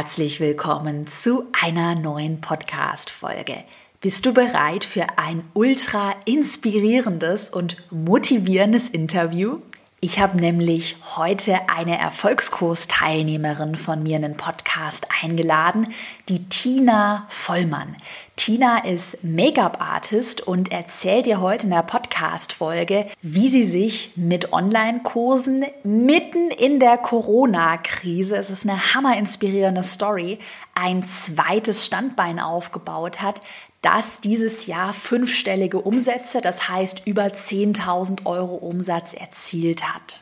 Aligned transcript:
Herzlich 0.00 0.40
willkommen 0.40 1.06
zu 1.06 1.48
einer 1.60 1.94
neuen 1.94 2.40
Podcast-Folge. 2.40 3.64
Bist 4.00 4.24
du 4.24 4.32
bereit 4.32 4.82
für 4.82 5.04
ein 5.18 5.44
ultra 5.52 6.14
inspirierendes 6.24 7.50
und 7.50 7.76
motivierendes 7.90 8.88
Interview? 8.88 9.58
Ich 10.02 10.18
habe 10.18 10.40
nämlich 10.40 10.96
heute 11.18 11.68
eine 11.68 11.98
Erfolgskursteilnehmerin 11.98 13.76
von 13.76 14.02
mir 14.02 14.16
in 14.16 14.22
den 14.22 14.36
Podcast 14.38 15.06
eingeladen, 15.22 15.88
die 16.30 16.48
Tina 16.48 17.26
Vollmann. 17.28 17.96
Tina 18.34 18.82
ist 18.86 19.22
Make-up-Artist 19.22 20.40
und 20.40 20.72
erzählt 20.72 21.26
dir 21.26 21.42
heute 21.42 21.64
in 21.64 21.70
der 21.72 21.82
Podcast-Folge, 21.82 23.08
wie 23.20 23.50
sie 23.50 23.64
sich 23.64 24.12
mit 24.16 24.54
Online-Kursen 24.54 25.66
mitten 25.82 26.50
in 26.50 26.80
der 26.80 26.96
Corona-Krise, 26.96 28.38
es 28.38 28.48
ist 28.48 28.66
eine 28.66 28.94
hammer-inspirierende 28.94 29.82
Story, 29.82 30.38
ein 30.74 31.02
zweites 31.02 31.84
Standbein 31.84 32.40
aufgebaut 32.40 33.20
hat, 33.20 33.42
das 33.82 34.20
dieses 34.20 34.66
Jahr 34.66 34.92
fünfstellige 34.92 35.80
Umsätze, 35.80 36.40
das 36.40 36.68
heißt 36.68 37.06
über 37.06 37.24
10.000 37.24 38.26
Euro 38.26 38.54
Umsatz 38.54 39.14
erzielt 39.14 39.84
hat. 39.84 40.20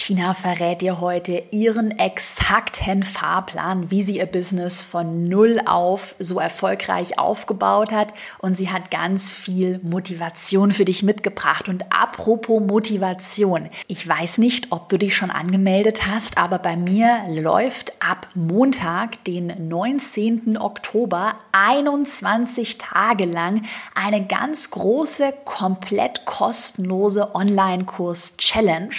Tina 0.00 0.32
verrät 0.32 0.80
dir 0.80 0.98
heute 1.02 1.42
ihren 1.50 1.98
exakten 1.98 3.02
Fahrplan, 3.02 3.90
wie 3.90 4.02
sie 4.02 4.16
ihr 4.16 4.24
Business 4.24 4.80
von 4.80 5.28
Null 5.28 5.60
auf 5.66 6.14
so 6.18 6.40
erfolgreich 6.40 7.18
aufgebaut 7.18 7.92
hat. 7.92 8.14
Und 8.38 8.56
sie 8.56 8.70
hat 8.70 8.90
ganz 8.90 9.28
viel 9.28 9.78
Motivation 9.82 10.72
für 10.72 10.86
dich 10.86 11.02
mitgebracht. 11.02 11.68
Und 11.68 11.84
apropos 11.92 12.62
Motivation, 12.62 13.68
ich 13.88 14.08
weiß 14.08 14.38
nicht, 14.38 14.72
ob 14.72 14.88
du 14.88 14.96
dich 14.96 15.14
schon 15.14 15.30
angemeldet 15.30 16.06
hast, 16.06 16.38
aber 16.38 16.58
bei 16.58 16.76
mir 16.76 17.20
läuft 17.28 17.92
ab 18.00 18.26
Montag, 18.34 19.22
den 19.24 19.68
19. 19.68 20.56
Oktober, 20.56 21.34
21 21.52 22.78
Tage 22.78 23.26
lang 23.26 23.66
eine 23.94 24.26
ganz 24.26 24.70
große, 24.70 25.34
komplett 25.44 26.24
kostenlose 26.24 27.34
Online-Kurs-Challenge 27.34 28.94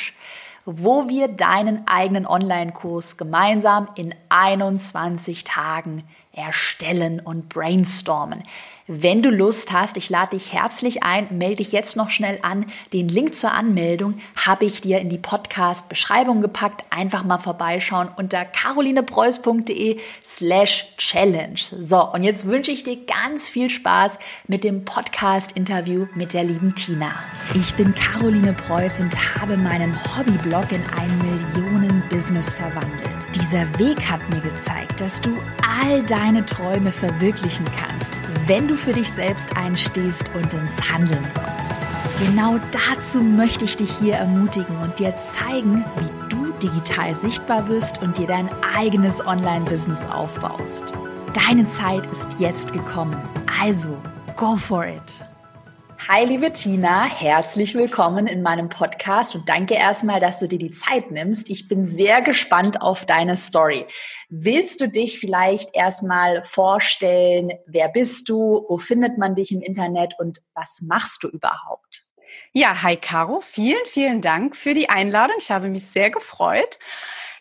wo 0.66 1.10
wir 1.10 1.28
deinen 1.28 1.88
eigenen 1.88 2.26
Online-Kurs 2.26 3.18
gemeinsam 3.18 3.88
in 3.96 4.14
21 4.30 5.44
Tagen 5.44 6.04
erstellen 6.32 7.20
und 7.20 7.50
brainstormen. 7.50 8.44
Wenn 8.88 9.22
du 9.22 9.30
Lust 9.30 9.72
hast, 9.72 9.98
ich 9.98 10.10
lade 10.10 10.38
dich 10.38 10.54
herzlich 10.54 11.04
ein, 11.04 11.28
melde 11.38 11.58
dich 11.58 11.72
jetzt 11.72 11.96
noch 11.96 12.10
schnell 12.10 12.40
an. 12.42 12.66
Den 12.94 13.08
Link 13.08 13.36
zur 13.36 13.52
Anmeldung 13.52 14.20
habe 14.36 14.66
ich 14.66 14.82
dir 14.82 15.00
in 15.00 15.10
die 15.10 15.18
Podcast-Beschreibung 15.18 16.42
gepackt. 16.42 16.84
Einfach 16.90 17.24
mal 17.24 17.40
vorbeischauen 17.40 18.10
unter 18.16 18.44
carolinepreuß.de 18.44 20.00
slash 20.26 20.88
challenge. 20.98 21.62
So, 21.80 22.12
und 22.12 22.24
jetzt 22.24 22.48
wünsche 22.48 22.72
ich 22.72 22.84
dir 22.84 22.98
ganz 23.06 23.50
viel 23.50 23.70
Spaß 23.70 24.18
mit 24.48 24.64
dem 24.64 24.84
Podcast-Interview 24.84 26.08
mit 26.16 26.34
der 26.34 26.44
lieben 26.44 26.76
Tina. 26.76 27.12
Ich 27.54 27.76
bin 27.76 27.94
Caroline 27.94 28.54
Preuß 28.54 29.02
und 29.02 29.16
habe 29.40 29.58
meinen 29.58 29.96
Hobbyblog 30.18 30.72
in 30.72 30.84
ein 30.98 31.18
Millionen-Business 32.12 32.56
verwandelt. 32.56 33.36
Dieser 33.36 33.80
Weg 33.80 34.00
hat 34.10 34.22
mir 34.30 34.42
gezeigt, 34.42 35.00
dass 35.02 35.22
du 35.22 35.32
all 35.80 36.04
deine 36.04 36.46
Träume 36.46 36.92
verwirklichen 36.92 37.66
kannst, 37.78 38.18
wenn 38.48 38.68
du 38.68 38.76
für 38.76 38.94
dich 38.94 39.12
selbst 39.12 39.56
einstehst 39.58 40.30
und 40.36 40.54
ins 40.54 40.92
Handeln 40.92 41.26
kommst. 41.34 41.80
Genau 42.20 42.60
dazu 42.72 43.22
möchte 43.22 43.66
ich 43.66 43.78
dich 43.78 43.92
hier 43.92 44.16
ermutigen 44.16 44.78
und 44.78 45.00
dir 45.00 45.16
zeigen, 45.16 45.86
wie 45.98 46.30
du 46.30 46.52
digital 46.62 47.16
sichtbar 47.16 47.64
bist 47.64 48.02
und 48.02 48.18
dir 48.18 48.28
dein 48.28 48.50
eigenes 48.76 49.26
Online-Business 49.26 50.06
aufbaust. 50.06 50.94
Deine 51.48 51.66
Zeit 51.68 52.06
ist 52.08 52.40
jetzt 52.40 52.74
gekommen, 52.74 53.16
also 53.60 53.98
go 54.36 54.58
for 54.58 54.86
it! 54.86 55.24
Hi, 56.08 56.26
liebe 56.26 56.52
Tina, 56.52 57.04
herzlich 57.04 57.76
willkommen 57.76 58.26
in 58.26 58.42
meinem 58.42 58.70
Podcast 58.70 59.36
und 59.36 59.48
danke 59.48 59.76
erstmal, 59.76 60.20
dass 60.20 60.40
du 60.40 60.48
dir 60.48 60.58
die 60.58 60.72
Zeit 60.72 61.12
nimmst. 61.12 61.48
Ich 61.48 61.68
bin 61.68 61.86
sehr 61.86 62.24
gespannt 62.24 62.82
auf 62.82 63.06
deine 63.06 63.38
Story. 63.38 63.86
Willst 64.28 64.82
du 64.82 64.90
dich 64.90 65.20
vielleicht 65.20 65.76
erstmal 65.76 66.44
vorstellen? 66.44 67.52
Wer 67.68 67.88
bist 67.88 68.30
du? 68.30 68.66
Wo 68.68 68.80
findet 68.80 69.20
man 69.20 69.36
dich 69.36 69.52
im 69.52 69.62
Internet 69.62 70.16
und 70.18 70.42
was 70.56 70.82
machst 70.82 71.22
du 71.22 71.28
überhaupt? 71.28 72.04
Ja, 72.52 72.82
hi 72.82 72.98
Caro, 72.98 73.40
vielen, 73.40 73.86
vielen 73.86 74.22
Dank 74.22 74.56
für 74.56 74.74
die 74.74 74.90
Einladung. 74.90 75.36
Ich 75.40 75.52
habe 75.52 75.70
mich 75.70 75.86
sehr 75.86 76.10
gefreut. 76.10 76.80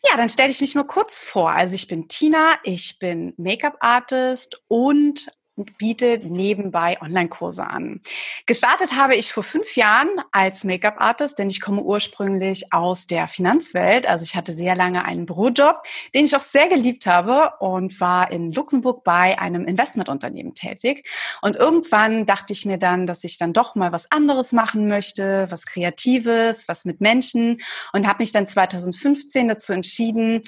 Ja, 0.07 0.19
dann 0.19 0.29
stelle 0.29 0.51
ich 0.51 0.61
mich 0.61 0.75
mal 0.75 0.87
kurz 0.87 1.19
vor. 1.19 1.51
Also 1.51 1.75
ich 1.75 1.89
bin 1.89 2.09
Tina, 2.09 2.57
ich 2.65 2.99
bin 2.99 3.33
Make-up-Artist 3.39 4.63
und 4.69 5.33
bietet 5.65 6.25
nebenbei 6.25 7.01
Online-Kurse 7.01 7.67
an. 7.67 8.01
Gestartet 8.47 8.95
habe 8.97 9.17
ich 9.17 9.33
vor 9.33 9.43
fünf 9.43 9.77
Jahren 9.77 10.09
als 10.33 10.65
Make-up-Artist, 10.65 11.39
denn 11.39 11.51
ich 11.51 11.61
komme 11.61 11.83
ursprünglich 11.83 12.73
aus 12.73 13.07
der 13.07 13.29
Finanzwelt. 13.29 14.07
Also 14.07 14.25
ich 14.25 14.37
hatte 14.37 14.53
sehr 14.53 14.75
lange 14.75 15.05
einen 15.05 15.27
Bürojob, 15.27 15.83
den 16.15 16.25
ich 16.25 16.37
auch 16.37 16.41
sehr 16.41 16.69
geliebt 16.69 17.07
habe 17.07 17.53
und 17.61 18.01
war 18.01 18.31
in 18.31 18.53
Luxemburg 18.53 19.05
bei 19.05 19.39
einem 19.39 19.67
Investmentunternehmen 19.67 20.55
tätig. 20.55 21.09
Und 21.43 21.57
irgendwann 21.57 22.27
dachte 22.27 22.53
ich 22.53 22.65
mir 22.65 22.79
dann, 22.79 23.07
dass 23.07 23.25
ich 23.25 23.39
dann 23.39 23.53
doch 23.53 23.75
mal 23.75 23.93
was 23.93 24.11
anderes 24.11 24.53
machen 24.53 24.89
möchte, 24.89 25.47
was 25.51 25.67
Kreatives, 25.67 26.69
was 26.69 26.85
mit 26.85 27.01
Menschen 27.01 27.61
und 27.93 28.07
habe 28.07 28.23
mich 28.23 28.33
dann 28.33 28.47
2015 28.47 29.49
dazu 29.49 29.73
entschieden, 29.73 30.43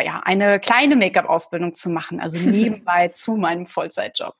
ja, 0.00 0.20
eine 0.24 0.58
kleine 0.60 0.96
Make-up-Ausbildung 0.96 1.74
zu 1.74 1.90
machen, 1.90 2.20
also 2.20 2.38
nebenbei 2.38 3.08
zu 3.12 3.36
meinem 3.36 3.66
Vollzeitjob. 3.66 4.34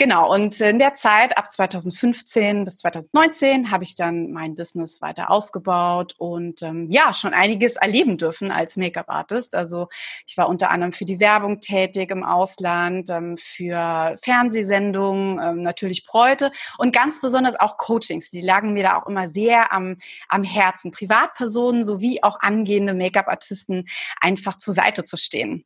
Genau, 0.00 0.32
und 0.32 0.60
in 0.60 0.78
der 0.78 0.94
Zeit 0.94 1.36
ab 1.36 1.50
2015 1.50 2.64
bis 2.64 2.76
2019 2.76 3.72
habe 3.72 3.82
ich 3.82 3.96
dann 3.96 4.30
mein 4.30 4.54
Business 4.54 5.02
weiter 5.02 5.28
ausgebaut 5.28 6.14
und 6.18 6.62
ähm, 6.62 6.86
ja, 6.88 7.12
schon 7.12 7.34
einiges 7.34 7.74
erleben 7.74 8.16
dürfen 8.16 8.52
als 8.52 8.76
Make-up-Artist. 8.76 9.56
Also 9.56 9.88
ich 10.24 10.36
war 10.36 10.48
unter 10.48 10.70
anderem 10.70 10.92
für 10.92 11.04
die 11.04 11.18
Werbung 11.18 11.58
tätig 11.58 12.12
im 12.12 12.22
Ausland, 12.22 13.10
ähm, 13.10 13.36
für 13.38 14.14
Fernsehsendungen, 14.22 15.40
ähm, 15.42 15.62
natürlich 15.62 16.04
Bräute 16.04 16.52
und 16.78 16.92
ganz 16.92 17.20
besonders 17.20 17.58
auch 17.58 17.76
Coachings. 17.76 18.30
Die 18.30 18.40
lagen 18.40 18.74
mir 18.74 18.84
da 18.84 18.98
auch 18.98 19.08
immer 19.08 19.26
sehr 19.26 19.72
am, 19.72 19.96
am 20.28 20.44
Herzen, 20.44 20.92
Privatpersonen 20.92 21.82
sowie 21.82 22.22
auch 22.22 22.38
angehende 22.38 22.94
Make-up-Artisten 22.94 23.88
einfach 24.20 24.56
zur 24.56 24.74
Seite 24.74 25.02
zu 25.02 25.16
stehen. 25.16 25.64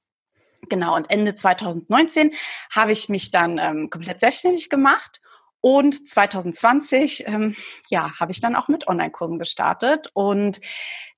Genau, 0.68 0.94
und 0.94 1.10
Ende 1.10 1.34
2019 1.34 2.32
habe 2.70 2.92
ich 2.92 3.08
mich 3.08 3.30
dann 3.30 3.58
ähm, 3.58 3.90
komplett 3.90 4.20
selbstständig 4.20 4.70
gemacht 4.70 5.20
und 5.60 6.08
2020 6.08 7.26
ähm, 7.26 7.56
ja, 7.88 8.12
habe 8.18 8.32
ich 8.32 8.40
dann 8.40 8.56
auch 8.56 8.68
mit 8.68 8.86
Online-Kursen 8.86 9.38
gestartet 9.38 10.08
und 10.12 10.60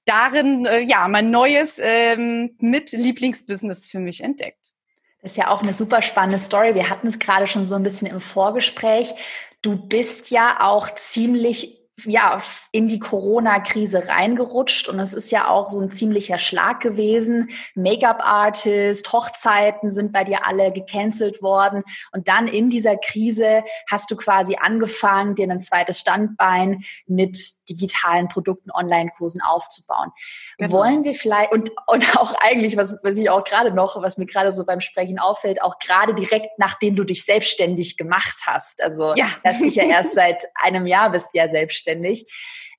darin 0.04 0.66
äh, 0.66 0.80
ja 0.80 1.08
mein 1.08 1.30
neues 1.30 1.80
ähm, 1.82 2.56
mit 2.58 2.92
Lieblingsbusiness 2.92 3.88
für 3.88 3.98
mich 3.98 4.22
entdeckt. 4.22 4.74
Das 5.22 5.32
ist 5.32 5.38
ja 5.38 5.48
auch 5.48 5.62
eine 5.62 5.72
super 5.72 6.02
spannende 6.02 6.38
Story. 6.38 6.74
Wir 6.74 6.90
hatten 6.90 7.06
es 7.06 7.18
gerade 7.18 7.46
schon 7.46 7.64
so 7.64 7.74
ein 7.74 7.82
bisschen 7.82 8.08
im 8.08 8.20
Vorgespräch. 8.20 9.14
Du 9.62 9.76
bist 9.76 10.30
ja 10.30 10.58
auch 10.60 10.94
ziemlich 10.94 11.83
ja, 12.04 12.42
in 12.72 12.88
die 12.88 12.98
Corona-Krise 12.98 14.08
reingerutscht 14.08 14.88
und 14.88 14.98
es 14.98 15.14
ist 15.14 15.30
ja 15.30 15.48
auch 15.48 15.70
so 15.70 15.80
ein 15.80 15.90
ziemlicher 15.90 16.38
Schlag 16.38 16.80
gewesen. 16.80 17.50
Make-up-Artist, 17.76 19.12
Hochzeiten 19.12 19.92
sind 19.92 20.12
bei 20.12 20.24
dir 20.24 20.46
alle 20.46 20.72
gecancelt 20.72 21.40
worden 21.40 21.84
und 22.12 22.26
dann 22.26 22.48
in 22.48 22.68
dieser 22.68 22.96
Krise 22.96 23.62
hast 23.88 24.10
du 24.10 24.16
quasi 24.16 24.56
angefangen, 24.60 25.36
dir 25.36 25.48
ein 25.48 25.60
zweites 25.60 26.00
Standbein 26.00 26.82
mit 27.06 27.38
digitalen 27.68 28.28
Produkten, 28.28 28.70
Online-Kursen 28.70 29.40
aufzubauen. 29.42 30.10
Genau. 30.58 30.70
Wollen 30.72 31.04
wir 31.04 31.14
vielleicht, 31.14 31.52
und, 31.52 31.70
und 31.86 32.16
auch 32.16 32.34
eigentlich, 32.40 32.76
was, 32.76 33.00
was 33.02 33.16
ich 33.16 33.30
auch 33.30 33.44
gerade 33.44 33.72
noch, 33.72 34.00
was 34.00 34.18
mir 34.18 34.26
gerade 34.26 34.52
so 34.52 34.64
beim 34.64 34.80
Sprechen 34.80 35.18
auffällt, 35.18 35.62
auch 35.62 35.78
gerade 35.78 36.14
direkt 36.14 36.58
nachdem 36.58 36.96
du 36.96 37.04
dich 37.04 37.24
selbstständig 37.24 37.96
gemacht 37.96 38.42
hast. 38.46 38.82
Also, 38.82 39.14
ja. 39.16 39.26
dass 39.42 39.60
dich 39.60 39.74
ja 39.74 39.84
erst 39.88 40.14
seit 40.14 40.44
einem 40.54 40.86
Jahr 40.86 41.10
bist 41.10 41.34
ja 41.34 41.48
selbstständig. 41.48 42.26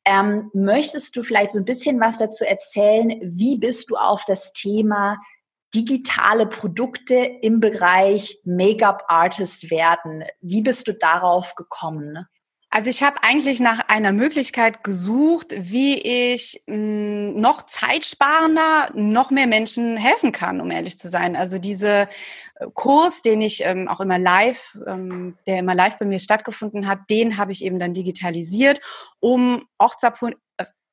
Ähm, 0.05 0.51
möchtest 0.53 1.15
du 1.15 1.23
vielleicht 1.23 1.51
so 1.51 1.59
ein 1.59 1.65
bisschen 1.65 1.99
was 1.99 2.17
dazu 2.17 2.45
erzählen? 2.45 3.19
Wie 3.23 3.57
bist 3.57 3.89
du 3.89 3.95
auf 3.95 4.23
das 4.25 4.53
Thema 4.53 5.17
digitale 5.73 6.45
Produkte 6.45 7.15
im 7.15 7.59
Bereich 7.59 8.39
Make-up 8.45 9.03
Artist 9.07 9.71
werden? 9.71 10.23
Wie 10.41 10.61
bist 10.61 10.87
du 10.87 10.93
darauf 10.93 11.55
gekommen? 11.55 12.27
Also 12.75 12.89
ich 12.89 13.03
habe 13.03 13.23
eigentlich 13.23 13.61
nach 13.61 13.87
einer 13.87 14.11
Möglichkeit 14.11 14.83
gesucht, 14.83 15.55
wie 15.57 15.97
ich 15.97 16.61
mh, 16.67 16.75
hm, 16.75 17.39
noch 17.39 17.61
zeitsparender 17.61 18.89
noch 18.93 19.31
mehr 19.31 19.47
Menschen 19.47 19.95
helfen 19.95 20.33
kann, 20.33 20.59
um 20.59 20.71
ehrlich 20.71 20.97
zu 20.97 21.07
sein. 21.07 21.37
Also 21.37 21.57
diese 21.57 22.09
äh, 22.55 22.67
Kurs, 22.73 23.21
den 23.21 23.39
ich 23.39 23.63
ähm, 23.63 23.87
auch 23.87 24.01
immer 24.01 24.19
live, 24.19 24.77
ähm, 24.87 25.37
der 25.47 25.59
immer 25.59 25.73
live 25.73 25.97
bei 25.99 26.05
mir 26.05 26.19
stattgefunden 26.19 26.85
hat, 26.85 26.99
den 27.09 27.37
habe 27.37 27.53
ich 27.53 27.63
eben 27.63 27.79
dann 27.79 27.93
digitalisiert, 27.93 28.81
um 29.21 29.63
Hochzeit, 29.81 30.15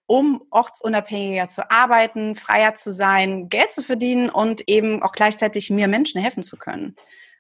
um 0.07 0.41
ortsunabhängiger 0.53 1.49
zu 1.49 1.69
arbeiten, 1.69 2.37
freier 2.37 2.75
zu 2.75 2.93
sein, 2.93 3.49
Geld 3.49 3.73
zu 3.73 3.83
verdienen 3.83 4.31
und 4.31 4.69
eben 4.69 5.03
auch 5.03 5.13
gleichzeitig 5.13 5.69
mehr 5.69 5.89
Menschen 5.89 6.21
helfen 6.21 6.45
zu 6.45 6.57
können. 6.57 6.95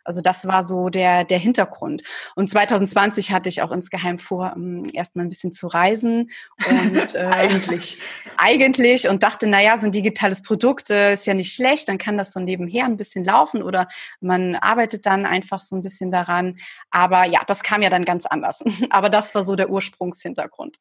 Also 0.04 0.20
das 0.20 0.46
war 0.46 0.62
so 0.62 0.88
der, 0.88 1.24
der 1.24 1.38
Hintergrund. 1.38 2.02
Und 2.34 2.50
2020 2.50 3.32
hatte 3.32 3.48
ich 3.48 3.62
auch 3.62 3.72
insgeheim 3.72 4.18
vor, 4.18 4.52
um, 4.56 4.84
ähm, 4.84 4.86
erstmal 4.92 5.26
ein 5.26 5.28
bisschen 5.28 5.52
zu 5.52 5.66
reisen. 5.66 6.30
Und, 6.68 7.14
äh, 7.14 7.18
eigentlich. 7.18 7.98
Eigentlich 8.36 9.08
und 9.08 9.22
dachte, 9.22 9.46
naja, 9.46 9.76
so 9.76 9.86
ein 9.86 9.92
digitales 9.92 10.42
Produkt 10.42 10.90
äh, 10.90 11.12
ist 11.12 11.26
ja 11.26 11.34
nicht 11.34 11.54
schlecht, 11.54 11.88
dann 11.88 11.98
kann 11.98 12.18
das 12.18 12.32
so 12.32 12.40
nebenher 12.40 12.84
ein 12.84 12.96
bisschen 12.96 13.24
laufen 13.24 13.62
oder 13.62 13.88
man 14.20 14.56
arbeitet 14.56 15.06
dann 15.06 15.26
einfach 15.26 15.60
so 15.60 15.76
ein 15.76 15.82
bisschen 15.82 16.10
daran. 16.10 16.58
Aber 16.90 17.24
ja, 17.26 17.42
das 17.46 17.62
kam 17.62 17.82
ja 17.82 17.90
dann 17.90 18.04
ganz 18.04 18.26
anders. 18.26 18.62
Aber 18.90 19.10
das 19.10 19.34
war 19.34 19.44
so 19.44 19.56
der 19.56 19.70
Ursprungshintergrund. 19.70 20.78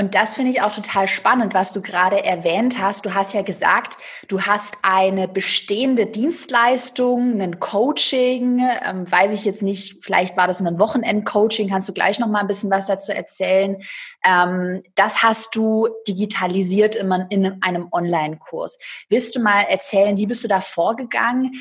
Und 0.00 0.14
das 0.14 0.36
finde 0.36 0.52
ich 0.52 0.62
auch 0.62 0.72
total 0.72 1.08
spannend, 1.08 1.54
was 1.54 1.72
du 1.72 1.82
gerade 1.82 2.22
erwähnt 2.22 2.80
hast. 2.80 3.04
Du 3.04 3.14
hast 3.14 3.34
ja 3.34 3.42
gesagt, 3.42 3.98
du 4.28 4.42
hast 4.42 4.76
eine 4.82 5.26
bestehende 5.26 6.06
Dienstleistung, 6.06 7.40
ein 7.40 7.58
Coaching, 7.58 8.60
ähm, 8.84 9.10
weiß 9.10 9.32
ich 9.32 9.44
jetzt 9.44 9.60
nicht, 9.60 10.04
vielleicht 10.04 10.36
war 10.36 10.46
das 10.46 10.60
ein 10.60 10.78
Wochenend-Coaching, 10.78 11.68
kannst 11.68 11.88
du 11.88 11.92
gleich 11.92 12.20
noch 12.20 12.28
mal 12.28 12.38
ein 12.38 12.46
bisschen 12.46 12.70
was 12.70 12.86
dazu 12.86 13.10
erzählen. 13.10 13.82
Ähm, 14.24 14.84
das 14.94 15.24
hast 15.24 15.56
du 15.56 15.88
digitalisiert 16.06 16.94
in, 16.94 17.10
in 17.30 17.60
einem 17.60 17.88
Online-Kurs. 17.90 18.78
Willst 19.08 19.34
du 19.34 19.40
mal 19.40 19.62
erzählen, 19.62 20.16
wie 20.16 20.26
bist 20.26 20.44
du 20.44 20.48
da 20.48 20.60
vorgegangen? 20.60 21.54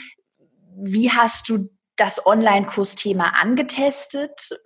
Wie 0.76 1.10
hast 1.10 1.50
du 1.50 1.72
das 1.96 2.24
Online-Kurs-Thema 2.24 3.42
angetestet? 3.42 4.60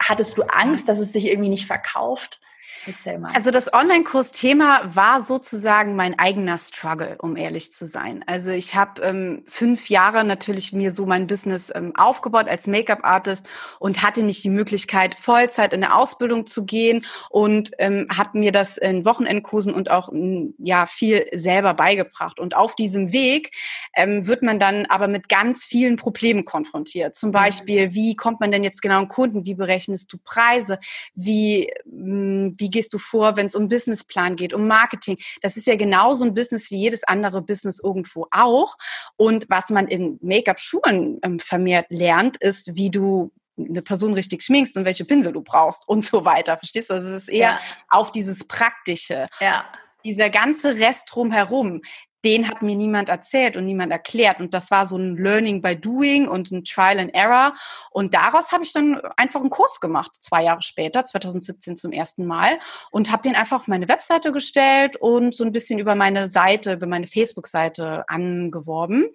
Hattest 0.00 0.38
du 0.38 0.42
Angst, 0.42 0.88
dass 0.88 1.00
es 1.00 1.12
sich 1.12 1.26
irgendwie 1.26 1.50
nicht 1.50 1.66
verkauft? 1.66 2.40
Erzähl 2.86 3.18
mal. 3.18 3.32
Also 3.34 3.50
das 3.50 3.72
Online-Kurs-Thema 3.72 4.94
war 4.94 5.20
sozusagen 5.20 5.96
mein 5.96 6.18
eigener 6.18 6.56
Struggle, 6.56 7.16
um 7.18 7.36
ehrlich 7.36 7.72
zu 7.72 7.86
sein. 7.86 8.24
Also 8.26 8.52
ich 8.52 8.74
habe 8.74 9.02
ähm, 9.02 9.42
fünf 9.46 9.88
Jahre 9.88 10.24
natürlich 10.24 10.72
mir 10.72 10.92
so 10.92 11.04
mein 11.04 11.26
Business 11.26 11.72
ähm, 11.74 11.92
aufgebaut 11.96 12.48
als 12.48 12.68
Make-up-Artist 12.68 13.48
und 13.80 14.02
hatte 14.02 14.22
nicht 14.22 14.44
die 14.44 14.50
Möglichkeit, 14.50 15.14
Vollzeit 15.14 15.72
in 15.72 15.82
eine 15.82 15.94
Ausbildung 15.94 16.46
zu 16.46 16.64
gehen 16.64 17.04
und 17.28 17.72
ähm, 17.78 18.06
habe 18.16 18.38
mir 18.38 18.52
das 18.52 18.78
in 18.78 19.04
Wochenendkursen 19.04 19.74
und 19.74 19.90
auch 19.90 20.10
ja 20.58 20.86
viel 20.86 21.26
selber 21.32 21.74
beigebracht. 21.74 22.38
Und 22.38 22.56
auf 22.56 22.76
diesem 22.76 23.12
Weg 23.12 23.50
ähm, 23.96 24.26
wird 24.26 24.42
man 24.42 24.58
dann 24.58 24.86
aber 24.86 25.08
mit 25.08 25.28
ganz 25.28 25.64
vielen 25.64 25.96
Problemen 25.96 26.44
konfrontiert. 26.44 27.16
Zum. 27.16 27.32
Beispiel, 27.32 27.94
wie 27.94 28.14
kommt 28.14 28.40
man 28.40 28.52
denn 28.52 28.62
jetzt 28.62 28.82
genau 28.82 28.98
an 28.98 29.08
Kunden? 29.08 29.46
Wie 29.46 29.54
berechnest 29.54 30.12
du 30.12 30.18
Preise? 30.22 30.78
Wie, 31.14 31.72
wie 31.86 32.70
gehst 32.72 32.92
du 32.92 32.98
vor, 32.98 33.36
wenn 33.36 33.46
es 33.46 33.54
um 33.54 33.68
Businessplan 33.68 34.34
geht, 34.34 34.52
um 34.52 34.66
Marketing? 34.66 35.18
Das 35.40 35.56
ist 35.56 35.68
ja 35.68 35.76
genauso 35.76 36.24
ein 36.24 36.34
Business 36.34 36.70
wie 36.72 36.78
jedes 36.78 37.04
andere 37.04 37.42
Business 37.42 37.78
irgendwo 37.82 38.26
auch. 38.32 38.76
Und 39.16 39.46
was 39.48 39.70
man 39.70 39.86
in 39.86 40.18
Make-up-Schulen 40.22 41.20
ähm, 41.22 41.38
vermehrt 41.38 41.86
lernt, 41.90 42.36
ist, 42.38 42.74
wie 42.74 42.90
du 42.90 43.30
eine 43.58 43.82
Person 43.82 44.14
richtig 44.14 44.42
schminkst 44.42 44.76
und 44.76 44.84
welche 44.84 45.04
Pinsel 45.04 45.32
du 45.32 45.42
brauchst 45.42 45.86
und 45.86 46.04
so 46.04 46.24
weiter. 46.24 46.56
Verstehst 46.56 46.90
du? 46.90 46.94
Also 46.94 47.08
es 47.10 47.22
ist 47.22 47.28
eher 47.28 47.50
ja. 47.50 47.60
auf 47.88 48.10
dieses 48.10 48.46
Praktische. 48.48 49.28
Ja. 49.40 49.66
Dieser 50.04 50.30
ganze 50.30 50.78
Rest 50.78 51.10
drumherum, 51.12 51.82
den 52.24 52.48
hat 52.48 52.62
mir 52.62 52.76
niemand 52.76 53.08
erzählt 53.08 53.56
und 53.56 53.64
niemand 53.64 53.92
erklärt. 53.92 54.40
Und 54.40 54.54
das 54.54 54.70
war 54.70 54.86
so 54.86 54.96
ein 54.96 55.16
Learning 55.16 55.60
by 55.62 55.76
Doing 55.76 56.28
und 56.28 56.50
ein 56.50 56.64
Trial 56.64 56.98
and 56.98 57.14
Error. 57.14 57.52
Und 57.90 58.14
daraus 58.14 58.52
habe 58.52 58.64
ich 58.64 58.72
dann 58.72 59.00
einfach 59.16 59.40
einen 59.40 59.50
Kurs 59.50 59.80
gemacht, 59.80 60.12
zwei 60.20 60.44
Jahre 60.44 60.62
später, 60.62 61.04
2017 61.04 61.76
zum 61.76 61.92
ersten 61.92 62.26
Mal. 62.26 62.58
Und 62.90 63.10
habe 63.10 63.22
den 63.22 63.34
einfach 63.34 63.56
auf 63.56 63.68
meine 63.68 63.88
Webseite 63.88 64.32
gestellt 64.32 64.96
und 64.96 65.34
so 65.34 65.44
ein 65.44 65.52
bisschen 65.52 65.78
über 65.78 65.94
meine 65.94 66.28
Seite, 66.28 66.74
über 66.74 66.86
meine 66.86 67.06
Facebook-Seite 67.06 68.04
angeworben. 68.08 69.10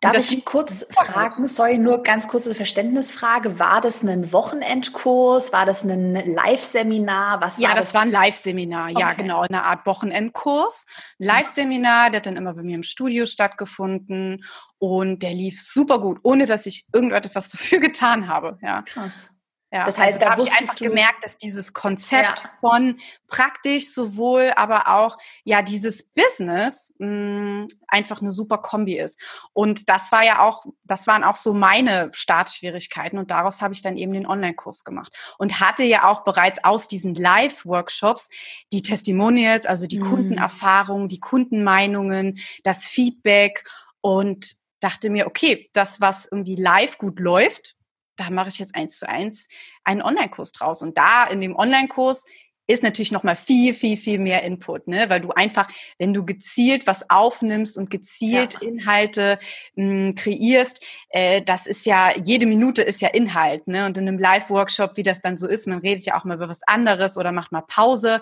Darf 0.00 0.16
ich 0.16 0.44
kurz 0.44 0.86
fragen, 0.92 1.48
sorry, 1.48 1.78
nur 1.78 2.02
ganz 2.02 2.28
kurze 2.28 2.54
Verständnisfrage. 2.54 3.58
War 3.58 3.80
das 3.80 4.02
ein 4.02 4.32
Wochenendkurs? 4.32 5.52
War 5.52 5.64
das 5.64 5.84
ein 5.84 6.14
Live-Seminar? 6.14 7.40
Was 7.40 7.58
ja, 7.58 7.74
das, 7.74 7.92
das 7.92 7.94
war 7.94 8.02
ein 8.02 8.10
Live-Seminar, 8.10 8.90
okay. 8.90 9.00
ja, 9.00 9.12
genau, 9.14 9.40
eine 9.40 9.62
Art 9.64 9.86
Wochenendkurs. 9.86 10.86
Live-Seminar, 11.18 12.10
der 12.10 12.18
hat 12.18 12.26
dann 12.26 12.36
immer 12.36 12.54
bei 12.54 12.62
mir 12.62 12.74
im 12.74 12.82
Studio 12.82 13.26
stattgefunden 13.26 14.44
und 14.78 15.22
der 15.22 15.32
lief 15.32 15.62
super 15.62 15.98
gut, 15.98 16.18
ohne 16.22 16.46
dass 16.46 16.66
ich 16.66 16.86
irgendetwas 16.92 17.48
dafür 17.50 17.80
getan 17.80 18.28
habe. 18.28 18.58
Ja. 18.62 18.82
Krass. 18.82 19.28
Ja, 19.76 19.84
das 19.84 19.98
heißt, 19.98 20.22
also 20.22 20.24
da, 20.24 20.30
habe 20.30 20.42
ich 20.42 20.52
einfach 20.58 20.74
gemerkt, 20.76 21.22
dass 21.22 21.36
dieses 21.36 21.74
Konzept 21.74 22.42
ja. 22.42 22.50
von 22.62 22.98
praktisch 23.28 23.92
sowohl, 23.92 24.50
aber 24.56 24.88
auch 24.88 25.18
ja 25.44 25.60
dieses 25.60 26.04
Business 26.14 26.94
mh, 26.98 27.08
mm, 27.08 27.66
einfach 27.86 28.22
eine 28.22 28.30
super 28.30 28.56
Kombi 28.56 28.98
ist. 28.98 29.20
Und 29.52 29.90
das 29.90 30.12
war 30.12 30.24
ja 30.24 30.40
auch, 30.40 30.64
das 30.84 31.06
waren 31.06 31.24
auch 31.24 31.36
so 31.36 31.52
meine 31.52 32.08
Startschwierigkeiten 32.14 33.18
und 33.18 33.30
daraus 33.30 33.60
habe 33.60 33.74
ich 33.74 33.82
dann 33.82 33.98
eben 33.98 34.14
den 34.14 34.26
Online-Kurs 34.26 34.82
gemacht 34.84 35.14
und 35.36 35.60
hatte 35.60 35.82
ja 35.82 36.08
auch 36.08 36.24
bereits 36.24 36.64
aus 36.64 36.88
diesen 36.88 37.14
Live-Workshops 37.14 38.30
die 38.72 38.80
Testimonials, 38.80 39.66
also 39.66 39.86
die 39.86 39.98
mhm. 39.98 40.08
Kundenerfahrungen, 40.08 41.08
die 41.08 41.20
Kundenmeinungen, 41.20 42.38
das 42.64 42.86
Feedback 42.86 43.68
und 44.00 44.56
dachte 44.80 45.10
mir, 45.10 45.26
okay, 45.26 45.68
das, 45.74 46.00
was 46.00 46.24
irgendwie 46.24 46.56
live 46.56 46.96
gut 46.96 47.20
läuft, 47.20 47.76
da 48.16 48.30
mache 48.30 48.48
ich 48.48 48.58
jetzt 48.58 48.74
eins 48.74 48.98
zu 48.98 49.08
eins 49.08 49.48
einen 49.84 50.02
Online-Kurs 50.02 50.52
draus. 50.52 50.82
Und 50.82 50.96
da 50.98 51.24
in 51.24 51.40
dem 51.40 51.56
Online-Kurs 51.56 52.24
ist 52.66 52.82
natürlich 52.82 53.12
noch 53.12 53.22
mal 53.22 53.36
viel, 53.36 53.74
viel, 53.74 53.96
viel 53.96 54.18
mehr 54.18 54.42
Input, 54.42 54.88
ne? 54.88 55.08
Weil 55.08 55.20
du 55.20 55.30
einfach, 55.30 55.68
wenn 55.98 56.12
du 56.12 56.24
gezielt 56.24 56.86
was 56.86 57.08
aufnimmst 57.08 57.78
und 57.78 57.90
gezielt 57.90 58.54
ja. 58.54 58.68
Inhalte 58.68 59.38
mh, 59.76 59.84
hm, 59.84 60.14
kreierst, 60.16 60.84
äh, 61.10 61.42
das 61.42 61.66
ist 61.66 61.86
ja 61.86 62.12
jede 62.16 62.46
Minute 62.46 62.82
ist 62.82 63.00
ja 63.00 63.08
Inhalt, 63.08 63.68
ne? 63.68 63.86
Und 63.86 63.98
in 63.98 64.08
einem 64.08 64.18
Live-Workshop, 64.18 64.96
wie 64.96 65.04
das 65.04 65.22
dann 65.22 65.36
so 65.36 65.46
ist, 65.46 65.66
man 65.66 65.78
redet 65.78 66.06
ja 66.06 66.18
auch 66.18 66.24
mal 66.24 66.36
über 66.36 66.48
was 66.48 66.62
anderes 66.64 67.16
oder 67.16 67.30
macht 67.30 67.52
mal 67.52 67.62
Pause. 67.62 68.20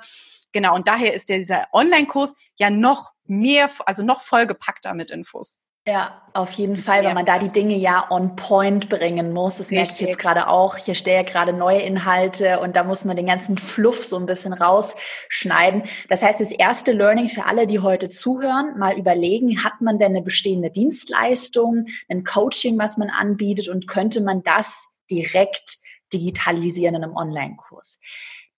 Genau. 0.52 0.74
Und 0.74 0.88
daher 0.88 1.14
ist 1.14 1.30
der, 1.30 1.38
dieser 1.38 1.66
Online-Kurs 1.72 2.34
ja 2.58 2.70
noch 2.70 3.12
mehr, 3.26 3.70
also 3.86 4.04
noch 4.04 4.20
vollgepackter 4.22 4.94
mit 4.94 5.10
Infos. 5.10 5.58
Ja, 5.86 6.22
auf 6.32 6.52
jeden 6.52 6.76
Fall, 6.76 7.02
ja. 7.02 7.08
weil 7.08 7.14
man 7.14 7.26
da 7.26 7.38
die 7.38 7.52
Dinge 7.52 7.76
ja 7.76 8.10
on 8.10 8.36
point 8.36 8.88
bringen 8.88 9.34
muss. 9.34 9.58
Das 9.58 9.70
merke 9.70 9.92
ich 9.92 10.00
jetzt 10.00 10.18
gerade 10.18 10.48
auch. 10.48 10.78
Ich 10.78 10.88
erstelle 10.88 11.18
ja 11.18 11.22
gerade 11.22 11.52
neue 11.52 11.80
Inhalte 11.80 12.60
und 12.60 12.74
da 12.74 12.84
muss 12.84 13.04
man 13.04 13.16
den 13.16 13.26
ganzen 13.26 13.58
Fluff 13.58 14.04
so 14.04 14.16
ein 14.16 14.24
bisschen 14.24 14.54
rausschneiden. 14.54 15.82
Das 16.08 16.22
heißt, 16.22 16.40
das 16.40 16.52
erste 16.52 16.92
Learning 16.92 17.28
für 17.28 17.44
alle, 17.44 17.66
die 17.66 17.80
heute 17.80 18.08
zuhören, 18.08 18.78
mal 18.78 18.98
überlegen, 18.98 19.62
hat 19.62 19.82
man 19.82 19.98
denn 19.98 20.12
eine 20.12 20.22
bestehende 20.22 20.70
Dienstleistung, 20.70 21.84
ein 22.08 22.24
Coaching, 22.24 22.78
was 22.78 22.96
man 22.96 23.10
anbietet 23.10 23.68
und 23.68 23.86
könnte 23.86 24.22
man 24.22 24.42
das 24.42 24.88
direkt 25.10 25.76
digitalisieren 26.14 26.94
in 26.94 27.04
einem 27.04 27.14
Online-Kurs? 27.14 28.00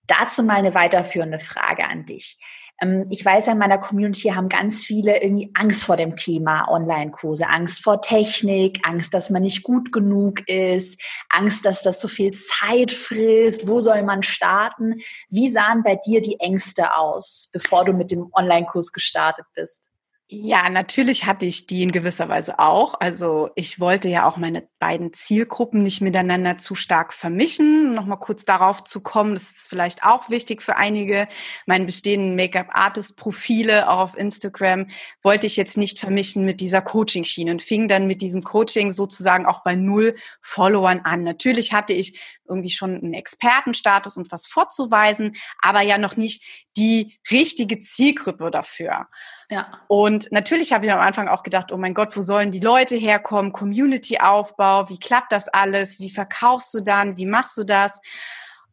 Dazu 0.06 0.44
mal 0.44 0.56
eine 0.56 0.74
weiterführende 0.74 1.40
Frage 1.40 1.88
an 1.88 2.06
dich. 2.06 2.38
Ähm, 2.80 3.06
ich 3.10 3.24
weiß, 3.24 3.48
in 3.48 3.58
meiner 3.58 3.78
Community 3.78 4.28
haben 4.28 4.48
ganz 4.48 4.84
viele 4.84 5.22
irgendwie 5.22 5.50
Angst 5.54 5.84
vor 5.84 5.96
dem 5.96 6.16
Thema 6.16 6.68
Online-Kurse, 6.68 7.48
Angst 7.48 7.82
vor 7.82 8.00
Technik, 8.02 8.80
Angst, 8.84 9.14
dass 9.14 9.30
man 9.30 9.42
nicht 9.42 9.62
gut 9.62 9.92
genug 9.92 10.48
ist, 10.48 11.00
Angst, 11.30 11.66
dass 11.66 11.82
das 11.82 12.00
so 12.00 12.08
viel 12.08 12.32
Zeit 12.32 12.92
frisst. 12.92 13.68
Wo 13.68 13.80
soll 13.80 14.02
man 14.02 14.22
starten? 14.22 14.96
Wie 15.28 15.48
sahen 15.48 15.82
bei 15.82 15.96
dir 15.96 16.20
die 16.20 16.40
Ängste 16.40 16.94
aus, 16.96 17.50
bevor 17.52 17.84
du 17.84 17.92
mit 17.92 18.10
dem 18.10 18.28
Online-Kurs 18.32 18.92
gestartet 18.92 19.46
bist? 19.54 19.90
Ja, 20.28 20.68
natürlich 20.70 21.24
hatte 21.24 21.46
ich 21.46 21.68
die 21.68 21.84
in 21.84 21.92
gewisser 21.92 22.28
Weise 22.28 22.58
auch. 22.58 22.94
Also 22.98 23.50
ich 23.54 23.78
wollte 23.78 24.08
ja 24.08 24.26
auch 24.26 24.36
meine 24.38 24.68
beiden 24.80 25.12
Zielgruppen 25.12 25.84
nicht 25.84 26.00
miteinander 26.00 26.58
zu 26.58 26.74
stark 26.74 27.14
vermischen. 27.14 27.94
Nochmal 27.94 28.18
kurz 28.18 28.44
darauf 28.44 28.82
zu 28.82 29.04
kommen, 29.04 29.34
das 29.34 29.44
ist 29.52 29.68
vielleicht 29.68 30.02
auch 30.02 30.28
wichtig 30.28 30.62
für 30.62 30.74
einige. 30.74 31.28
Meine 31.66 31.84
bestehenden 31.84 32.34
Make-up-Artist-Profile 32.34 33.88
auch 33.88 34.00
auf 34.00 34.18
Instagram 34.18 34.88
wollte 35.22 35.46
ich 35.46 35.56
jetzt 35.56 35.76
nicht 35.76 36.00
vermischen 36.00 36.44
mit 36.44 36.60
dieser 36.60 36.82
Coaching-Schiene 36.82 37.52
und 37.52 37.62
fing 37.62 37.86
dann 37.86 38.08
mit 38.08 38.20
diesem 38.20 38.42
Coaching 38.42 38.90
sozusagen 38.90 39.46
auch 39.46 39.62
bei 39.62 39.76
null 39.76 40.16
Followern 40.40 41.02
an. 41.04 41.22
Natürlich 41.22 41.72
hatte 41.72 41.92
ich 41.92 42.18
irgendwie 42.48 42.70
schon 42.70 42.96
einen 42.96 43.14
Expertenstatus 43.14 44.16
und 44.16 44.30
was 44.32 44.46
vorzuweisen, 44.46 45.36
aber 45.62 45.82
ja 45.82 45.98
noch 45.98 46.16
nicht 46.16 46.42
die 46.76 47.18
richtige 47.30 47.78
Zielgruppe 47.78 48.50
dafür. 48.50 49.06
Ja. 49.50 49.80
Und 49.88 50.30
natürlich 50.32 50.72
habe 50.72 50.86
ich 50.86 50.92
am 50.92 51.00
Anfang 51.00 51.28
auch 51.28 51.42
gedacht, 51.42 51.72
oh 51.72 51.76
mein 51.76 51.94
Gott, 51.94 52.16
wo 52.16 52.20
sollen 52.20 52.50
die 52.50 52.60
Leute 52.60 52.96
herkommen? 52.96 53.52
Community-Aufbau, 53.52 54.88
wie 54.88 54.98
klappt 54.98 55.32
das 55.32 55.48
alles? 55.48 56.00
Wie 56.00 56.10
verkaufst 56.10 56.74
du 56.74 56.80
dann? 56.80 57.16
Wie 57.16 57.26
machst 57.26 57.56
du 57.56 57.64
das? 57.64 58.00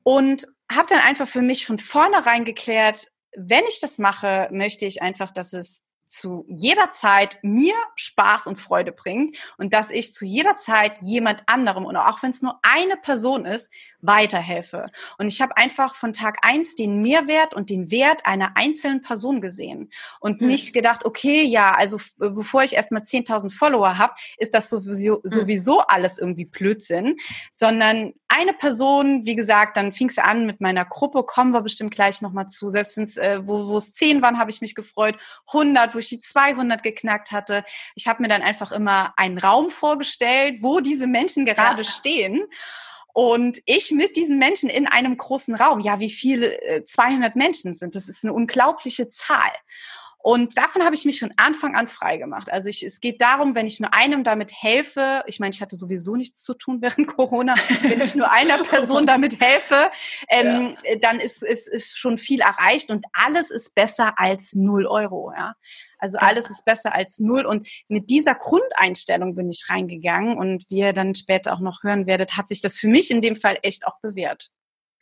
Und 0.04 0.46
habe 0.72 0.88
dann 0.90 1.00
einfach 1.00 1.28
für 1.28 1.42
mich 1.42 1.66
von 1.66 1.80
vornherein 1.80 2.46
geklärt, 2.46 3.08
wenn 3.36 3.64
ich 3.68 3.80
das 3.80 3.98
mache, 3.98 4.48
möchte 4.52 4.86
ich 4.86 5.02
einfach, 5.02 5.32
dass 5.32 5.54
es 5.54 5.83
zu 6.06 6.46
jeder 6.48 6.92
Zeit 6.92 7.38
mir 7.42 7.74
Spaß 7.96 8.48
und 8.48 8.60
Freude 8.60 8.92
bringt 8.92 9.38
und 9.58 9.74
dass 9.74 9.90
ich 9.90 10.14
zu 10.14 10.26
jeder 10.26 10.56
Zeit 10.56 10.98
jemand 11.02 11.44
anderem 11.48 11.86
und 11.86 11.96
auch 11.96 12.22
wenn 12.24 12.32
es 12.32 12.42
nur 12.42 12.60
eine 12.62 12.98
Person 12.98 13.46
ist, 13.46 13.72
weiterhelfe. 14.04 14.86
Und 15.18 15.28
ich 15.28 15.42
habe 15.42 15.58
einfach 15.58 15.96
von 15.96 16.14
Tag 16.14 16.38
eins 16.42 16.76
den 16.76 17.02
Mehrwert 17.02 17.54
und 17.54 17.70
den 17.70 17.90
Wert 17.90 18.26
einer 18.26 18.56
einzelnen 18.56 19.02
Person 19.02 19.42
gesehen 19.42 19.90
und 20.20 20.42
hm. 20.42 20.48
nicht 20.48 20.74
gedacht, 20.74 21.06
okay, 21.06 21.44
ja, 21.44 21.74
also 21.74 21.98
bevor 22.18 22.64
ich 22.64 22.74
erstmal 22.74 23.02
10.000 23.02 23.50
Follower 23.52 23.98
habe, 23.98 24.14
ist 24.38 24.54
das 24.54 24.70
sowieso, 24.70 25.16
hm. 25.16 25.22
sowieso 25.24 25.80
alles 25.80 26.20
irgendwie 26.20 26.46
Blödsinn, 26.46 27.18
sondern 27.52 28.14
eine 28.28 28.54
Person, 28.54 29.26
wie 29.26 29.36
gesagt, 29.36 29.78
dann 29.78 29.94
fing 29.94 30.10
es 30.10 30.18
an 30.18 30.46
mit 30.46 30.60
meiner 30.60 30.86
Gruppe, 30.86 31.24
kommen 31.24 31.52
wir 31.52 31.62
bestimmt 31.62 31.94
gleich 31.94 32.22
nochmal 32.22 32.48
zu, 32.48 32.68
selbst 32.70 32.98
wenn's, 32.98 33.16
äh, 33.16 33.40
wo, 33.44 33.68
wo 33.68 33.78
es 33.78 33.94
10 33.94 34.22
waren, 34.22 34.38
habe 34.38 34.50
ich 34.50 34.60
mich 34.60 34.76
gefreut, 34.76 35.18
100, 35.48 35.96
wo 35.96 36.00
ich 36.00 36.10
die 36.10 36.20
200 36.20 36.84
geknackt 36.84 37.32
hatte. 37.32 37.64
Ich 37.96 38.08
habe 38.08 38.22
mir 38.22 38.28
dann 38.28 38.42
einfach 38.42 38.72
immer 38.72 39.14
einen 39.18 39.38
Raum 39.38 39.70
vorgestellt, 39.70 40.58
wo 40.62 40.80
diese 40.80 41.08
Menschen 41.08 41.46
gerade 41.46 41.84
ja. 41.84 41.88
stehen 41.88 42.44
und 43.14 43.60
ich 43.66 43.92
mit 43.92 44.16
diesen 44.16 44.40
Menschen 44.40 44.70
in 44.70 44.88
einem 44.88 45.16
großen 45.16 45.56
Raum, 45.56 45.80
ja, 45.80 46.00
wie 46.00 46.10
viele, 46.10 46.84
200 46.86 47.36
äh, 47.36 47.38
Menschen 47.38 47.74
sind, 47.74 47.96
das 47.96 48.10
ist 48.10 48.24
eine 48.24 48.34
unglaubliche 48.34 49.08
Zahl. 49.08 49.52
Und 50.18 50.58
davon 50.58 50.86
habe 50.86 50.96
ich 50.96 51.04
mich 51.04 51.20
von 51.20 51.34
Anfang 51.36 51.76
an 51.76 51.90
frei 51.90 52.16
gemacht. 52.16 52.50
Also 52.50 52.70
ich, 52.70 52.82
es 52.82 53.02
geht 53.02 53.22
darum, 53.22 53.56
wenn 53.56 53.68
ich 53.68 53.82
nur 53.82 53.94
einem 53.94 54.24
damit 54.24 54.54
helfe, 54.54 55.22
ich 55.28 55.42
meine, 55.42 55.54
ich 55.54 55.62
hatte 55.62 55.76
sowieso 55.76 56.16
nichts 56.16 56.42
zu 56.42 56.54
tun 56.54 56.82
während 56.82 57.08
Corona, 57.18 57.56
wenn 57.82 58.00
ich 58.00 58.16
nur 58.16 58.32
einer 58.32 58.64
Person 58.64 59.06
damit 59.06 59.42
helfe, 59.42 59.92
ähm, 60.30 60.78
ja. 60.86 60.96
dann 61.02 61.20
ist, 61.20 61.44
ist, 61.44 61.68
ist 61.68 61.98
schon 61.98 62.18
viel 62.18 62.40
erreicht 62.40 62.90
und 62.90 63.06
alles 63.12 63.52
ist 63.52 63.76
besser 63.76 64.14
als 64.18 64.56
null 64.56 64.88
Euro. 64.88 65.34
Ja? 65.36 65.56
Also 66.04 66.18
alles 66.18 66.50
ist 66.50 66.66
besser 66.66 66.94
als 66.94 67.20
null. 67.20 67.46
Und 67.46 67.66
mit 67.88 68.10
dieser 68.10 68.36
Grundeinstellung 68.36 69.36
bin 69.36 69.50
ich 69.50 69.68
reingegangen. 69.70 70.38
Und 70.38 70.70
wie 70.70 70.80
ihr 70.80 70.92
dann 70.92 71.16
später 71.16 71.54
auch 71.54 71.62
noch 71.62 71.82
hören 71.82 72.08
werdet, 72.08 72.36
hat 72.36 72.50
sich 72.50 72.60
das 72.60 72.78
für 72.78 72.90
mich 72.90 73.10
in 73.10 73.22
dem 73.22 73.38
Fall 73.38 73.58
echt 73.62 73.88
auch 73.88 74.02
bewährt. 74.02 74.50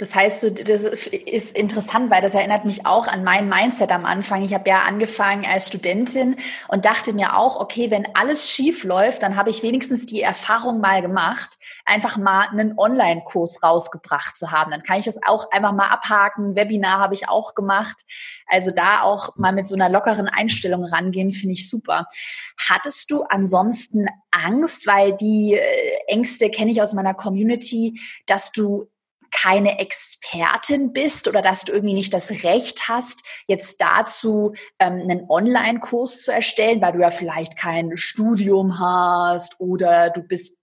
Das 0.01 0.15
heißt, 0.15 0.67
das 0.67 0.83
ist 0.83 1.55
interessant, 1.55 2.09
weil 2.09 2.23
das 2.23 2.33
erinnert 2.33 2.65
mich 2.65 2.87
auch 2.87 3.07
an 3.07 3.23
mein 3.23 3.47
Mindset 3.47 3.91
am 3.91 4.03
Anfang. 4.03 4.41
Ich 4.41 4.51
habe 4.55 4.67
ja 4.67 4.81
angefangen 4.81 5.45
als 5.45 5.67
Studentin 5.67 6.37
und 6.69 6.85
dachte 6.85 7.13
mir 7.13 7.37
auch, 7.37 7.59
okay, 7.59 7.91
wenn 7.91 8.07
alles 8.15 8.49
schief 8.49 8.83
läuft, 8.83 9.21
dann 9.21 9.35
habe 9.35 9.51
ich 9.51 9.61
wenigstens 9.61 10.07
die 10.07 10.23
Erfahrung 10.23 10.79
mal 10.79 11.03
gemacht, 11.03 11.51
einfach 11.85 12.17
mal 12.17 12.47
einen 12.47 12.79
Online-Kurs 12.79 13.61
rausgebracht 13.61 14.35
zu 14.35 14.49
haben. 14.49 14.71
Dann 14.71 14.81
kann 14.81 14.97
ich 14.97 15.05
das 15.05 15.19
auch 15.23 15.51
einfach 15.51 15.71
mal 15.71 15.89
abhaken. 15.89 16.55
Webinar 16.55 16.97
habe 16.97 17.13
ich 17.13 17.29
auch 17.29 17.53
gemacht. 17.53 17.97
Also 18.47 18.71
da 18.71 19.03
auch 19.03 19.35
mal 19.35 19.53
mit 19.53 19.67
so 19.67 19.75
einer 19.75 19.87
lockeren 19.87 20.27
Einstellung 20.27 20.83
rangehen, 20.83 21.31
finde 21.31 21.53
ich 21.53 21.69
super. 21.69 22.07
Hattest 22.57 23.11
du 23.11 23.21
ansonsten 23.21 24.07
Angst, 24.31 24.87
weil 24.87 25.15
die 25.15 25.53
äh, 25.53 25.97
Ängste 26.07 26.49
kenne 26.49 26.71
ich 26.71 26.81
aus 26.81 26.93
meiner 26.93 27.13
Community, 27.13 28.01
dass 28.25 28.51
du 28.51 28.89
keine 29.31 29.79
Expertin 29.79 30.93
bist 30.93 31.27
oder 31.27 31.41
dass 31.41 31.63
du 31.63 31.71
irgendwie 31.71 31.93
nicht 31.93 32.13
das 32.13 32.31
Recht 32.43 32.87
hast, 32.87 33.21
jetzt 33.47 33.81
dazu 33.81 34.53
ähm, 34.79 35.01
einen 35.01 35.29
Online-Kurs 35.29 36.23
zu 36.23 36.31
erstellen, 36.31 36.81
weil 36.81 36.93
du 36.93 36.99
ja 36.99 37.11
vielleicht 37.11 37.57
kein 37.57 37.95
Studium 37.97 38.79
hast 38.79 39.59
oder 39.59 40.09
du 40.09 40.21
bist 40.21 40.57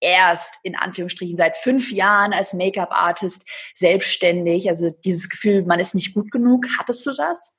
erst 0.00 0.56
in 0.62 0.76
Anführungsstrichen 0.76 1.36
seit 1.36 1.56
fünf 1.56 1.90
Jahren 1.90 2.32
als 2.32 2.54
Make-up-Artist 2.54 3.44
selbstständig. 3.74 4.68
Also 4.68 4.90
dieses 4.90 5.28
Gefühl, 5.28 5.64
man 5.64 5.80
ist 5.80 5.94
nicht 5.94 6.14
gut 6.14 6.30
genug. 6.30 6.66
Hattest 6.78 7.04
du 7.06 7.12
das? 7.12 7.57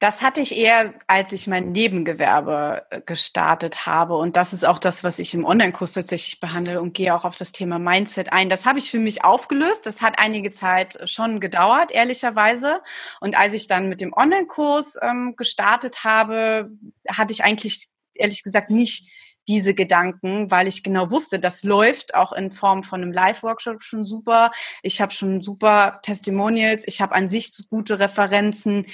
Das 0.00 0.22
hatte 0.22 0.40
ich 0.40 0.56
eher, 0.56 0.94
als 1.06 1.32
ich 1.32 1.46
mein 1.46 1.72
Nebengewerbe 1.72 2.84
äh, 2.90 3.00
gestartet 3.00 3.86
habe. 3.86 4.16
Und 4.16 4.36
das 4.36 4.52
ist 4.52 4.64
auch 4.64 4.78
das, 4.78 5.04
was 5.04 5.18
ich 5.18 5.32
im 5.34 5.44
Online-Kurs 5.44 5.94
tatsächlich 5.94 6.40
behandle 6.40 6.80
und 6.80 6.94
gehe 6.94 7.14
auch 7.14 7.24
auf 7.24 7.36
das 7.36 7.52
Thema 7.52 7.78
Mindset 7.78 8.32
ein. 8.32 8.50
Das 8.50 8.66
habe 8.66 8.78
ich 8.78 8.90
für 8.90 8.98
mich 8.98 9.24
aufgelöst. 9.24 9.86
Das 9.86 10.02
hat 10.02 10.18
einige 10.18 10.50
Zeit 10.50 10.98
schon 11.08 11.40
gedauert, 11.40 11.92
ehrlicherweise. 11.92 12.80
Und 13.20 13.38
als 13.38 13.54
ich 13.54 13.68
dann 13.68 13.88
mit 13.88 14.00
dem 14.00 14.12
Online-Kurs 14.12 14.98
ähm, 15.00 15.34
gestartet 15.36 16.04
habe, 16.04 16.70
hatte 17.08 17.32
ich 17.32 17.44
eigentlich, 17.44 17.88
ehrlich 18.14 18.42
gesagt, 18.42 18.70
nicht 18.70 19.08
diese 19.48 19.74
Gedanken, 19.74 20.50
weil 20.50 20.66
ich 20.66 20.82
genau 20.82 21.10
wusste, 21.10 21.38
das 21.38 21.64
läuft 21.64 22.14
auch 22.14 22.32
in 22.32 22.50
Form 22.50 22.82
von 22.82 23.02
einem 23.02 23.12
Live-Workshop 23.12 23.82
schon 23.82 24.04
super. 24.04 24.50
Ich 24.82 25.00
habe 25.00 25.12
schon 25.12 25.42
super 25.42 26.00
Testimonials, 26.02 26.84
ich 26.86 27.00
habe 27.00 27.14
an 27.14 27.28
sich 27.28 27.52
gute 27.68 27.98
Referenzen 27.98 28.86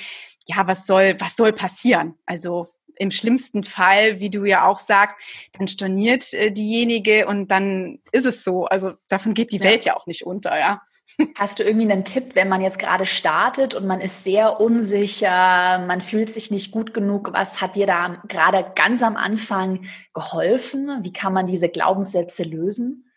ja, 0.46 0.66
was 0.66 0.86
soll, 0.86 1.16
was 1.18 1.36
soll 1.36 1.52
passieren? 1.52 2.14
Also 2.26 2.68
im 2.96 3.10
schlimmsten 3.10 3.64
Fall, 3.64 4.20
wie 4.20 4.28
du 4.28 4.44
ja 4.44 4.66
auch 4.66 4.78
sagst, 4.78 5.16
dann 5.58 5.66
storniert 5.66 6.34
äh, 6.34 6.52
diejenige 6.52 7.26
und 7.26 7.48
dann 7.48 7.98
ist 8.12 8.26
es 8.26 8.44
so. 8.44 8.66
Also 8.66 8.92
davon 9.08 9.32
geht 9.32 9.52
die 9.52 9.58
ja. 9.58 9.64
Welt 9.64 9.84
ja 9.86 9.96
auch 9.96 10.06
nicht 10.06 10.26
unter, 10.26 10.58
ja. 10.58 10.82
Hast 11.34 11.58
du 11.58 11.64
irgendwie 11.64 11.90
einen 11.90 12.04
Tipp, 12.04 12.34
wenn 12.34 12.48
man 12.48 12.60
jetzt 12.60 12.78
gerade 12.78 13.06
startet 13.06 13.74
und 13.74 13.86
man 13.86 14.00
ist 14.00 14.22
sehr 14.22 14.60
unsicher, 14.60 15.84
man 15.86 16.00
fühlt 16.02 16.30
sich 16.30 16.50
nicht 16.50 16.72
gut 16.72 16.92
genug? 16.92 17.32
Was 17.32 17.60
hat 17.60 17.76
dir 17.76 17.86
da 17.86 18.22
gerade 18.28 18.70
ganz 18.74 19.02
am 19.02 19.16
Anfang 19.16 19.86
geholfen? 20.12 21.00
Wie 21.02 21.12
kann 21.12 21.32
man 21.32 21.46
diese 21.46 21.68
Glaubenssätze 21.68 22.42
lösen? 22.44 23.09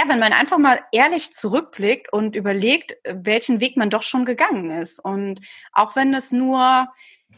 Ja, 0.00 0.08
wenn 0.08 0.18
man 0.18 0.32
einfach 0.32 0.56
mal 0.56 0.80
ehrlich 0.92 1.34
zurückblickt 1.34 2.10
und 2.10 2.34
überlegt, 2.34 2.96
welchen 3.04 3.60
Weg 3.60 3.76
man 3.76 3.90
doch 3.90 4.02
schon 4.02 4.24
gegangen 4.24 4.70
ist. 4.70 4.98
Und 4.98 5.42
auch 5.72 5.94
wenn 5.94 6.14
es 6.14 6.32
nur, 6.32 6.88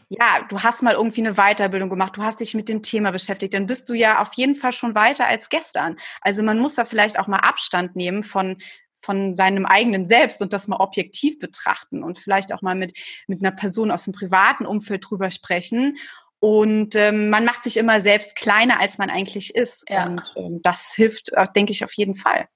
ja, 0.07 0.45
du 0.47 0.63
hast 0.63 0.81
mal 0.81 0.93
irgendwie 0.93 1.25
eine 1.25 1.33
Weiterbildung 1.33 1.89
gemacht, 1.89 2.15
du 2.15 2.23
hast 2.23 2.39
dich 2.39 2.53
mit 2.53 2.69
dem 2.69 2.81
Thema 2.81 3.11
beschäftigt, 3.11 3.53
dann 3.53 3.65
bist 3.65 3.89
du 3.89 3.93
ja 3.93 4.21
auf 4.21 4.31
jeden 4.35 4.55
Fall 4.55 4.71
schon 4.71 4.95
weiter 4.95 5.27
als 5.27 5.49
gestern. 5.49 5.97
Also 6.21 6.41
man 6.41 6.57
muss 6.57 6.75
da 6.75 6.85
vielleicht 6.85 7.19
auch 7.19 7.27
mal 7.27 7.39
Abstand 7.39 7.97
nehmen 7.97 8.23
von 8.23 8.57
von 9.01 9.35
seinem 9.35 9.65
eigenen 9.65 10.05
Selbst 10.05 10.41
und 10.41 10.53
das 10.53 10.69
mal 10.69 10.77
objektiv 10.77 11.37
betrachten 11.37 12.03
und 12.03 12.19
vielleicht 12.19 12.53
auch 12.53 12.61
mal 12.61 12.73
mit, 12.73 12.97
mit 13.27 13.43
einer 13.43 13.51
Person 13.51 13.91
aus 13.91 14.05
dem 14.05 14.13
privaten 14.13 14.65
Umfeld 14.65 15.03
drüber 15.09 15.29
sprechen 15.29 15.97
und 16.43 16.93
ähm, 16.95 17.29
man 17.29 17.45
macht 17.45 17.63
sich 17.63 17.77
immer 17.77 18.01
selbst 18.01 18.35
kleiner, 18.35 18.81
als 18.81 18.97
man 18.97 19.09
eigentlich 19.09 19.55
ist. 19.55 19.89
Ja. 19.89 20.07
Und 20.07 20.21
ähm, 20.35 20.59
das 20.61 20.91
hilft, 20.93 21.31
äh, 21.31 21.45
denke 21.55 21.71
ich, 21.71 21.85
auf 21.85 21.93
jeden 21.93 22.17
Fall. 22.17 22.49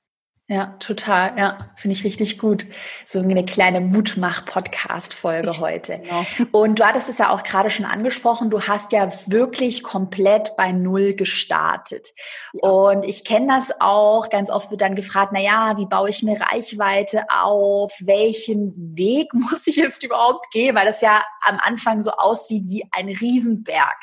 Ja, 0.49 0.77
total. 0.79 1.37
Ja, 1.37 1.57
finde 1.75 1.93
ich 1.97 2.05
richtig 2.05 2.37
gut. 2.37 2.65
So 3.05 3.19
eine 3.19 3.45
kleine 3.45 3.81
Mutmach-Podcast-Folge 3.81 5.59
heute. 5.59 5.99
Genau. 5.99 6.25
Und 6.53 6.79
du 6.79 6.85
hattest 6.85 7.09
es 7.09 7.17
ja 7.17 7.31
auch 7.31 7.43
gerade 7.43 7.69
schon 7.69 7.85
angesprochen. 7.85 8.49
Du 8.49 8.61
hast 8.61 8.93
ja 8.93 9.09
wirklich 9.25 9.83
komplett 9.83 10.55
bei 10.55 10.71
Null 10.71 11.15
gestartet. 11.15 12.13
Ja. 12.53 12.69
Und 12.69 13.03
ich 13.03 13.25
kenne 13.25 13.47
das 13.47 13.73
auch. 13.81 14.29
Ganz 14.29 14.49
oft 14.49 14.71
wird 14.71 14.79
dann 14.79 14.95
gefragt, 14.95 15.31
na 15.33 15.41
ja, 15.41 15.77
wie 15.77 15.85
baue 15.85 16.09
ich 16.09 16.23
mir 16.23 16.39
Reichweite 16.39 17.25
auf? 17.29 17.91
Welchen 17.99 18.73
Weg 18.95 19.33
muss 19.33 19.67
ich 19.67 19.75
jetzt 19.75 20.01
überhaupt 20.05 20.49
gehen? 20.53 20.75
Weil 20.75 20.85
das 20.85 21.01
ja 21.01 21.25
am 21.45 21.59
Anfang 21.61 22.01
so 22.01 22.11
aussieht 22.11 22.63
wie 22.67 22.85
ein 22.91 23.09
Riesenberg. 23.09 23.97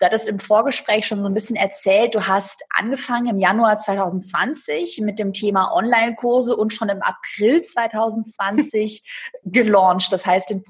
Du 0.00 0.06
hattest 0.06 0.26
im 0.26 0.38
Vorgespräch 0.38 1.06
schon 1.06 1.20
so 1.20 1.28
ein 1.28 1.34
bisschen 1.34 1.56
erzählt, 1.56 2.14
du 2.14 2.26
hast 2.26 2.64
angefangen 2.74 3.26
im 3.26 3.38
Januar 3.38 3.76
2020 3.76 5.00
mit 5.02 5.18
dem 5.18 5.32
Thema 5.32 5.70
Online-Kurse 5.82 6.56
und 6.56 6.72
schon 6.72 6.88
im 6.88 7.02
April 7.02 7.62
2020 7.62 9.02
gelauncht, 9.44 10.12
das 10.12 10.24
heißt 10.26 10.50
den, 10.50 10.62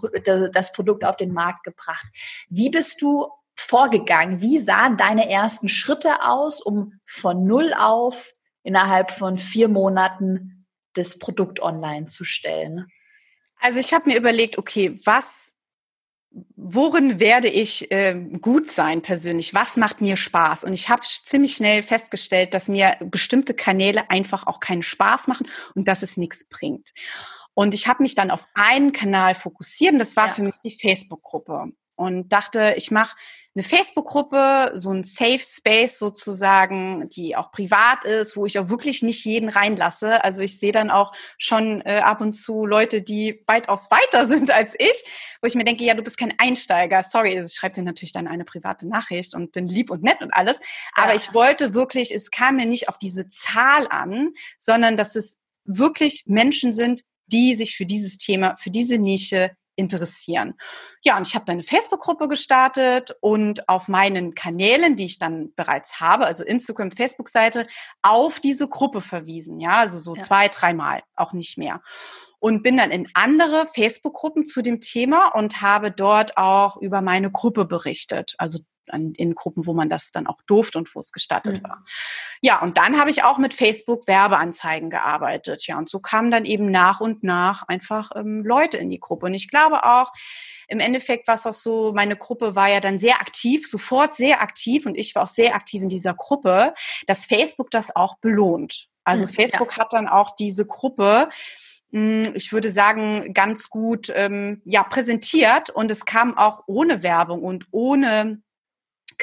das 0.52 0.72
Produkt 0.72 1.04
auf 1.04 1.16
den 1.16 1.32
Markt 1.32 1.64
gebracht. 1.64 2.06
Wie 2.48 2.70
bist 2.70 3.02
du 3.02 3.28
vorgegangen? 3.56 4.40
Wie 4.40 4.58
sahen 4.58 4.96
deine 4.96 5.30
ersten 5.30 5.68
Schritte 5.68 6.22
aus, 6.22 6.60
um 6.60 7.00
von 7.04 7.44
null 7.44 7.74
auf 7.74 8.32
innerhalb 8.62 9.10
von 9.10 9.38
vier 9.38 9.68
Monaten 9.68 10.66
das 10.94 11.18
Produkt 11.18 11.60
online 11.60 12.06
zu 12.06 12.24
stellen? 12.24 12.86
Also 13.60 13.78
ich 13.78 13.94
habe 13.94 14.08
mir 14.08 14.16
überlegt, 14.16 14.58
okay, 14.58 14.98
was 15.04 15.51
worin 16.56 17.20
werde 17.20 17.48
ich 17.48 17.90
äh, 17.90 18.14
gut 18.40 18.70
sein 18.70 19.02
persönlich? 19.02 19.54
Was 19.54 19.76
macht 19.76 20.00
mir 20.00 20.16
Spaß? 20.16 20.64
Und 20.64 20.72
ich 20.72 20.88
habe 20.88 21.02
ziemlich 21.02 21.54
schnell 21.54 21.82
festgestellt, 21.82 22.54
dass 22.54 22.68
mir 22.68 22.96
bestimmte 23.00 23.54
Kanäle 23.54 24.08
einfach 24.10 24.46
auch 24.46 24.60
keinen 24.60 24.82
Spaß 24.82 25.26
machen 25.26 25.46
und 25.74 25.88
dass 25.88 26.02
es 26.02 26.16
nichts 26.16 26.44
bringt. 26.48 26.90
Und 27.54 27.74
ich 27.74 27.86
habe 27.86 28.02
mich 28.02 28.14
dann 28.14 28.30
auf 28.30 28.46
einen 28.54 28.92
Kanal 28.92 29.34
fokussiert 29.34 29.92
und 29.92 29.98
das 29.98 30.16
war 30.16 30.28
ja. 30.28 30.32
für 30.32 30.42
mich 30.42 30.56
die 30.64 30.70
Facebook-Gruppe 30.70 31.72
und 31.96 32.32
dachte, 32.32 32.74
ich 32.76 32.90
mache 32.90 33.16
eine 33.54 33.62
Facebook-Gruppe, 33.62 34.72
so 34.74 34.90
ein 34.90 35.04
Safe 35.04 35.40
Space 35.40 35.98
sozusagen, 35.98 37.08
die 37.10 37.36
auch 37.36 37.52
privat 37.52 38.04
ist, 38.04 38.36
wo 38.36 38.46
ich 38.46 38.58
auch 38.58 38.70
wirklich 38.70 39.02
nicht 39.02 39.24
jeden 39.26 39.50
reinlasse. 39.50 40.24
Also 40.24 40.40
ich 40.40 40.58
sehe 40.58 40.72
dann 40.72 40.90
auch 40.90 41.12
schon 41.36 41.82
äh, 41.82 42.00
ab 42.02 42.22
und 42.22 42.32
zu 42.32 42.64
Leute, 42.64 43.02
die 43.02 43.42
weitaus 43.46 43.90
weiter 43.90 44.26
sind 44.28 44.50
als 44.50 44.74
ich, 44.78 45.04
wo 45.42 45.46
ich 45.46 45.54
mir 45.54 45.64
denke, 45.64 45.84
ja, 45.84 45.94
du 45.94 46.02
bist 46.02 46.16
kein 46.16 46.34
Einsteiger. 46.38 47.02
Sorry, 47.02 47.36
also 47.36 47.46
ich 47.46 47.54
schreibe 47.54 47.74
dir 47.74 47.82
natürlich 47.82 48.12
dann 48.12 48.26
eine 48.26 48.44
private 48.44 48.88
Nachricht 48.88 49.34
und 49.34 49.52
bin 49.52 49.66
lieb 49.66 49.90
und 49.90 50.02
nett 50.02 50.22
und 50.22 50.32
alles. 50.32 50.58
Aber 50.94 51.10
ja. 51.10 51.16
ich 51.16 51.34
wollte 51.34 51.74
wirklich, 51.74 52.14
es 52.14 52.30
kam 52.30 52.56
mir 52.56 52.66
nicht 52.66 52.88
auf 52.88 52.96
diese 52.96 53.28
Zahl 53.28 53.86
an, 53.88 54.30
sondern 54.58 54.96
dass 54.96 55.14
es 55.14 55.38
wirklich 55.64 56.24
Menschen 56.26 56.72
sind, 56.72 57.02
die 57.26 57.54
sich 57.54 57.76
für 57.76 57.86
dieses 57.86 58.16
Thema, 58.16 58.56
für 58.56 58.70
diese 58.70 58.98
Nische 58.98 59.50
interessieren. 59.76 60.54
Ja, 61.02 61.16
und 61.16 61.26
ich 61.26 61.34
habe 61.34 61.44
dann 61.46 61.54
eine 61.54 61.64
Facebook-Gruppe 61.64 62.28
gestartet 62.28 63.16
und 63.20 63.68
auf 63.68 63.88
meinen 63.88 64.34
Kanälen, 64.34 64.96
die 64.96 65.04
ich 65.04 65.18
dann 65.18 65.52
bereits 65.54 66.00
habe, 66.00 66.26
also 66.26 66.44
Instagram, 66.44 66.90
Facebook-Seite, 66.90 67.66
auf 68.02 68.40
diese 68.40 68.68
Gruppe 68.68 69.00
verwiesen. 69.00 69.60
Ja, 69.60 69.78
also 69.78 69.98
so 69.98 70.14
ja. 70.14 70.22
zwei, 70.22 70.48
dreimal, 70.48 71.02
auch 71.16 71.32
nicht 71.32 71.58
mehr. 71.58 71.80
Und 72.38 72.62
bin 72.62 72.76
dann 72.76 72.90
in 72.90 73.08
andere 73.14 73.66
Facebook-Gruppen 73.66 74.44
zu 74.44 74.62
dem 74.62 74.80
Thema 74.80 75.28
und 75.28 75.62
habe 75.62 75.92
dort 75.92 76.36
auch 76.36 76.76
über 76.76 77.00
meine 77.00 77.30
Gruppe 77.30 77.64
berichtet. 77.64 78.34
Also 78.38 78.58
in 78.92 79.34
Gruppen, 79.34 79.66
wo 79.66 79.74
man 79.74 79.88
das 79.88 80.12
dann 80.12 80.26
auch 80.26 80.40
durfte 80.46 80.78
und 80.78 80.94
wo 80.94 81.00
es 81.00 81.12
gestattet 81.12 81.62
mhm. 81.62 81.68
war. 81.68 81.84
Ja, 82.40 82.60
und 82.60 82.78
dann 82.78 82.98
habe 82.98 83.10
ich 83.10 83.24
auch 83.24 83.38
mit 83.38 83.54
Facebook 83.54 84.06
Werbeanzeigen 84.06 84.90
gearbeitet. 84.90 85.66
Ja, 85.66 85.78
und 85.78 85.88
so 85.88 86.00
kamen 86.00 86.30
dann 86.30 86.44
eben 86.44 86.70
nach 86.70 87.00
und 87.00 87.22
nach 87.22 87.62
einfach 87.68 88.10
ähm, 88.14 88.44
Leute 88.44 88.78
in 88.78 88.90
die 88.90 89.00
Gruppe. 89.00 89.26
Und 89.26 89.34
ich 89.34 89.48
glaube 89.48 89.84
auch, 89.84 90.12
im 90.68 90.80
Endeffekt 90.80 91.28
war 91.28 91.34
es 91.34 91.46
auch 91.46 91.54
so, 91.54 91.92
meine 91.94 92.16
Gruppe 92.16 92.54
war 92.54 92.68
ja 92.68 92.80
dann 92.80 92.98
sehr 92.98 93.20
aktiv, 93.20 93.68
sofort 93.68 94.14
sehr 94.14 94.40
aktiv 94.40 94.86
und 94.86 94.96
ich 94.96 95.14
war 95.14 95.24
auch 95.24 95.28
sehr 95.28 95.54
aktiv 95.54 95.82
in 95.82 95.88
dieser 95.88 96.14
Gruppe, 96.14 96.74
dass 97.06 97.26
Facebook 97.26 97.70
das 97.70 97.94
auch 97.94 98.18
belohnt. 98.18 98.88
Also 99.04 99.26
mhm, 99.26 99.30
Facebook 99.30 99.76
ja. 99.76 99.78
hat 99.78 99.92
dann 99.92 100.08
auch 100.08 100.34
diese 100.34 100.66
Gruppe 100.66 101.28
hm, 101.92 102.22
ich 102.34 102.52
würde 102.52 102.72
sagen, 102.72 103.34
ganz 103.34 103.68
gut 103.68 104.10
ähm, 104.14 104.62
ja, 104.64 104.82
präsentiert 104.82 105.68
und 105.70 105.90
es 105.90 106.06
kam 106.06 106.36
auch 106.38 106.62
ohne 106.66 107.02
Werbung 107.02 107.42
und 107.42 107.66
ohne 107.70 108.40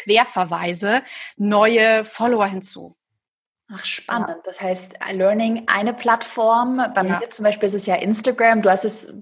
Querverweise 0.04 1.02
neue 1.38 2.04
Follower 2.06 2.48
hinzu. 2.48 2.96
Ach, 3.72 3.86
spannend. 3.86 4.38
Das 4.46 4.62
heißt, 4.62 4.96
Learning 5.12 5.68
eine 5.68 5.94
Plattform. 5.94 6.78
Bei 6.96 7.04
ja. 7.04 7.20
mir 7.20 7.30
zum 7.30 7.46
Beispiel 7.46 7.68
ist 7.68 7.76
es 7.76 7.86
ja 7.86 7.96
Instagram. 7.96 8.64
Du 8.64 8.70
hast 8.72 8.84
es 8.84 9.14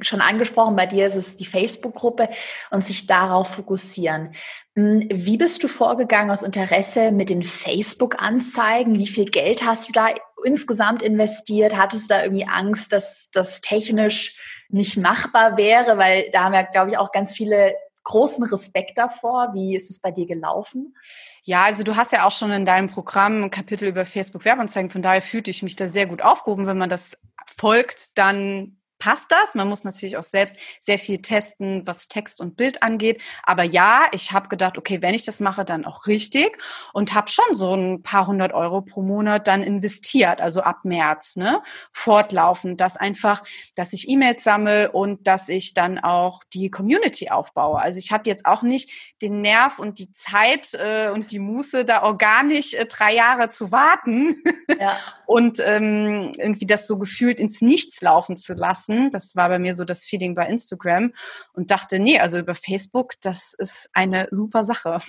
schon 0.00 0.20
angesprochen. 0.20 0.76
Bei 0.76 0.86
dir 0.86 1.06
ist 1.06 1.16
es 1.16 1.36
die 1.36 1.44
Facebook-Gruppe 1.44 2.28
und 2.70 2.84
sich 2.84 3.06
darauf 3.06 3.54
fokussieren. 3.54 4.34
Hm, 4.76 5.08
wie 5.10 5.36
bist 5.36 5.64
du 5.64 5.68
vorgegangen 5.68 6.30
aus 6.30 6.44
Interesse 6.44 7.10
mit 7.10 7.28
den 7.28 7.42
Facebook-Anzeigen? 7.42 8.98
Wie 8.98 9.08
viel 9.08 9.24
Geld 9.24 9.64
hast 9.66 9.88
du 9.88 9.92
da 9.92 10.06
insgesamt 10.44 11.02
investiert? 11.02 11.76
Hattest 11.76 12.08
du 12.08 12.14
da 12.14 12.22
irgendwie 12.22 12.46
Angst, 12.46 12.92
dass 12.92 13.30
das 13.32 13.60
technisch 13.62 14.64
nicht 14.68 14.96
machbar 14.96 15.56
wäre? 15.56 15.98
Weil 15.98 16.30
da 16.32 16.44
haben 16.44 16.54
ja, 16.54 16.62
glaube 16.62 16.92
ich, 16.92 16.98
auch 16.98 17.10
ganz 17.10 17.34
viele 17.34 17.74
großen 18.08 18.44
Respekt 18.44 18.96
davor. 18.96 19.50
Wie 19.52 19.76
ist 19.76 19.90
es 19.90 20.00
bei 20.00 20.10
dir 20.10 20.26
gelaufen? 20.26 20.96
Ja, 21.42 21.64
also 21.64 21.84
du 21.84 21.94
hast 21.94 22.12
ja 22.12 22.26
auch 22.26 22.32
schon 22.32 22.50
in 22.50 22.64
deinem 22.64 22.88
Programm 22.88 23.44
ein 23.44 23.50
Kapitel 23.50 23.86
über 23.88 24.06
Facebook 24.06 24.44
Werbeanzeigen. 24.44 24.90
Von 24.90 25.02
daher 25.02 25.22
fühlte 25.22 25.50
ich 25.50 25.62
mich 25.62 25.76
da 25.76 25.88
sehr 25.88 26.06
gut 26.06 26.22
aufgehoben. 26.22 26.66
Wenn 26.66 26.78
man 26.78 26.88
das 26.88 27.18
folgt, 27.56 28.16
dann 28.16 28.77
passt 28.98 29.30
das. 29.30 29.54
Man 29.54 29.68
muss 29.68 29.84
natürlich 29.84 30.16
auch 30.16 30.22
selbst 30.22 30.56
sehr 30.80 30.98
viel 30.98 31.18
testen, 31.18 31.86
was 31.86 32.08
Text 32.08 32.40
und 32.40 32.56
Bild 32.56 32.82
angeht. 32.82 33.22
Aber 33.44 33.62
ja, 33.62 34.06
ich 34.12 34.32
habe 34.32 34.48
gedacht, 34.48 34.76
okay, 34.76 35.02
wenn 35.02 35.14
ich 35.14 35.24
das 35.24 35.40
mache, 35.40 35.64
dann 35.64 35.84
auch 35.84 36.06
richtig 36.06 36.58
und 36.92 37.14
habe 37.14 37.30
schon 37.30 37.54
so 37.54 37.74
ein 37.74 38.02
paar 38.02 38.26
hundert 38.26 38.52
Euro 38.52 38.82
pro 38.82 39.02
Monat 39.02 39.46
dann 39.46 39.62
investiert, 39.62 40.40
also 40.40 40.62
ab 40.62 40.84
März, 40.84 41.36
ne, 41.36 41.62
fortlaufend, 41.92 42.80
dass 42.80 42.96
einfach, 42.96 43.42
dass 43.76 43.92
ich 43.92 44.08
E-Mails 44.08 44.44
sammle 44.44 44.92
und 44.92 45.26
dass 45.26 45.48
ich 45.48 45.74
dann 45.74 45.98
auch 45.98 46.42
die 46.52 46.70
Community 46.70 47.30
aufbaue. 47.30 47.80
Also 47.80 47.98
ich 47.98 48.12
hatte 48.12 48.30
jetzt 48.30 48.46
auch 48.46 48.62
nicht 48.62 48.90
den 49.22 49.40
Nerv 49.40 49.78
und 49.78 49.98
die 49.98 50.12
Zeit 50.12 50.74
äh, 50.74 51.10
und 51.10 51.30
die 51.30 51.38
Muße, 51.38 51.84
da 51.84 52.02
organisch 52.02 52.74
äh, 52.74 52.86
drei 52.86 53.14
Jahre 53.14 53.48
zu 53.50 53.70
warten 53.70 54.36
ja. 54.78 54.96
und 55.26 55.60
ähm, 55.64 56.32
irgendwie 56.36 56.66
das 56.66 56.86
so 56.86 56.98
gefühlt 56.98 57.40
ins 57.40 57.60
Nichts 57.60 58.00
laufen 58.00 58.36
zu 58.36 58.54
lassen 58.54 58.87
lassen. 58.88 59.10
Das 59.10 59.36
war 59.36 59.48
bei 59.48 59.58
mir 59.58 59.74
so 59.74 59.84
das 59.84 60.04
Feeling 60.04 60.34
bei 60.34 60.46
Instagram 60.46 61.12
und 61.52 61.70
dachte, 61.70 61.98
nee, 61.98 62.18
also 62.18 62.38
über 62.38 62.54
Facebook, 62.54 63.14
das 63.20 63.54
ist 63.54 63.88
eine 63.92 64.28
super 64.30 64.64
Sache. 64.64 64.98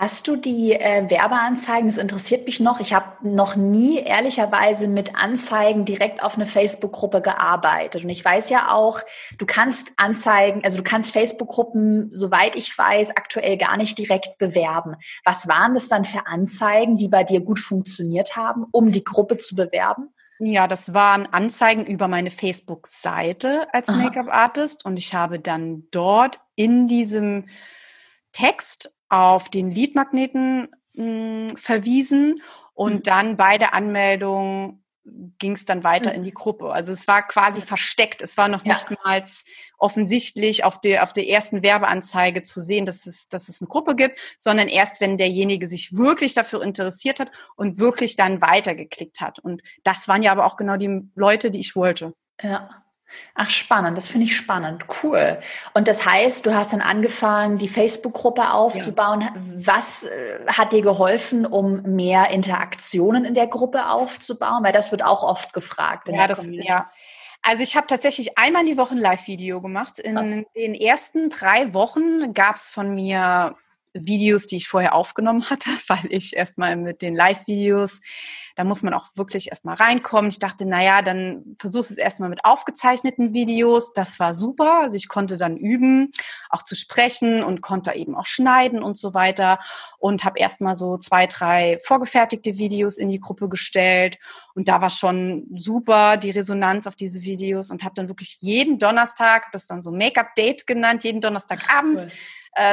Hast 0.00 0.28
du 0.28 0.36
die 0.36 0.74
äh, 0.74 1.10
Werbeanzeigen? 1.10 1.88
Das 1.88 1.96
interessiert 1.96 2.46
mich 2.46 2.60
noch. 2.60 2.78
Ich 2.78 2.94
habe 2.94 3.16
noch 3.28 3.56
nie 3.56 3.98
ehrlicherweise 3.98 4.86
mit 4.86 5.16
Anzeigen 5.16 5.84
direkt 5.84 6.22
auf 6.22 6.36
eine 6.36 6.46
Facebook-Gruppe 6.46 7.20
gearbeitet. 7.20 8.04
Und 8.04 8.10
ich 8.10 8.24
weiß 8.24 8.48
ja 8.48 8.70
auch, 8.70 9.00
du 9.38 9.44
kannst 9.44 9.90
Anzeigen, 9.96 10.62
also 10.62 10.76
du 10.76 10.84
kannst 10.84 11.12
Facebook-Gruppen, 11.12 12.12
soweit 12.12 12.54
ich 12.54 12.78
weiß, 12.78 13.16
aktuell 13.16 13.56
gar 13.56 13.76
nicht 13.76 13.98
direkt 13.98 14.38
bewerben. 14.38 14.94
Was 15.24 15.48
waren 15.48 15.74
das 15.74 15.88
dann 15.88 16.04
für 16.04 16.28
Anzeigen, 16.28 16.94
die 16.94 17.08
bei 17.08 17.24
dir 17.24 17.40
gut 17.40 17.58
funktioniert 17.58 18.36
haben, 18.36 18.66
um 18.70 18.92
die 18.92 19.02
Gruppe 19.02 19.36
zu 19.36 19.56
bewerben? 19.56 20.10
Ja, 20.40 20.68
das 20.68 20.94
waren 20.94 21.26
Anzeigen 21.26 21.84
über 21.84 22.06
meine 22.06 22.30
Facebook-Seite 22.30 23.66
als 23.72 23.88
Make-up-Artist 23.94 24.84
und 24.84 24.96
ich 24.96 25.12
habe 25.12 25.40
dann 25.40 25.84
dort 25.90 26.38
in 26.54 26.86
diesem 26.86 27.46
Text 28.32 28.94
auf 29.08 29.48
den 29.48 29.70
Leadmagneten 29.70 30.68
hm, 30.94 31.48
verwiesen 31.56 32.36
und 32.74 32.94
mhm. 32.94 33.02
dann 33.02 33.36
bei 33.36 33.58
der 33.58 33.74
Anmeldung 33.74 34.84
ging 35.38 35.52
es 35.52 35.64
dann 35.64 35.84
weiter 35.84 36.10
mhm. 36.10 36.16
in 36.16 36.22
die 36.24 36.32
Gruppe. 36.32 36.72
Also 36.72 36.92
es 36.92 37.08
war 37.08 37.26
quasi 37.26 37.60
versteckt. 37.60 38.22
Es 38.22 38.36
war 38.36 38.48
noch 38.48 38.64
ja. 38.64 38.74
nicht 38.74 38.90
mal 39.04 39.24
offensichtlich 39.78 40.64
auf 40.64 40.80
der, 40.80 41.02
auf 41.02 41.12
der 41.12 41.28
ersten 41.28 41.62
Werbeanzeige 41.62 42.42
zu 42.42 42.60
sehen, 42.60 42.84
dass 42.84 43.06
es, 43.06 43.28
dass 43.28 43.48
es 43.48 43.60
eine 43.60 43.68
Gruppe 43.68 43.94
gibt, 43.94 44.18
sondern 44.38 44.68
erst, 44.68 45.00
wenn 45.00 45.16
derjenige 45.16 45.66
sich 45.66 45.96
wirklich 45.96 46.34
dafür 46.34 46.62
interessiert 46.62 47.20
hat 47.20 47.30
und 47.56 47.78
wirklich 47.78 48.16
dann 48.16 48.40
weitergeklickt 48.40 49.20
hat. 49.20 49.38
Und 49.38 49.62
das 49.84 50.08
waren 50.08 50.22
ja 50.22 50.32
aber 50.32 50.46
auch 50.46 50.56
genau 50.56 50.76
die 50.76 51.08
Leute, 51.14 51.50
die 51.50 51.60
ich 51.60 51.76
wollte. 51.76 52.14
Ja. 52.42 52.82
Ach, 53.34 53.50
spannend, 53.50 53.96
das 53.96 54.08
finde 54.08 54.26
ich 54.26 54.36
spannend. 54.36 54.84
Cool. 55.02 55.38
Und 55.74 55.88
das 55.88 56.04
heißt, 56.04 56.44
du 56.44 56.54
hast 56.54 56.72
dann 56.72 56.80
angefangen, 56.80 57.58
die 57.58 57.68
Facebook-Gruppe 57.68 58.52
aufzubauen. 58.52 59.22
Ja. 59.22 59.34
Was 59.56 60.04
äh, 60.04 60.38
hat 60.46 60.72
dir 60.72 60.82
geholfen, 60.82 61.46
um 61.46 61.82
mehr 61.82 62.30
Interaktionen 62.30 63.24
in 63.24 63.34
der 63.34 63.46
Gruppe 63.46 63.88
aufzubauen? 63.88 64.64
Weil 64.64 64.72
das 64.72 64.90
wird 64.90 65.04
auch 65.04 65.22
oft 65.22 65.52
gefragt. 65.52 66.08
ja, 66.08 66.26
das, 66.26 66.46
ja. 66.50 66.90
Also 67.42 67.62
ich 67.62 67.76
habe 67.76 67.86
tatsächlich 67.86 68.36
einmal 68.36 68.64
die 68.64 68.76
Woche 68.76 68.94
ein 68.94 68.98
Live-Video 68.98 69.60
gemacht. 69.60 69.98
In 69.98 70.16
Was? 70.16 70.30
den 70.54 70.74
ersten 70.74 71.30
drei 71.30 71.72
Wochen 71.72 72.32
gab 72.34 72.56
es 72.56 72.68
von 72.68 72.94
mir 72.94 73.56
Videos, 74.06 74.46
die 74.46 74.56
ich 74.56 74.68
vorher 74.68 74.94
aufgenommen 74.94 75.48
hatte, 75.50 75.70
weil 75.88 76.06
ich 76.10 76.34
erstmal 76.36 76.76
mit 76.76 77.02
den 77.02 77.14
Live-Videos, 77.14 78.00
da 78.58 78.64
muss 78.64 78.82
man 78.82 78.92
auch 78.92 79.06
wirklich 79.14 79.50
erstmal 79.50 79.76
reinkommen. 79.76 80.30
Ich 80.30 80.40
dachte, 80.40 80.66
naja, 80.66 81.00
dann 81.00 81.54
versuchst 81.60 81.92
es 81.92 81.96
erstmal 81.96 82.28
mit 82.28 82.44
aufgezeichneten 82.44 83.32
Videos. 83.32 83.92
Das 83.92 84.18
war 84.18 84.34
super. 84.34 84.80
Also 84.82 84.96
ich 84.96 85.06
konnte 85.06 85.36
dann 85.36 85.56
üben, 85.56 86.10
auch 86.50 86.64
zu 86.64 86.74
sprechen 86.74 87.44
und 87.44 87.60
konnte 87.60 87.92
eben 87.92 88.16
auch 88.16 88.26
schneiden 88.26 88.82
und 88.82 88.98
so 88.98 89.14
weiter. 89.14 89.60
Und 89.98 90.24
habe 90.24 90.40
erstmal 90.40 90.74
so 90.74 90.98
zwei, 90.98 91.28
drei 91.28 91.78
vorgefertigte 91.84 92.58
Videos 92.58 92.98
in 92.98 93.08
die 93.08 93.20
Gruppe 93.20 93.48
gestellt. 93.48 94.18
Und 94.56 94.68
da 94.68 94.80
war 94.80 94.90
schon 94.90 95.46
super 95.54 96.16
die 96.16 96.32
Resonanz 96.32 96.88
auf 96.88 96.96
diese 96.96 97.22
Videos 97.22 97.70
und 97.70 97.84
habe 97.84 97.94
dann 97.94 98.08
wirklich 98.08 98.38
jeden 98.40 98.80
Donnerstag, 98.80 99.52
das 99.52 99.68
dann 99.68 99.82
so 99.82 99.92
Make-up-Date 99.92 100.66
genannt, 100.66 101.04
jeden 101.04 101.20
Donnerstagabend. 101.20 102.00
Cool 102.02 102.12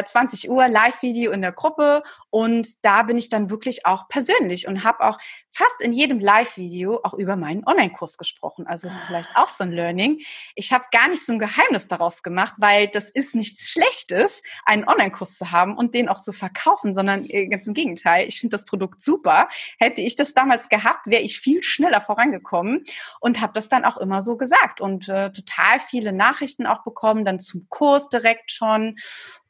20 0.06 0.46
äh, 0.46 0.50
Uhr 0.50 0.68
Live-Video 0.68 1.32
in 1.32 1.42
der 1.42 1.52
Gruppe 1.52 2.04
und 2.30 2.84
da 2.84 3.04
bin 3.04 3.18
ich 3.18 3.30
dann 3.30 3.50
wirklich 3.50 3.86
auch 3.86 4.08
persönlich 4.10 4.68
und 4.68 4.84
habe 4.84 5.06
auch 5.06 5.18
fast 5.56 5.80
in 5.80 5.94
jedem 5.94 6.20
Live-Video 6.20 7.00
auch 7.04 7.14
über 7.14 7.38
meinen 7.38 7.66
Online-Kurs 7.66 8.18
gesprochen. 8.18 8.68
Also 8.68 8.88
es 8.88 8.96
ist 8.96 9.06
vielleicht 9.06 9.36
auch 9.36 9.48
so 9.48 9.64
ein 9.64 9.72
Learning. 9.72 10.20
Ich 10.56 10.74
habe 10.74 10.84
gar 10.92 11.08
nicht 11.08 11.26
so 11.26 11.32
ein 11.32 11.40
Geheimnis 11.40 11.88
daraus 11.88 12.24
gemacht, 12.24 12.56
weil 12.58 12.88
das 12.88 13.10
ist 13.10 13.36
nichts 13.36 13.70
Schlechtes, 13.70 14.42
einen 14.66 14.86
Online-Kurs 14.86 15.38
zu 15.38 15.52
haben 15.52 15.78
und 15.78 15.94
den 15.94 16.10
auch 16.10 16.20
zu 16.20 16.34
verkaufen, 16.34 16.94
sondern 16.94 17.24
äh, 17.24 17.48
ganz 17.48 17.68
im 17.68 17.74
Gegenteil. 17.74 18.28
Ich 18.28 18.40
finde 18.40 18.58
das 18.58 18.66
Produkt 18.66 19.02
super. 19.02 19.48
Hätte 19.80 20.02
ich 20.02 20.18
das 20.18 20.34
damals 20.34 20.68
gehabt, 20.68 21.08
wäre 21.08 21.22
ich 21.22 21.40
viel 21.40 21.64
schneller 21.64 22.02
vorangekommen 22.02 22.84
und 23.22 23.40
habe 23.40 23.54
das 23.54 23.70
dann 23.70 23.86
auch 23.86 23.98
immer 23.98 24.22
so 24.22 24.36
gesagt 24.36 24.82
und 24.82 25.08
äh, 25.08 25.32
total 25.32 25.80
viele 25.80 26.12
Nachrichten 26.12 26.66
auch 26.66 26.84
bekommen, 26.84 27.24
dann 27.24 27.40
zum 27.40 27.68
Kurs 27.70 28.10
direkt 28.10 28.52
schon 28.52 28.98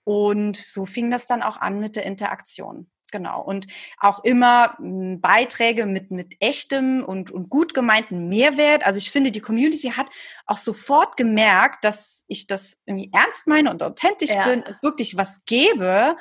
und 0.06 0.56
so 0.56 0.86
fing 0.86 1.12
das 1.12 1.28
dann 1.28 1.44
auch 1.44 1.58
an 1.58 1.80
mit 1.82 1.98
der 1.98 2.06
Interaktion. 2.06 2.88
Genau. 3.12 3.42
Und 3.42 3.68
auch 4.00 4.24
immer 4.24 4.78
hm, 4.78 5.22
Beiträge 5.22 5.86
mit, 5.86 6.12
mit 6.12 6.36
echtem 6.40 7.04
und, 7.04 7.32
und 7.32 7.50
gut 7.50 7.74
gemeinten 7.74 8.28
Mehrwert. 8.28 8.86
Also 8.86 8.98
ich 8.98 9.12
finde, 9.12 9.32
die 9.32 9.42
Community 9.42 9.92
hat 9.92 10.08
auch 10.48 10.58
sofort 10.58 11.16
gemerkt, 11.16 11.86
dass 11.86 12.26
ich 12.28 12.48
das 12.48 12.78
irgendwie 12.86 13.12
ernst 13.14 13.48
meine 13.48 13.70
und 13.72 13.82
authentisch 13.84 14.32
ja. 14.32 14.48
bin 14.48 14.64
und 14.64 14.82
wirklich 14.82 15.16
was 15.16 15.46
gebe. 15.46 16.18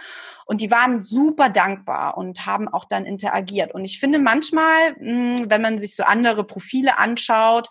Und 0.47 0.61
die 0.61 0.71
waren 0.71 1.03
super 1.03 1.49
dankbar 1.49 2.17
und 2.17 2.47
haben 2.47 2.69
auch 2.69 2.85
dann 2.85 3.07
interagiert. 3.07 3.75
Und 3.75 3.85
ich 3.85 3.99
finde 3.99 4.19
manchmal, 4.19 4.95
hm, 4.97 5.51
wenn 5.51 5.63
man 5.63 5.79
sich 5.79 5.97
so 5.97 6.05
andere 6.05 6.45
Profile 6.45 6.99
anschaut, 6.99 7.69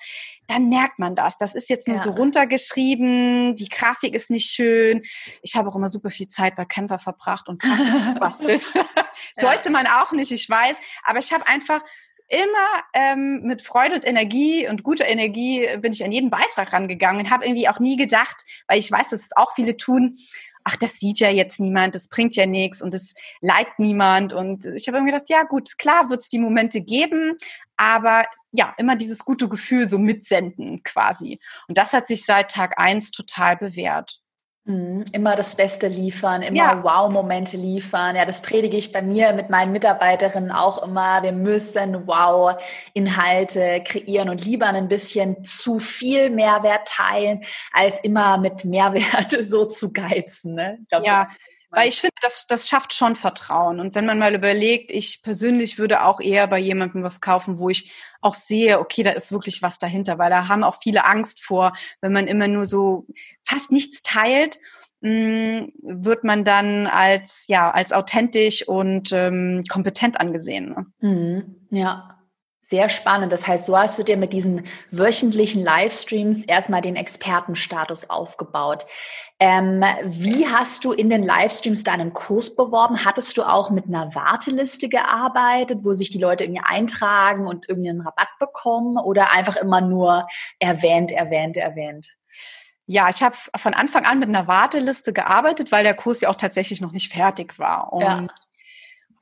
dann 0.48 0.70
merkt 0.70 1.00
man 1.00 1.16
das. 1.16 1.38
Das 1.38 1.56
ist 1.56 1.70
jetzt 1.70 1.88
nur 1.88 1.98
ja. 1.98 2.04
so 2.04 2.12
runtergeschrieben, 2.12 3.56
die 3.56 3.70
Grafik 3.70 4.14
ist 4.14 4.30
nicht 4.30 4.50
schön. 4.50 5.04
Ich 5.42 5.56
habe 5.56 5.70
auch 5.70 5.76
immer 5.76 5.90
super 5.90 6.10
viel 6.10 6.28
Zeit 6.28 6.56
bei 6.56 6.66
Canva 6.66 6.98
verbracht 6.98 7.48
und 7.48 7.62
Grafik 7.62 7.86
gebastelt. 8.14 8.72
Sollte 9.34 9.66
ja. 9.66 9.72
man 9.72 9.88
auch 9.88 10.12
nicht, 10.12 10.32
ich 10.32 10.50
weiß. 10.50 10.78
Aber 11.04 11.20
ich 11.20 11.32
habe 11.34 11.48
einfach 11.48 11.82
immer 12.28 12.84
ähm, 12.94 13.42
mit 13.44 13.62
Freude 13.62 13.96
und 13.96 14.08
Energie 14.08 14.68
und 14.68 14.84
guter 14.84 15.08
Energie 15.08 15.68
bin 15.78 15.94
ich 15.94 16.04
an 16.04 16.12
jeden 16.12 16.30
Beitrag 16.30 16.74
rangegangen 16.74 17.26
und 17.26 17.32
habe 17.32 17.46
irgendwie 17.46 17.70
auch 17.70 17.80
nie 17.80 17.96
gedacht, 17.96 18.38
weil 18.68 18.80
ich 18.80 18.92
weiß, 18.92 19.10
dass 19.10 19.22
es 19.22 19.36
auch 19.36 19.54
viele 19.54 19.78
tun, 19.78 20.18
ach, 20.64 20.76
das 20.78 21.00
sieht 21.00 21.20
ja 21.20 21.30
jetzt 21.30 21.60
niemand, 21.60 21.96
das 21.96 22.08
bringt 22.08 22.36
ja 22.36 22.46
nichts 22.46 22.82
und 22.82 22.94
das 22.94 23.14
liked 23.42 23.80
niemand. 23.80 24.34
Und 24.34 24.66
ich 24.66 24.88
habe 24.88 25.02
mir 25.02 25.12
gedacht, 25.12 25.30
ja 25.30 25.44
gut, 25.44 25.78
klar 25.78 26.10
wird 26.10 26.22
es 26.22 26.30
die 26.30 26.40
Momente 26.40 26.82
geben, 26.82 27.36
aber 27.78 28.26
ja, 28.52 28.74
immer 28.78 28.96
dieses 28.96 29.20
gute 29.26 29.50
Gefühl 29.50 29.88
so 29.88 29.98
mitsenden 29.98 30.84
quasi. 30.84 31.40
Und 31.68 31.78
das 31.78 31.94
hat 31.94 32.08
sich 32.08 32.26
seit 32.26 32.52
Tag 32.52 32.80
eins 32.80 33.12
total 33.12 33.58
bewährt. 33.58 34.23
Mhm, 34.66 35.04
immer 35.12 35.36
das 35.36 35.56
Beste 35.56 35.90
liefern, 35.90 36.42
immer 36.42 36.56
ja. 36.56 36.84
Wow-Momente 36.84 37.58
liefern. 37.58 38.16
Ja, 38.16 38.24
das 38.24 38.42
predige 38.42 38.78
ich 38.78 38.94
bei 38.94 39.02
mir 39.02 39.34
mit 39.34 39.50
meinen 39.50 39.74
Mitarbeiterinnen 39.74 40.54
auch 40.54 40.82
immer. 40.84 41.22
Wir 41.22 41.34
müssen 41.34 42.08
Wow-Inhalte 42.08 43.84
kreieren 43.84 44.30
und 44.30 44.46
lieber 44.46 44.68
ein 44.68 44.88
bisschen 44.88 45.44
zu 45.44 45.80
viel 45.80 46.30
Mehrwert 46.30 46.88
teilen, 46.88 47.42
als 47.74 48.00
immer 48.00 48.38
mit 48.38 48.64
Mehrwert 48.64 49.36
so 49.46 49.66
zu 49.66 49.92
geizen. 49.92 50.56
Ne? 50.56 50.80
Glaub, 50.88 51.06
ja, 51.06 51.28
weil 51.74 51.90
ich 51.90 52.00
finde, 52.00 52.16
das, 52.22 52.46
das 52.48 52.70
schafft 52.70 52.94
schon 52.94 53.16
Vertrauen. 53.16 53.80
Und 53.80 53.96
wenn 53.96 54.06
man 54.06 54.20
mal 54.20 54.36
überlegt, 54.36 54.92
ich 54.92 55.24
persönlich 55.24 55.80
würde 55.80 56.04
auch 56.04 56.22
eher 56.22 56.48
bei 56.48 56.60
jemandem 56.60 57.04
was 57.04 57.20
kaufen, 57.20 57.58
wo 57.58 57.70
ich 57.70 57.92
auch 58.22 58.36
sehe, 58.36 58.80
okay, 58.80 59.04
da 59.04 59.12
ist 59.12 59.32
wirklich 59.32 59.62
was 59.62 59.80
dahinter, 59.80 60.20
weil 60.20 60.30
da 60.30 60.48
haben 60.48 60.64
auch 60.64 60.80
viele 60.82 61.06
Angst 61.06 61.44
vor, 61.44 61.74
wenn 62.00 62.14
man 62.14 62.28
immer 62.28 62.48
nur 62.48 62.66
so 62.66 63.08
fast 63.44 63.72
nichts 63.72 64.04
teilt, 64.04 64.60
mm, 65.02 65.66
wird 65.82 66.24
man 66.24 66.44
dann 66.44 66.86
als, 66.86 67.46
ja, 67.48 67.72
als 67.72 67.92
authentisch 67.92 68.68
und 68.68 69.12
ähm, 69.12 69.64
kompetent 69.68 70.20
angesehen. 70.20 70.70
Ne? 70.70 70.86
Mhm, 71.02 71.68
ja. 71.72 72.23
Sehr 72.66 72.88
spannend. 72.88 73.34
Das 73.34 73.46
heißt, 73.46 73.66
so 73.66 73.78
hast 73.78 74.00
du 74.00 74.04
dir 74.04 74.16
mit 74.16 74.32
diesen 74.32 74.66
wöchentlichen 74.90 75.62
Livestreams 75.62 76.46
erstmal 76.46 76.80
den 76.80 76.96
Expertenstatus 76.96 78.10
aufgebaut. 78.10 78.86
Ähm, 79.38 79.84
wie 80.06 80.48
hast 80.48 80.86
du 80.86 80.94
in 80.94 81.10
den 81.10 81.24
Livestreams 81.24 81.84
deinen 81.84 82.14
Kurs 82.14 82.56
beworben? 82.56 83.04
Hattest 83.04 83.36
du 83.36 83.44
auch 83.44 83.70
mit 83.70 83.88
einer 83.88 84.16
Warteliste 84.16 84.88
gearbeitet, 84.88 85.80
wo 85.82 85.92
sich 85.92 86.10
die 86.10 86.20
Leute 86.20 86.46
irgendwie 86.46 86.64
eintragen 86.64 87.48
und 87.48 87.68
irgendwie 87.68 87.90
einen 87.90 88.00
Rabatt 88.00 88.30
bekommen 88.40 88.98
oder 88.98 89.32
einfach 89.32 89.58
immer 89.58 89.82
nur 89.82 90.26
erwähnt, 90.60 91.12
erwähnt, 91.12 91.58
erwähnt? 91.58 92.16
Ja, 92.86 93.10
ich 93.10 93.22
habe 93.22 93.36
von 93.58 93.74
Anfang 93.74 94.06
an 94.06 94.20
mit 94.20 94.30
einer 94.30 94.48
Warteliste 94.48 95.12
gearbeitet, 95.12 95.74
weil 95.74 95.84
der 95.84 95.96
Kurs 95.96 96.22
ja 96.22 96.30
auch 96.30 96.36
tatsächlich 96.36 96.80
noch 96.80 96.94
nicht 96.94 97.12
fertig 97.12 97.60
war. 97.60 97.92
Und 97.92 98.04
ja 98.04 98.28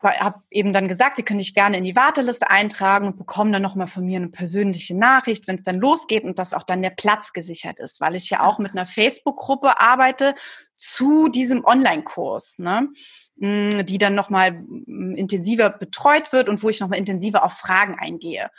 habe 0.03 0.41
eben 0.49 0.73
dann 0.73 0.87
gesagt, 0.87 1.17
Sie 1.17 1.23
können 1.23 1.39
dich 1.39 1.53
gerne 1.53 1.77
in 1.77 1.83
die 1.83 1.95
Warteliste 1.95 2.49
eintragen 2.49 3.07
und 3.07 3.17
bekommen 3.17 3.51
dann 3.51 3.61
nochmal 3.61 3.87
von 3.87 4.05
mir 4.05 4.17
eine 4.17 4.29
persönliche 4.29 4.97
Nachricht, 4.97 5.47
wenn 5.47 5.55
es 5.55 5.63
dann 5.63 5.79
losgeht 5.79 6.23
und 6.23 6.39
dass 6.39 6.53
auch 6.53 6.63
dann 6.63 6.81
der 6.81 6.89
Platz 6.89 7.33
gesichert 7.33 7.79
ist, 7.79 8.01
weil 8.01 8.15
ich 8.15 8.29
ja 8.29 8.43
auch 8.43 8.59
mit 8.59 8.71
einer 8.71 8.85
Facebook-Gruppe 8.85 9.79
arbeite 9.79 10.35
zu 10.75 11.29
diesem 11.29 11.63
Online-Kurs, 11.63 12.59
ne? 12.59 12.89
Mm, 13.37 13.85
die 13.85 13.97
dann 13.97 14.13
nochmal 14.13 14.51
mm, 14.51 15.15
intensiver 15.15 15.69
betreut 15.69 16.31
wird 16.31 16.47
und 16.47 16.61
wo 16.61 16.69
ich 16.69 16.79
nochmal 16.79 16.99
intensiver 16.99 17.43
auf 17.43 17.53
Fragen 17.53 17.97
eingehe. 17.99 18.51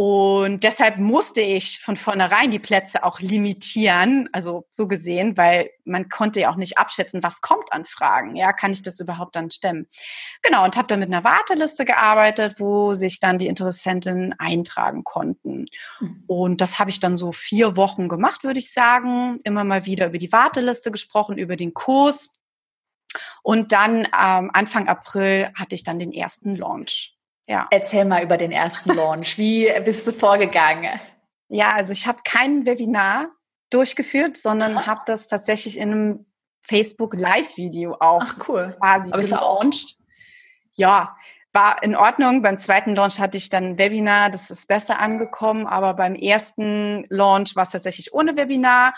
Und 0.00 0.62
deshalb 0.62 0.98
musste 0.98 1.40
ich 1.40 1.80
von 1.80 1.96
vornherein 1.96 2.52
die 2.52 2.60
Plätze 2.60 3.02
auch 3.02 3.18
limitieren, 3.18 4.28
also 4.30 4.64
so 4.70 4.86
gesehen, 4.86 5.36
weil 5.36 5.70
man 5.84 6.08
konnte 6.08 6.38
ja 6.38 6.52
auch 6.52 6.56
nicht 6.56 6.78
abschätzen, 6.78 7.24
was 7.24 7.40
kommt 7.40 7.72
an 7.72 7.84
Fragen. 7.84 8.36
Ja, 8.36 8.52
kann 8.52 8.70
ich 8.70 8.82
das 8.82 9.00
überhaupt 9.00 9.34
dann 9.34 9.50
stemmen? 9.50 9.88
Genau, 10.40 10.64
und 10.64 10.76
habe 10.76 10.86
dann 10.86 11.00
mit 11.00 11.08
einer 11.08 11.24
Warteliste 11.24 11.84
gearbeitet, 11.84 12.60
wo 12.60 12.92
sich 12.92 13.18
dann 13.18 13.38
die 13.38 13.48
Interessenten 13.48 14.36
eintragen 14.38 15.02
konnten. 15.02 15.66
Mhm. 15.98 16.22
Und 16.28 16.60
das 16.60 16.78
habe 16.78 16.90
ich 16.90 17.00
dann 17.00 17.16
so 17.16 17.32
vier 17.32 17.76
Wochen 17.76 18.06
gemacht, 18.06 18.44
würde 18.44 18.60
ich 18.60 18.72
sagen. 18.72 19.40
Immer 19.42 19.64
mal 19.64 19.84
wieder 19.84 20.06
über 20.06 20.18
die 20.18 20.30
Warteliste 20.30 20.92
gesprochen, 20.92 21.38
über 21.38 21.56
den 21.56 21.74
Kurs. 21.74 22.38
Und 23.42 23.72
dann 23.72 24.06
ähm, 24.16 24.52
Anfang 24.52 24.86
April 24.86 25.50
hatte 25.56 25.74
ich 25.74 25.82
dann 25.82 25.98
den 25.98 26.12
ersten 26.12 26.54
Launch. 26.54 27.17
Ja. 27.48 27.66
Erzähl 27.70 28.04
mal 28.04 28.22
über 28.22 28.36
den 28.36 28.52
ersten 28.52 28.94
Launch. 28.94 29.38
Wie 29.38 29.72
bist 29.84 30.06
du 30.06 30.12
vorgegangen? 30.12 31.00
Ja, 31.48 31.72
also 31.72 31.92
ich 31.92 32.06
habe 32.06 32.18
kein 32.24 32.66
Webinar 32.66 33.28
durchgeführt, 33.70 34.36
sondern 34.36 34.86
habe 34.86 35.00
das 35.06 35.28
tatsächlich 35.28 35.78
in 35.78 35.90
einem 35.90 36.26
Facebook 36.60 37.14
Live-Video 37.14 37.96
auch 38.00 38.22
Ach, 38.22 38.48
cool. 38.48 38.76
quasi 38.78 39.10
Aber 39.12 39.22
gelauncht. 39.22 39.96
Ja, 40.74 41.16
war 41.54 41.82
in 41.82 41.96
Ordnung. 41.96 42.42
Beim 42.42 42.58
zweiten 42.58 42.94
Launch 42.94 43.18
hatte 43.18 43.38
ich 43.38 43.48
dann 43.48 43.64
ein 43.64 43.78
Webinar, 43.78 44.30
das 44.30 44.50
ist 44.50 44.68
besser 44.68 44.98
angekommen, 44.98 45.66
aber 45.66 45.94
beim 45.94 46.14
ersten 46.14 47.06
Launch 47.08 47.56
war 47.56 47.62
es 47.62 47.70
tatsächlich 47.70 48.12
ohne 48.12 48.36
Webinar. 48.36 48.94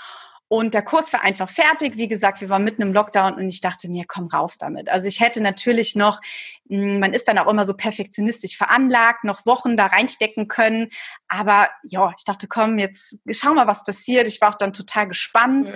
Und 0.53 0.75
der 0.75 0.83
Kurs 0.83 1.13
war 1.13 1.21
einfach 1.21 1.49
fertig. 1.49 1.97
Wie 1.97 2.09
gesagt, 2.09 2.41
wir 2.41 2.49
waren 2.49 2.65
mitten 2.65 2.83
im 2.83 2.93
Lockdown 2.93 3.35
und 3.35 3.49
ich 3.49 3.61
dachte 3.61 3.89
mir, 3.89 4.05
komm 4.09 4.27
raus 4.27 4.59
damit. 4.59 4.89
Also 4.89 5.07
ich 5.07 5.21
hätte 5.21 5.41
natürlich 5.41 5.95
noch, 5.95 6.21
hm, 6.69 6.99
man 6.99 7.13
ist 7.13 7.29
dann 7.29 7.39
auch 7.39 7.47
immer 7.47 7.65
so 7.65 7.75
perfektionistisch 7.75 8.57
veranlagt, 8.57 9.23
noch 9.23 9.47
Wochen 9.47 9.77
da 9.77 9.87
reinstecken 9.87 10.49
können. 10.49 10.89
Aber 11.29 11.69
ja, 11.85 12.13
ich 12.19 12.25
dachte, 12.25 12.49
komm, 12.49 12.81
jetzt 12.81 13.17
schau 13.31 13.55
mal, 13.55 13.69
was 13.69 13.85
passiert. 13.85 14.27
Ich 14.27 14.41
war 14.41 14.49
auch 14.49 14.59
dann 14.59 14.73
total 14.73 15.07
gespannt, 15.07 15.71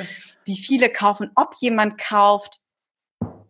wie 0.44 0.56
viele 0.56 0.90
kaufen, 0.90 1.30
ob 1.37 1.54
jemand 1.60 1.96
kauft. 1.96 2.58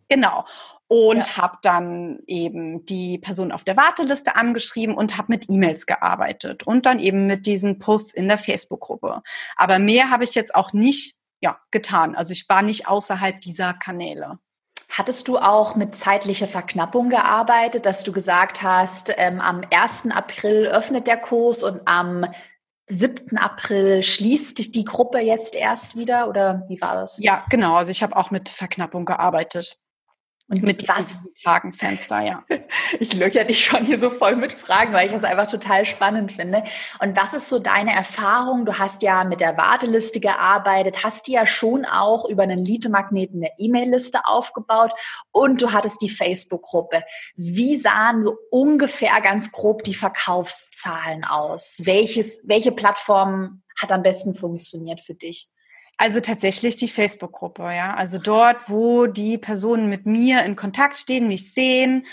Genau 0.07 0.45
und 0.87 1.25
ja. 1.25 1.37
habe 1.37 1.57
dann 1.61 2.19
eben 2.27 2.85
die 2.85 3.17
Person 3.17 3.51
auf 3.51 3.63
der 3.63 3.77
Warteliste 3.77 4.35
angeschrieben 4.35 4.95
und 4.95 5.17
habe 5.17 5.27
mit 5.29 5.49
E-Mails 5.49 5.85
gearbeitet 5.85 6.63
und 6.63 6.85
dann 6.85 6.99
eben 6.99 7.25
mit 7.25 7.45
diesen 7.45 7.79
Posts 7.79 8.13
in 8.13 8.27
der 8.27 8.37
Facebook-Gruppe. 8.37 9.23
Aber 9.55 9.79
mehr 9.79 10.11
habe 10.11 10.23
ich 10.23 10.35
jetzt 10.35 10.53
auch 10.53 10.73
nicht 10.73 11.17
ja, 11.41 11.59
getan. 11.71 12.15
Also 12.15 12.33
ich 12.33 12.47
war 12.49 12.61
nicht 12.61 12.87
außerhalb 12.87 13.41
dieser 13.41 13.73
Kanäle. 13.73 14.39
Hattest 14.89 15.27
du 15.27 15.37
auch 15.37 15.75
mit 15.75 15.95
zeitlicher 15.95 16.47
Verknappung 16.47 17.09
gearbeitet, 17.09 17.85
dass 17.85 18.03
du 18.03 18.11
gesagt 18.11 18.61
hast, 18.61 19.13
ähm, 19.17 19.41
am 19.41 19.61
1. 19.73 20.11
April 20.11 20.67
öffnet 20.67 21.07
der 21.07 21.17
Kurs 21.17 21.63
und 21.63 21.81
am 21.85 22.25
7. 22.87 23.37
April 23.37 24.03
schließt 24.03 24.75
die 24.75 24.85
Gruppe 24.85 25.19
jetzt 25.19 25.55
erst 25.55 25.95
wieder 25.95 26.29
oder 26.29 26.63
wie 26.69 26.79
war 26.81 26.95
das? 26.95 27.17
Ja, 27.19 27.43
genau. 27.49 27.75
Also 27.75 27.91
ich 27.91 28.03
habe 28.03 28.15
auch 28.15 28.29
mit 28.29 28.47
Verknappung 28.47 29.05
gearbeitet. 29.05 29.79
Und 30.47 30.61
mit 30.61 30.87
was? 30.87 31.19
Tagenfenster, 31.43 32.21
ja. 32.21 32.43
Ich 32.99 33.13
löcher 33.15 33.43
dich 33.43 33.65
schon 33.65 33.83
hier 33.83 33.99
so 33.99 34.11
voll 34.11 34.35
mit 34.35 34.53
Fragen, 34.53 34.93
weil 34.93 35.07
ich 35.07 35.11
das 35.11 35.23
einfach 35.23 35.49
total 35.49 35.85
spannend 35.85 36.31
finde. 36.31 36.63
Und 36.99 37.17
was 37.17 37.33
ist 37.33 37.49
so 37.49 37.57
deine 37.57 37.93
Erfahrung? 37.93 38.65
Du 38.65 38.77
hast 38.77 39.01
ja 39.01 39.23
mit 39.23 39.41
der 39.41 39.57
Warteliste 39.57 40.19
gearbeitet, 40.19 41.03
hast 41.03 41.25
die 41.25 41.31
ja 41.31 41.47
schon 41.47 41.83
auch 41.83 42.29
über 42.29 42.43
einen 42.43 42.59
Lead-Magneten 42.59 43.43
eine 43.43 43.51
E-Mail-Liste 43.57 44.25
aufgebaut 44.25 44.91
und 45.31 45.61
du 45.63 45.71
hattest 45.71 46.01
die 46.01 46.09
Facebook-Gruppe. 46.09 47.03
Wie 47.35 47.75
sahen 47.75 48.23
so 48.23 48.37
ungefähr 48.51 49.19
ganz 49.21 49.51
grob 49.51 49.83
die 49.83 49.95
Verkaufszahlen 49.95 51.25
aus? 51.25 51.81
Welches, 51.85 52.47
welche 52.47 52.71
Plattform 52.71 53.63
hat 53.81 53.91
am 53.91 54.03
besten 54.03 54.35
funktioniert 54.35 55.01
für 55.01 55.15
dich? 55.15 55.49
Also 55.97 56.19
tatsächlich 56.19 56.75
die 56.75 56.89
Facebook-Gruppe, 56.89 57.63
ja. 57.63 57.93
Also 57.95 58.17
dort, 58.17 58.69
wo 58.69 59.05
die 59.07 59.37
Personen 59.37 59.89
mit 59.89 60.05
mir 60.05 60.43
in 60.43 60.55
Kontakt 60.55 60.97
stehen, 60.97 61.27
mich 61.27 61.53
sehen, 61.53 62.05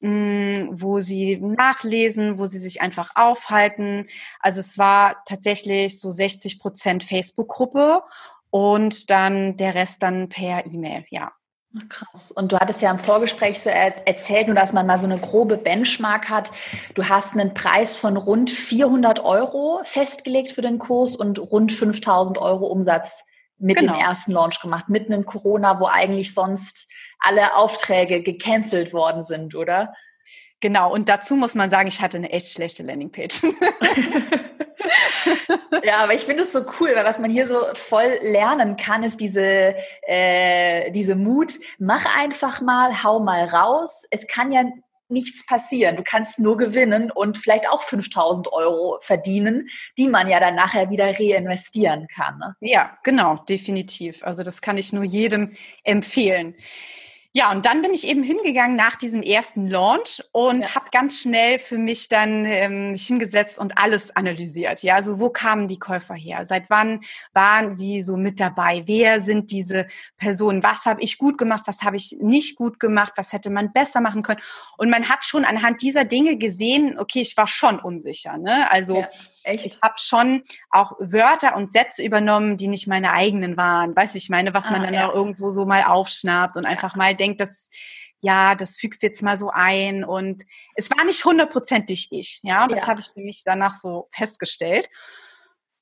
mm, 0.00 0.70
wo 0.72 0.98
sie 0.98 1.36
nachlesen, 1.36 2.38
wo 2.38 2.46
sie 2.46 2.58
sich 2.58 2.82
einfach 2.82 3.10
aufhalten. 3.14 4.06
Also 4.40 4.60
es 4.60 4.76
war 4.76 5.22
tatsächlich 5.24 6.00
so 6.00 6.10
60 6.10 6.58
Prozent 6.58 7.04
Facebook-Gruppe 7.04 8.02
und 8.50 9.10
dann 9.10 9.56
der 9.56 9.74
Rest 9.74 10.02
dann 10.02 10.28
per 10.28 10.66
E-Mail, 10.66 11.04
ja. 11.10 11.32
Krass. 11.88 12.30
Und 12.30 12.52
du 12.52 12.58
hattest 12.58 12.82
ja 12.82 12.90
im 12.90 12.98
Vorgespräch 12.98 13.60
so 13.60 13.70
erzählt, 13.70 14.46
nur 14.46 14.56
dass 14.56 14.72
man 14.72 14.86
mal 14.86 14.98
so 14.98 15.06
eine 15.06 15.18
grobe 15.18 15.56
Benchmark 15.56 16.28
hat. 16.28 16.50
Du 16.94 17.08
hast 17.08 17.34
einen 17.34 17.54
Preis 17.54 17.96
von 17.96 18.16
rund 18.16 18.50
400 18.50 19.24
Euro 19.24 19.80
festgelegt 19.84 20.52
für 20.52 20.62
den 20.62 20.78
Kurs 20.78 21.16
und 21.16 21.38
rund 21.38 21.72
5000 21.72 22.38
Euro 22.38 22.66
Umsatz 22.66 23.24
mit 23.58 23.78
genau. 23.78 23.94
dem 23.94 24.00
ersten 24.00 24.32
Launch 24.32 24.60
gemacht, 24.60 24.88
mitten 24.88 25.12
in 25.12 25.26
Corona, 25.26 25.80
wo 25.80 25.86
eigentlich 25.86 26.32
sonst 26.32 26.88
alle 27.18 27.56
Aufträge 27.56 28.22
gecancelt 28.22 28.92
worden 28.92 29.22
sind, 29.22 29.54
oder? 29.54 29.92
Genau, 30.60 30.92
und 30.92 31.08
dazu 31.08 31.36
muss 31.36 31.54
man 31.54 31.70
sagen, 31.70 31.88
ich 31.88 32.00
hatte 32.00 32.16
eine 32.16 32.30
echt 32.30 32.48
schlechte 32.48 32.82
Landingpage. 32.82 33.42
ja, 35.84 35.98
aber 35.98 36.14
ich 36.14 36.22
finde 36.22 36.42
es 36.42 36.52
so 36.52 36.64
cool, 36.80 36.90
weil 36.94 37.04
was 37.04 37.20
man 37.20 37.30
hier 37.30 37.46
so 37.46 37.60
voll 37.74 38.18
lernen 38.22 38.76
kann, 38.76 39.04
ist 39.04 39.20
diese, 39.20 39.76
äh, 40.02 40.90
diese 40.90 41.14
Mut. 41.14 41.54
Mach 41.78 42.04
einfach 42.16 42.60
mal, 42.60 43.04
hau 43.04 43.20
mal 43.20 43.44
raus. 43.44 44.04
Es 44.10 44.26
kann 44.26 44.50
ja 44.50 44.64
nichts 45.08 45.46
passieren. 45.46 45.96
Du 45.96 46.02
kannst 46.02 46.38
nur 46.38 46.56
gewinnen 46.56 47.10
und 47.10 47.38
vielleicht 47.38 47.68
auch 47.68 47.82
5000 47.82 48.52
Euro 48.52 48.98
verdienen, 49.00 49.68
die 49.96 50.08
man 50.08 50.28
ja 50.28 50.40
dann 50.40 50.54
nachher 50.54 50.90
wieder 50.90 51.06
reinvestieren 51.06 52.06
kann. 52.08 52.38
Ne? 52.38 52.56
Ja, 52.60 52.98
genau, 53.04 53.36
definitiv. 53.48 54.22
Also 54.22 54.42
das 54.42 54.60
kann 54.60 54.76
ich 54.76 54.92
nur 54.92 55.04
jedem 55.04 55.56
empfehlen. 55.84 56.54
Ja, 57.34 57.52
und 57.52 57.66
dann 57.66 57.82
bin 57.82 57.92
ich 57.92 58.06
eben 58.06 58.22
hingegangen 58.22 58.74
nach 58.74 58.96
diesem 58.96 59.20
ersten 59.22 59.68
Launch 59.68 60.22
und 60.32 60.64
ja. 60.64 60.74
habe 60.74 60.86
ganz 60.90 61.20
schnell 61.20 61.58
für 61.58 61.76
mich 61.76 62.08
dann 62.08 62.46
ähm, 62.46 62.92
mich 62.92 63.06
hingesetzt 63.06 63.58
und 63.58 63.76
alles 63.76 64.16
analysiert. 64.16 64.82
Ja, 64.82 64.94
also 64.94 65.20
wo 65.20 65.28
kamen 65.28 65.68
die 65.68 65.78
Käufer 65.78 66.14
her? 66.14 66.46
Seit 66.46 66.70
wann 66.70 67.02
waren 67.34 67.76
sie 67.76 68.00
so 68.00 68.16
mit 68.16 68.40
dabei? 68.40 68.82
Wer 68.86 69.20
sind 69.20 69.50
diese 69.50 69.86
Personen? 70.16 70.62
Was 70.62 70.86
habe 70.86 71.02
ich 71.02 71.18
gut 71.18 71.36
gemacht? 71.36 71.64
Was 71.66 71.82
habe 71.82 71.96
ich 71.96 72.16
nicht 72.18 72.56
gut 72.56 72.80
gemacht? 72.80 73.12
Was 73.16 73.34
hätte 73.34 73.50
man 73.50 73.74
besser 73.74 74.00
machen 74.00 74.22
können? 74.22 74.40
Und 74.78 74.88
man 74.88 75.10
hat 75.10 75.26
schon 75.26 75.44
anhand 75.44 75.82
dieser 75.82 76.06
Dinge 76.06 76.38
gesehen, 76.38 76.98
okay, 76.98 77.20
ich 77.20 77.36
war 77.36 77.46
schon 77.46 77.78
unsicher. 77.78 78.38
Ne? 78.38 78.70
Also 78.70 79.00
ja, 79.00 79.08
ich 79.48 79.78
habe 79.82 79.94
schon 79.98 80.42
auch 80.70 80.92
Wörter 80.98 81.56
und 81.56 81.72
Sätze 81.72 82.04
übernommen, 82.04 82.56
die 82.56 82.68
nicht 82.68 82.86
meine 82.86 83.12
eigenen 83.12 83.56
waren. 83.56 83.94
Weißt 83.94 84.14
du, 84.14 84.18
ich 84.18 84.28
meine, 84.28 84.54
was 84.54 84.66
ah, 84.66 84.72
man 84.72 84.82
dann 84.82 84.94
ja. 84.94 85.08
auch 85.08 85.14
irgendwo 85.14 85.50
so 85.50 85.66
mal 85.66 85.84
aufschnappt 85.84 86.56
und 86.56 86.66
einfach 86.66 86.96
mal 86.96 87.14
denkt, 87.14 87.40
dass 87.40 87.68
ja, 88.20 88.54
das 88.54 88.76
fügst 88.76 89.02
jetzt 89.02 89.22
mal 89.22 89.38
so 89.38 89.50
ein 89.50 90.04
und 90.04 90.44
es 90.74 90.90
war 90.90 91.04
nicht 91.04 91.24
hundertprozentig 91.24 92.08
ich, 92.10 92.40
ja, 92.42 92.64
und 92.64 92.72
das 92.72 92.80
ja. 92.80 92.86
habe 92.88 93.00
ich 93.00 93.06
für 93.06 93.20
mich 93.20 93.42
danach 93.44 93.74
so 93.76 94.08
festgestellt. 94.12 94.88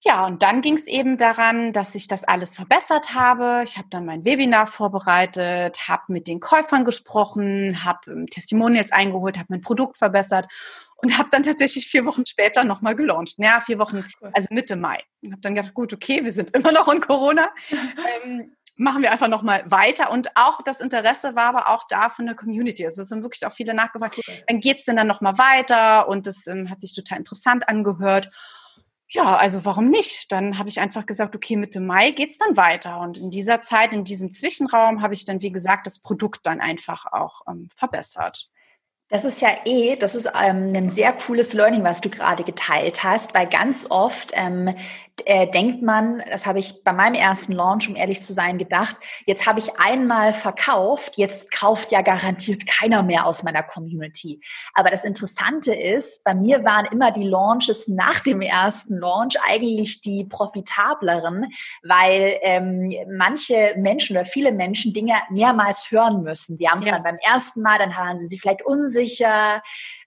Ja, 0.05 0.25
und 0.27 0.43
dann 0.43 0.61
ging 0.61 0.77
es 0.77 0.87
eben 0.87 1.17
daran, 1.17 1.73
dass 1.73 1.95
ich 1.97 2.07
das 2.07 2.23
alles 2.23 2.55
verbessert 2.55 3.15
habe. 3.15 3.63
Ich 3.65 3.77
habe 3.77 3.89
dann 3.91 4.05
mein 4.05 4.25
Webinar 4.25 4.67
vorbereitet, 4.69 5.89
habe 5.89 6.05
mit 6.09 6.29
den 6.29 6.39
Käufern 6.39 6.85
gesprochen, 6.85 7.85
habe 7.85 8.13
ähm, 8.13 8.27
Testimonials 8.27 8.93
eingeholt, 8.93 9.37
habe 9.37 9.47
mein 9.49 9.63
Produkt 9.63 9.97
verbessert 9.97 10.47
und 10.97 11.19
habe 11.19 11.29
dann 11.31 11.43
tatsächlich 11.43 11.87
vier 11.87 12.05
Wochen 12.07 12.25
später 12.27 12.65
nochmal 12.65 12.97
gelauncht. 12.97 13.35
Ja, 13.39 13.61
vier 13.61 13.79
Wochen, 13.79 14.05
also 14.33 14.49
Mitte 14.51 14.77
Mai. 14.77 15.03
Und 15.23 15.33
habe 15.33 15.43
dann 15.43 15.55
gedacht, 15.55 15.75
gut, 15.75 15.93
okay, 15.93 16.25
wir 16.25 16.33
sind 16.33 16.51
immer 16.57 16.73
noch 16.73 16.89
in 16.89 17.01
Corona. 17.01 17.51
ähm, 18.25 18.57
machen 18.77 19.03
wir 19.03 19.13
einfach 19.13 19.29
nochmal 19.29 19.65
weiter. 19.71 20.11
Und 20.11 20.37
auch 20.37 20.63
das 20.63 20.81
Interesse 20.81 21.35
war 21.35 21.47
aber 21.47 21.69
auch 21.69 21.85
da 21.89 22.11
von 22.11 22.27
der 22.27 22.35
Community. 22.35 22.85
Also 22.85 23.03
es 23.03 23.09
sind 23.09 23.23
wirklich 23.23 23.47
auch 23.47 23.53
viele 23.53 23.75
nachgefragt, 23.75 24.19
cool. 24.19 24.35
dann 24.47 24.61
geht's 24.61 24.85
denn 24.85 24.97
dann 24.97 25.07
nochmal 25.07 25.39
weiter? 25.39 26.09
Und 26.09 26.27
das 26.27 26.47
ähm, 26.47 26.71
hat 26.71 26.81
sich 26.81 26.95
total 26.95 27.19
interessant 27.19 27.69
angehört. 27.69 28.29
Ja, 29.09 29.37
also 29.37 29.65
warum 29.65 29.89
nicht? 29.89 30.33
Dann 30.33 30.59
habe 30.59 30.69
ich 30.69 30.81
einfach 30.81 31.07
gesagt, 31.07 31.37
okay, 31.37 31.57
Mitte 31.57 31.81
Mai 31.81 32.11
geht's 32.11 32.39
dann 32.39 32.57
weiter. 32.57 33.01
Und 33.01 33.19
in 33.19 33.31
dieser 33.31 33.61
Zeit, 33.63 33.93
in 33.93 34.05
diesem 34.05 34.31
Zwischenraum, 34.31 35.01
habe 35.01 35.15
ich 35.15 35.25
dann, 35.25 35.43
wie 35.43 35.53
gesagt, 35.53 35.87
das 35.87 36.01
Produkt 36.01 36.41
dann 36.45 36.61
einfach 36.61 37.07
auch 37.13 37.43
ähm, 37.49 37.69
verbessert. 37.75 38.51
Das 39.09 39.25
ist 39.25 39.41
ja 39.41 39.51
eh, 39.65 39.95
das 39.95 40.17
ist 40.17 40.27
ähm, 40.27 40.73
ein 40.75 40.91
sehr 40.91 41.13
cooles 41.13 41.53
Learning, 41.53 41.85
was 41.85 42.01
du 42.01 42.11
gerade 42.11 42.43
geteilt 42.43 43.05
hast, 43.05 43.35
weil 43.35 43.47
ganz 43.47 43.87
oft 43.89 44.33
ähm, 44.35 44.75
äh, 45.25 45.49
denkt 45.49 45.81
man, 45.81 46.23
das 46.29 46.45
habe 46.45 46.59
ich 46.59 46.83
bei 46.83 46.93
meinem 46.93 47.15
ersten 47.15 47.53
Launch, 47.53 47.89
um 47.89 47.95
ehrlich 47.95 48.21
zu 48.23 48.35
sein, 48.35 48.59
gedacht, 48.59 48.97
jetzt 49.25 49.47
habe 49.47 49.61
ich 49.61 49.79
einmal 49.79 50.33
verkauft, 50.33 51.17
jetzt 51.17 51.53
kauft 51.53 51.93
ja 51.93 52.03
garantiert 52.03 52.67
keiner 52.67 53.05
mehr 53.05 53.27
aus 53.27 53.45
meiner 53.45 53.63
Community. 53.63 54.41
Aber 54.75 54.91
das 54.91 55.05
Interessante 55.05 55.73
ist, 55.73 56.25
bei 56.25 56.35
mir 56.35 56.65
waren 56.65 56.87
immer 56.87 57.13
die 57.13 57.29
Launches 57.29 57.87
nach 57.87 58.21
dem 58.21 58.41
ersten 58.41 58.99
Launch 58.99 59.37
eigentlich 59.47 60.01
die 60.01 60.25
profitableren, 60.25 61.47
weil 61.83 62.39
ähm, 62.43 62.93
manche 63.17 63.75
Menschen 63.79 64.17
oder 64.17 64.27
viele 64.27 64.51
Menschen 64.51 64.93
Dinge 64.93 65.15
mehrmals 65.31 65.91
hören 65.91 66.23
müssen. 66.23 66.57
Die 66.57 66.69
haben 66.69 66.79
es 66.79 66.87
ja. 66.87 66.93
dann 66.93 67.05
beim 67.05 67.19
ersten 67.25 67.63
Mal, 67.63 67.79
dann 67.79 67.95
waren 67.95 68.19
sie 68.19 68.27
sich 68.27 68.41
vielleicht 68.41 68.67
unsicher 68.67 68.96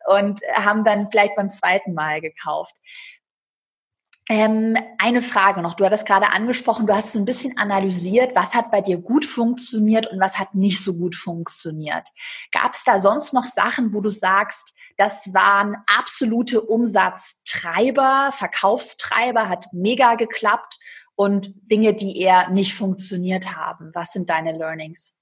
und 0.08 0.42
haben 0.54 0.84
dann 0.84 1.10
vielleicht 1.12 1.36
beim 1.36 1.50
zweiten 1.50 1.94
Mal 1.94 2.22
gekauft. 2.22 2.76
Ähm, 4.32 4.78
eine 5.00 5.24
Frage 5.24 5.64
noch. 5.64 5.74
Du 5.74 5.84
hattest 5.84 6.06
gerade 6.06 6.32
angesprochen, 6.32 6.86
du 6.86 6.94
hast 6.94 7.14
so 7.14 7.20
ein 7.20 7.26
bisschen 7.26 7.58
analysiert, 7.58 8.36
was 8.36 8.54
hat 8.54 8.70
bei 8.70 8.80
dir 8.80 9.00
gut 9.00 9.26
funktioniert 9.26 10.06
und 10.06 10.20
was 10.20 10.38
hat 10.38 10.54
nicht 10.54 10.84
so 10.84 10.94
gut 10.94 11.16
funktioniert. 11.16 12.08
Gab 12.52 12.76
es 12.76 12.84
da 12.84 13.00
sonst 13.00 13.34
noch 13.34 13.46
Sachen, 13.46 13.92
wo 13.92 14.02
du 14.02 14.12
sagst, 14.12 14.76
das 14.98 15.34
waren 15.34 15.78
absolute 15.88 16.62
Umsatztreiber, 16.62 18.30
Verkaufstreiber, 18.32 19.50
hat 19.50 19.66
mega 19.74 20.14
geklappt 20.14 20.78
und 21.16 21.52
Dinge, 21.56 21.96
die 21.96 22.22
eher 22.22 22.50
nicht 22.50 22.76
funktioniert 22.76 23.56
haben? 23.56 23.90
Was 23.96 24.14
sind 24.14 24.30
deine 24.30 24.56
Learnings? 24.56 25.19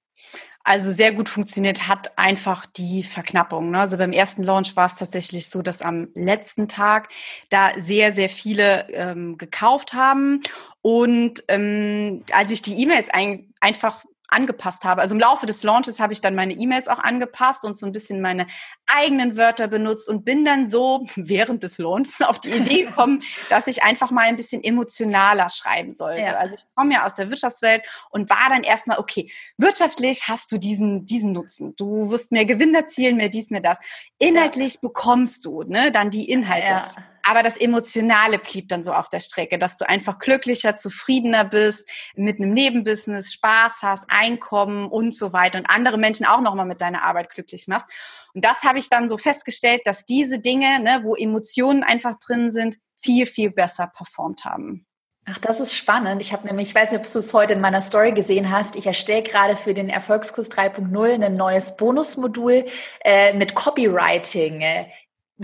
Also 0.63 0.91
sehr 0.91 1.13
gut 1.13 1.29
funktioniert 1.29 1.87
hat 1.87 2.17
einfach 2.17 2.65
die 2.65 3.03
Verknappung. 3.03 3.71
Ne? 3.71 3.79
Also 3.79 3.97
beim 3.97 4.11
ersten 4.11 4.43
Launch 4.43 4.75
war 4.75 4.87
es 4.87 4.95
tatsächlich 4.95 5.49
so, 5.49 5.61
dass 5.61 5.81
am 5.81 6.09
letzten 6.13 6.67
Tag 6.67 7.07
da 7.49 7.71
sehr, 7.77 8.11
sehr 8.11 8.27
viele 8.27 8.89
ähm, 8.91 9.37
gekauft 9.37 9.93
haben. 9.93 10.41
Und 10.81 11.41
ähm, 11.47 12.23
als 12.33 12.51
ich 12.51 12.61
die 12.61 12.81
E-Mails 12.81 13.07
ein, 13.09 13.53
einfach 13.61 14.03
angepasst 14.27 14.83
habe. 14.83 15.01
Also 15.01 15.15
im 15.15 15.19
Laufe 15.19 15.45
des 15.45 15.63
Launches 15.63 15.99
habe 15.99 16.13
ich 16.13 16.21
dann 16.21 16.35
meine 16.35 16.53
E-Mails 16.53 16.87
auch 16.87 16.99
angepasst 16.99 17.63
und 17.63 17.77
so 17.77 17.85
ein 17.85 17.91
bisschen 17.91 18.21
meine 18.21 18.47
eigenen 18.85 19.37
Wörter 19.37 19.67
benutzt 19.67 20.09
und 20.09 20.25
bin 20.25 20.43
dann 20.43 20.69
so 20.69 21.05
während 21.15 21.63
des 21.63 21.77
Launches 21.77 22.21
auf 22.21 22.39
die 22.39 22.51
Idee 22.51 22.83
gekommen, 22.87 23.23
dass 23.49 23.67
ich 23.67 23.83
einfach 23.83 24.11
mal 24.11 24.25
ein 24.25 24.35
bisschen 24.35 24.63
emotionaler 24.63 25.49
schreiben 25.49 25.93
sollte. 25.93 26.29
Ja. 26.29 26.37
Also 26.37 26.55
ich 26.55 26.63
komme 26.75 26.93
ja 26.93 27.05
aus 27.05 27.15
der 27.15 27.29
Wirtschaftswelt 27.29 27.83
und 28.09 28.29
war 28.29 28.49
dann 28.49 28.63
erstmal, 28.63 28.99
okay, 28.99 29.31
wirtschaftlich 29.57 30.27
hast 30.27 30.51
du 30.51 30.57
diesen, 30.57 31.05
diesen 31.05 31.31
Nutzen. 31.31 31.75
Du 31.75 32.11
wirst 32.11 32.31
mehr 32.31 32.45
Gewinn 32.45 32.75
erzielen, 32.75 33.17
mehr 33.17 33.29
dies, 33.29 33.49
mehr 33.49 33.61
das. 33.61 33.77
Inhaltlich 34.19 34.75
ja. 34.75 34.79
bekommst 34.81 35.45
du 35.45 35.63
ne, 35.63 35.91
dann 35.91 36.09
die 36.09 36.29
Inhalte. 36.29 36.67
Ja. 36.67 36.95
Aber 37.29 37.43
das 37.43 37.57
Emotionale 37.57 38.39
blieb 38.39 38.69
dann 38.69 38.83
so 38.83 38.93
auf 38.93 39.09
der 39.09 39.19
Strecke, 39.19 39.59
dass 39.59 39.75
du 39.75 39.87
einfach 39.87 40.17
glücklicher, 40.17 40.77
zufriedener 40.77 41.43
bist, 41.43 41.89
mit 42.15 42.39
einem 42.39 42.53
Nebenbusiness 42.53 43.33
Spaß 43.33 43.81
hast, 43.81 44.05
Einkommen 44.07 44.87
und 44.87 45.13
so 45.13 45.33
weiter 45.33 45.59
und 45.59 45.65
andere 45.65 45.97
Menschen 45.97 46.25
auch 46.25 46.39
nochmal 46.39 46.65
mit 46.65 46.79
deiner 46.79 47.03
Arbeit 47.03 47.29
glücklich 47.29 47.67
machst. 47.67 47.85
Und 48.33 48.45
das 48.45 48.63
habe 48.63 48.79
ich 48.79 48.89
dann 48.89 49.09
so 49.09 49.17
festgestellt, 49.17 49.81
dass 49.85 50.05
diese 50.05 50.39
Dinge, 50.39 50.79
ne, 50.79 51.01
wo 51.03 51.15
Emotionen 51.15 51.83
einfach 51.83 52.15
drin 52.25 52.49
sind, 52.49 52.77
viel, 52.97 53.25
viel 53.25 53.51
besser 53.51 53.87
performt 53.87 54.45
haben. 54.45 54.85
Ach, 55.29 55.37
das 55.39 55.59
ist 55.59 55.75
spannend. 55.75 56.21
Ich 56.21 56.31
habe 56.31 56.47
nämlich, 56.47 56.69
ich 56.69 56.75
weiß 56.75 56.91
nicht, 56.91 57.05
ob 57.05 57.11
du 57.11 57.19
es 57.19 57.33
heute 57.33 57.51
in 57.51 57.59
meiner 57.59 57.81
Story 57.81 58.13
gesehen 58.13 58.49
hast, 58.49 58.77
ich 58.77 58.87
erstelle 58.87 59.23
gerade 59.23 59.57
für 59.57 59.73
den 59.73 59.89
Erfolgskurs 59.89 60.49
3.0 60.49 61.25
ein 61.25 61.35
neues 61.35 61.75
Bonusmodul 61.75 62.65
äh, 63.03 63.33
mit 63.33 63.53
Copywriting. 63.53 64.63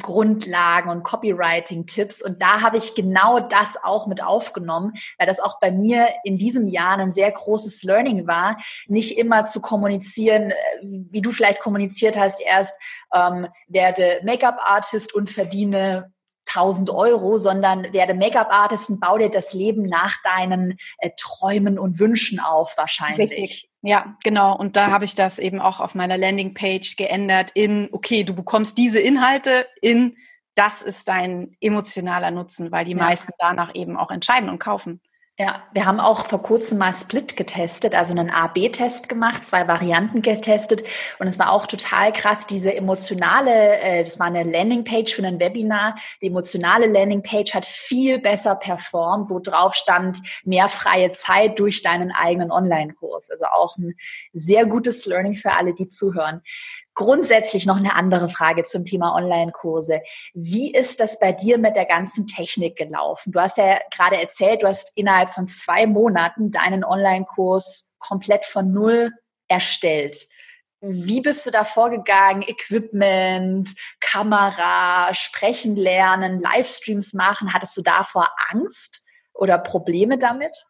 Grundlagen 0.01 0.89
und 0.89 1.03
Copywriting-Tipps. 1.03 2.21
Und 2.21 2.41
da 2.41 2.61
habe 2.61 2.77
ich 2.77 2.95
genau 2.95 3.39
das 3.39 3.77
auch 3.83 4.07
mit 4.07 4.23
aufgenommen, 4.23 4.93
weil 5.17 5.27
das 5.27 5.39
auch 5.39 5.59
bei 5.59 5.71
mir 5.71 6.07
in 6.23 6.37
diesem 6.37 6.67
Jahr 6.67 6.97
ein 6.97 7.11
sehr 7.11 7.31
großes 7.31 7.83
Learning 7.83 8.27
war, 8.27 8.57
nicht 8.87 9.17
immer 9.17 9.45
zu 9.45 9.61
kommunizieren, 9.61 10.51
äh, 10.51 10.55
wie 10.81 11.21
du 11.21 11.31
vielleicht 11.31 11.59
kommuniziert 11.59 12.17
hast, 12.17 12.41
erst 12.41 12.75
ähm, 13.13 13.47
werde 13.67 14.21
Make-up-Artist 14.23 15.13
und 15.13 15.29
verdiene 15.29 16.12
1000 16.55 16.89
Euro, 16.89 17.37
sondern 17.37 17.93
werde 17.93 18.13
Make-up-Artist 18.13 18.89
und 18.89 18.99
bau 18.99 19.17
dir 19.17 19.29
das 19.29 19.53
Leben 19.53 19.83
nach 19.83 20.15
deinen 20.23 20.77
äh, 20.97 21.11
Träumen 21.17 21.79
und 21.79 21.99
Wünschen 21.99 22.39
auf 22.39 22.77
wahrscheinlich. 22.77 23.31
Richtig. 23.31 23.69
Ja, 23.81 24.15
genau. 24.23 24.57
Und 24.57 24.77
da 24.77 24.91
habe 24.91 25.05
ich 25.05 25.13
das 25.13 25.39
eben 25.39 25.59
auch 25.59 25.81
auf 25.81 25.93
meiner 25.93 26.17
Landingpage 26.17 26.95
geändert 26.95 27.51
in, 27.53 27.89
okay, 27.91 28.23
du 28.23 28.33
bekommst 28.33 28.77
diese 28.77 28.99
Inhalte 28.99 29.67
in, 29.81 30.15
das 30.55 30.81
ist 30.81 31.07
dein 31.09 31.57
emotionaler 31.59 32.31
Nutzen, 32.31 32.71
weil 32.71 32.85
die 32.85 32.91
ja. 32.91 32.97
meisten 32.97 33.33
danach 33.39 33.75
eben 33.75 33.97
auch 33.97 34.09
entscheiden 34.09 34.49
und 34.49 34.59
kaufen. 34.59 35.01
Ja, 35.39 35.63
wir 35.73 35.87
haben 35.87 35.99
auch 35.99 36.27
vor 36.27 36.43
kurzem 36.43 36.77
mal 36.77 36.93
Split 36.93 37.35
getestet, 37.35 37.95
also 37.95 38.13
einen 38.13 38.29
A-B-Test 38.29 39.09
gemacht, 39.09 39.47
zwei 39.47 39.67
Varianten 39.67 40.21
getestet 40.21 40.83
und 41.17 41.25
es 41.25 41.39
war 41.39 41.51
auch 41.51 41.65
total 41.65 42.13
krass, 42.13 42.45
diese 42.45 42.71
emotionale, 42.71 43.79
äh, 43.79 44.03
das 44.03 44.19
war 44.19 44.27
eine 44.27 44.43
Landingpage 44.43 45.11
für 45.11 45.25
ein 45.25 45.39
Webinar, 45.39 45.95
die 46.21 46.27
emotionale 46.27 46.85
Landingpage 46.85 47.55
hat 47.55 47.65
viel 47.65 48.19
besser 48.19 48.53
performt, 48.53 49.31
wo 49.31 49.39
drauf 49.39 49.73
stand, 49.73 50.19
mehr 50.45 50.69
freie 50.69 51.13
Zeit 51.13 51.57
durch 51.57 51.81
deinen 51.81 52.11
eigenen 52.11 52.51
Online-Kurs. 52.51 53.31
Also 53.31 53.45
auch 53.45 53.75
ein 53.77 53.95
sehr 54.33 54.67
gutes 54.67 55.07
Learning 55.07 55.33
für 55.33 55.53
alle, 55.53 55.73
die 55.73 55.87
zuhören. 55.87 56.43
Grundsätzlich 56.95 57.65
noch 57.65 57.77
eine 57.77 57.95
andere 57.95 58.29
Frage 58.29 58.63
zum 58.65 58.85
Thema 58.85 59.15
Online-Kurse. 59.15 60.01
Wie 60.33 60.71
ist 60.71 60.99
das 60.99 61.19
bei 61.19 61.31
dir 61.31 61.57
mit 61.57 61.75
der 61.75 61.85
ganzen 61.85 62.27
Technik 62.27 62.75
gelaufen? 62.75 63.31
Du 63.31 63.39
hast 63.39 63.57
ja 63.57 63.79
gerade 63.95 64.21
erzählt, 64.21 64.61
du 64.61 64.67
hast 64.67 64.91
innerhalb 64.95 65.31
von 65.31 65.47
zwei 65.47 65.87
Monaten 65.87 66.51
deinen 66.51 66.83
Online-Kurs 66.83 67.93
komplett 67.97 68.45
von 68.45 68.71
Null 68.71 69.11
erstellt. 69.47 70.27
Wie 70.81 71.21
bist 71.21 71.45
du 71.45 71.51
da 71.51 71.63
vorgegangen? 71.63 72.43
Equipment, 72.43 73.69
Kamera, 74.01 75.13
sprechen 75.13 75.77
lernen, 75.77 76.39
Livestreams 76.39 77.13
machen. 77.13 77.53
Hattest 77.53 77.77
du 77.77 77.81
davor 77.81 78.29
Angst 78.51 79.01
oder 79.33 79.57
Probleme 79.57 80.17
damit? 80.17 80.65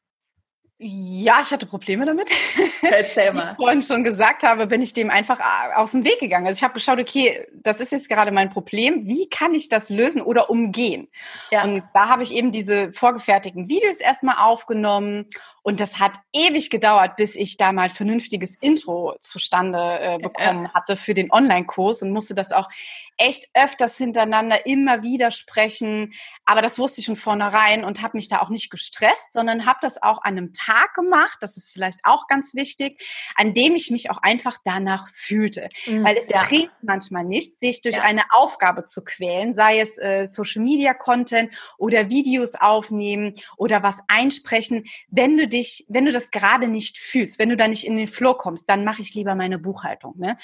Ja, 0.86 1.39
ich 1.41 1.52
hatte 1.52 1.65
Probleme 1.65 2.06
damit. 2.06 2.30
Erzähl 2.82 3.32
mal. 3.32 3.46
Wie 3.46 3.52
ich 3.52 3.56
vorhin 3.56 3.82
schon 3.82 4.04
gesagt 4.04 4.43
habe, 4.43 4.67
bin 4.67 4.82
ich 4.82 4.93
dem 4.93 5.10
einfach 5.10 5.39
äh, 5.39 5.76
aus 5.76 5.91
dem 5.91 6.04
Weg 6.04 6.19
gegangen. 6.19 6.46
Also 6.46 6.58
ich 6.58 6.63
habe 6.63 6.74
geschaut, 6.74 7.00
okay, 7.00 7.48
das 7.54 7.80
ist 7.80 7.93
jetzt 7.93 8.10
gerade 8.10 8.32
mein 8.32 8.50
Problem. 8.50 9.08
Wie 9.08 9.30
kann 9.30 9.54
ich 9.54 9.69
das 9.69 9.89
lösen 9.89 10.22
oder 10.22 10.50
umgehen? 10.50 11.08
Ja. 11.52 11.63
Und 11.63 11.84
da 11.93 12.10
habe 12.10 12.24
ich 12.24 12.34
eben 12.34 12.52
diese 12.52 12.91
vorgefertigten 12.91 13.69
Videos 13.69 13.98
erstmal 13.98 14.36
aufgenommen 14.39 15.28
Und 15.63 15.80
das 15.80 15.99
hat 15.99 16.17
ewig 16.34 16.69
gedauert, 16.69 17.15
bis 17.15 17.36
ich 17.36 17.58
da 17.58 17.71
mal 17.71 17.89
vernünftiges 17.89 18.56
Intro 18.56 19.15
zustande 19.19 19.99
äh, 19.99 20.17
bekommen 20.19 20.65
ja. 20.65 20.73
hatte 20.73 20.97
für 20.97 21.13
den 21.13 21.32
Online-Kurs 21.32 22.04
und 22.04 22.12
musste 22.12 22.36
das 22.36 22.52
auch 22.52 22.69
echt 23.17 23.47
öfters 23.54 23.97
hintereinander 23.97 24.65
immer 24.65 25.04
wieder 25.04 25.32
sprechen. 25.32 26.13
Aber 26.45 26.62
das 26.62 26.78
wusste 26.80 26.99
ich 26.99 27.06
von 27.06 27.15
vornherein 27.15 27.84
und 27.86 28.02
habe 28.02 28.17
mich 28.17 28.28
da 28.28 28.41
auch 28.41 28.49
nicht 28.49 28.69
gestresst, 28.69 29.32
sondern 29.32 29.65
habe 29.65 29.80
das 29.82 30.02
auch 30.02 30.23
an 30.23 30.38
einem 30.38 30.54
Tag 30.54 30.93
gemacht, 30.93 31.38
das 31.39 31.56
ist 31.56 31.71
vielleicht 31.71 31.99
auch 32.04 32.28
ganz 32.28 32.54
wichtig, 32.54 33.02
an 33.36 33.54
dem 33.54 33.76
ich 33.76 33.91
mich 33.91 34.10
auch 34.10 34.17
einfach 34.17 34.58
danach 34.65 35.08
fühlte. 35.10 35.69
Mhm, 35.86 36.04
Weil 36.04 36.17
es 36.17 36.28
ja. 36.28 36.43
bringt 36.43 36.71
manchmal 36.82 37.23
nichts, 37.23 37.60
sich 37.60 37.82
durch 37.82 37.97
ja. 37.97 38.04
eine 38.04 38.23
Aufgabe 38.32 38.86
zu 38.86 39.04
quälen, 39.04 39.54
sei 39.54 39.80
es 39.80 39.97
äh, 39.97 40.26
Social 40.26 40.63
Media 40.63 40.93
Content 40.93 41.54
oder 41.78 42.10
Videos 42.10 42.56
aufnehmen 42.56 43.36
oder 43.58 43.84
was 43.84 43.99
einsprechen. 44.08 44.86
Wenn 45.08 45.38
du 45.38 45.47
dich, 45.54 45.86
wenn 45.88 46.06
du 46.06 46.12
das 46.12 46.32
gerade 46.32 46.68
nicht 46.68 46.98
fühlst, 46.98 47.39
wenn 47.39 47.50
du 47.50 47.58
da 47.58 47.68
nicht 47.68 47.86
in 47.86 47.96
den 47.96 48.08
Flow 48.08 48.34
kommst, 48.34 48.70
dann 48.70 48.84
mache 48.84 49.02
ich 49.02 49.13
lieber 49.13 49.36
meine 49.36 49.60
Buchhaltung. 49.60 50.16
Ne? 50.18 50.38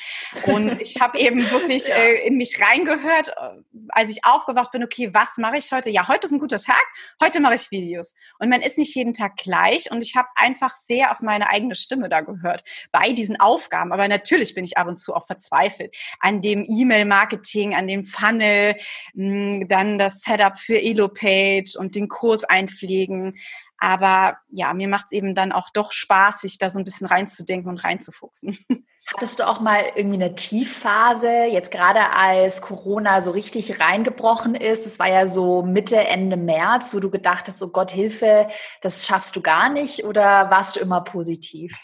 Und 0.45 0.81
ich 0.81 1.01
habe 1.01 1.17
eben 1.19 1.49
wirklich 1.51 1.87
ja. 1.87 1.95
äh, 1.95 2.27
in 2.27 2.37
mich 2.37 2.59
reingehört, 2.61 3.29
äh, 3.29 3.61
als 3.89 4.11
ich 4.11 4.23
aufgewacht 4.23 4.71
bin, 4.71 4.83
okay, 4.83 5.13
was 5.13 5.37
mache 5.37 5.57
ich 5.57 5.71
heute? 5.71 5.89
Ja, 5.89 6.07
heute 6.07 6.27
ist 6.27 6.33
ein 6.33 6.39
guter 6.39 6.59
Tag, 6.59 6.85
heute 7.21 7.39
mache 7.39 7.55
ich 7.55 7.71
Videos. 7.71 8.13
Und 8.37 8.49
man 8.49 8.61
ist 8.61 8.77
nicht 8.77 8.95
jeden 8.95 9.13
Tag 9.13 9.35
gleich 9.35 9.91
und 9.91 10.01
ich 10.01 10.15
habe 10.15 10.27
einfach 10.35 10.75
sehr 10.75 11.11
auf 11.11 11.21
meine 11.21 11.49
eigene 11.49 11.75
Stimme 11.75 12.09
da 12.09 12.21
gehört 12.21 12.63
bei 12.91 13.11
diesen 13.11 13.39
Aufgaben. 13.39 13.91
Aber 13.91 14.07
natürlich 14.07 14.53
bin 14.53 14.63
ich 14.63 14.77
ab 14.77 14.87
und 14.87 14.97
zu 14.97 15.15
auch 15.15 15.25
verzweifelt 15.25 15.95
an 16.19 16.41
dem 16.41 16.65
E-Mail-Marketing, 16.67 17.75
an 17.75 17.87
dem 17.87 18.05
Funnel, 18.05 18.75
hm, 19.13 19.67
dann 19.67 19.97
das 19.97 20.21
Setup 20.21 20.57
für 20.57 20.79
Elo-Page 20.79 21.75
und 21.75 21.95
den 21.95 22.07
Kurs 22.07 22.43
einpflegen. 22.43 23.37
Aber 23.79 24.37
ja, 24.51 24.73
mir 24.73 24.87
macht 24.87 25.05
es 25.07 25.11
eben 25.13 25.35
dann 25.35 25.51
auch 25.51 25.69
doch 25.69 25.91
Spaß, 25.91 26.41
sich 26.41 26.57
da 26.57 26.69
so 26.69 26.79
ein 26.79 26.85
bisschen 26.85 27.07
reinzudenken 27.07 27.69
und 27.69 27.83
reinzufuchsen. 27.83 28.57
Hattest 29.15 29.39
du 29.39 29.47
auch 29.47 29.59
mal 29.59 29.83
irgendwie 29.95 30.23
eine 30.23 30.35
Tiefphase, 30.35 31.45
jetzt 31.45 31.71
gerade 31.71 32.11
als 32.11 32.61
Corona 32.61 33.21
so 33.21 33.31
richtig 33.31 33.79
reingebrochen 33.79 34.53
ist? 34.53 34.85
Das 34.85 34.99
war 34.99 35.09
ja 35.09 35.25
so 35.25 35.63
Mitte, 35.63 35.95
Ende 35.95 36.37
März, 36.37 36.93
wo 36.93 36.99
du 36.99 37.09
gedacht 37.09 37.47
hast, 37.47 37.63
oh 37.63 37.69
Gott, 37.69 37.89
Hilfe, 37.89 38.49
das 38.81 39.07
schaffst 39.07 39.35
du 39.35 39.41
gar 39.41 39.69
nicht 39.69 40.03
oder 40.03 40.51
warst 40.51 40.75
du 40.75 40.79
immer 40.79 41.01
positiv? 41.01 41.75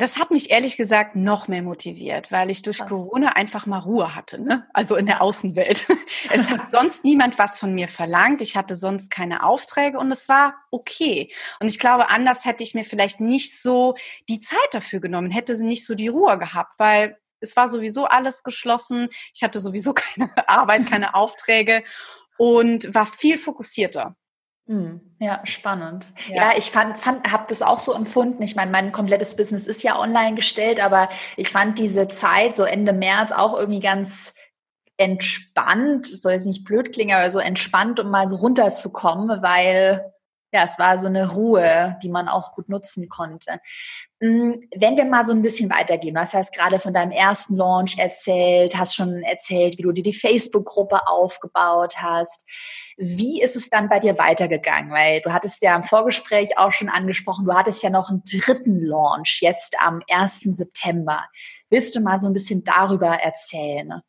Das 0.00 0.16
hat 0.16 0.30
mich 0.30 0.50
ehrlich 0.50 0.78
gesagt 0.78 1.14
noch 1.14 1.46
mehr 1.46 1.60
motiviert, 1.60 2.32
weil 2.32 2.50
ich 2.50 2.62
durch 2.62 2.78
Krass. 2.78 2.88
Corona 2.88 3.32
einfach 3.34 3.66
mal 3.66 3.80
Ruhe 3.80 4.14
hatte, 4.14 4.40
ne? 4.40 4.66
also 4.72 4.96
in 4.96 5.04
der 5.04 5.20
Außenwelt. 5.20 5.86
Es 6.30 6.48
hat 6.48 6.70
sonst 6.70 7.04
niemand 7.04 7.38
was 7.38 7.58
von 7.58 7.74
mir 7.74 7.86
verlangt. 7.86 8.40
Ich 8.40 8.56
hatte 8.56 8.76
sonst 8.76 9.10
keine 9.10 9.42
Aufträge 9.42 9.98
und 9.98 10.10
es 10.10 10.28
war 10.28 10.54
okay. 10.70 11.30
Und 11.60 11.68
ich 11.68 11.78
glaube, 11.78 12.08
anders 12.08 12.46
hätte 12.46 12.62
ich 12.62 12.74
mir 12.74 12.84
vielleicht 12.84 13.20
nicht 13.20 13.60
so 13.60 13.94
die 14.28 14.40
Zeit 14.40 14.58
dafür 14.72 15.00
genommen, 15.00 15.30
hätte 15.30 15.54
sie 15.54 15.66
nicht 15.66 15.86
so 15.86 15.94
die 15.94 16.08
Ruhe 16.08 16.38
gehabt, 16.38 16.78
weil 16.78 17.18
es 17.40 17.54
war 17.56 17.68
sowieso 17.68 18.06
alles 18.06 18.42
geschlossen. 18.42 19.08
Ich 19.34 19.42
hatte 19.42 19.60
sowieso 19.60 19.92
keine 19.94 20.30
Arbeit, 20.48 20.86
keine 20.86 21.14
Aufträge 21.14 21.82
und 22.38 22.94
war 22.94 23.04
viel 23.04 23.36
fokussierter. 23.36 24.16
Hm, 24.70 25.00
ja, 25.18 25.40
spannend. 25.42 26.12
Ja, 26.28 26.52
ja 26.52 26.52
ich 26.56 26.70
fand, 26.70 26.96
fand 26.96 27.32
habe 27.32 27.44
das 27.48 27.60
auch 27.60 27.80
so 27.80 27.92
empfunden. 27.92 28.40
Ich 28.44 28.54
meine, 28.54 28.70
mein 28.70 28.92
komplettes 28.92 29.34
Business 29.34 29.66
ist 29.66 29.82
ja 29.82 29.98
online 29.98 30.36
gestellt, 30.36 30.78
aber 30.78 31.08
ich 31.36 31.48
fand 31.48 31.80
diese 31.80 32.06
Zeit 32.06 32.54
so 32.54 32.62
Ende 32.62 32.92
März 32.92 33.32
auch 33.32 33.58
irgendwie 33.58 33.80
ganz 33.80 34.36
entspannt, 34.96 36.06
soll 36.06 36.32
jetzt 36.32 36.46
nicht 36.46 36.64
blöd 36.64 36.92
klingen, 36.92 37.16
aber 37.16 37.32
so 37.32 37.40
entspannt, 37.40 37.98
um 37.98 38.10
mal 38.10 38.28
so 38.28 38.36
runterzukommen, 38.36 39.42
weil 39.42 40.09
ja, 40.52 40.64
es 40.64 40.78
war 40.78 40.98
so 40.98 41.06
eine 41.06 41.32
Ruhe, 41.32 41.96
die 42.02 42.08
man 42.08 42.28
auch 42.28 42.52
gut 42.52 42.68
nutzen 42.68 43.08
konnte. 43.08 43.60
Hm, 44.20 44.60
wenn 44.76 44.96
wir 44.96 45.04
mal 45.04 45.24
so 45.24 45.32
ein 45.32 45.42
bisschen 45.42 45.70
weitergehen, 45.70 46.14
du 46.14 46.20
hast 46.20 46.34
ja 46.34 46.42
gerade 46.42 46.80
von 46.80 46.92
deinem 46.92 47.12
ersten 47.12 47.56
Launch 47.56 47.98
erzählt, 47.98 48.76
hast 48.76 48.96
schon 48.96 49.22
erzählt, 49.22 49.78
wie 49.78 49.82
du 49.82 49.92
dir 49.92 50.02
die 50.02 50.12
Facebook-Gruppe 50.12 51.06
aufgebaut 51.06 51.98
hast. 51.98 52.44
Wie 52.96 53.40
ist 53.40 53.56
es 53.56 53.70
dann 53.70 53.88
bei 53.88 54.00
dir 54.00 54.18
weitergegangen? 54.18 54.90
Weil 54.90 55.20
du 55.20 55.32
hattest 55.32 55.62
ja 55.62 55.76
im 55.76 55.84
Vorgespräch 55.84 56.58
auch 56.58 56.72
schon 56.72 56.88
angesprochen, 56.88 57.46
du 57.46 57.54
hattest 57.54 57.82
ja 57.82 57.90
noch 57.90 58.10
einen 58.10 58.22
dritten 58.24 58.80
Launch 58.80 59.38
jetzt 59.40 59.76
am 59.80 60.02
1. 60.10 60.40
September. 60.50 61.24
Willst 61.70 61.94
du 61.94 62.00
mal 62.00 62.18
so 62.18 62.26
ein 62.26 62.32
bisschen 62.32 62.64
darüber 62.64 63.20
erzählen, 63.20 64.02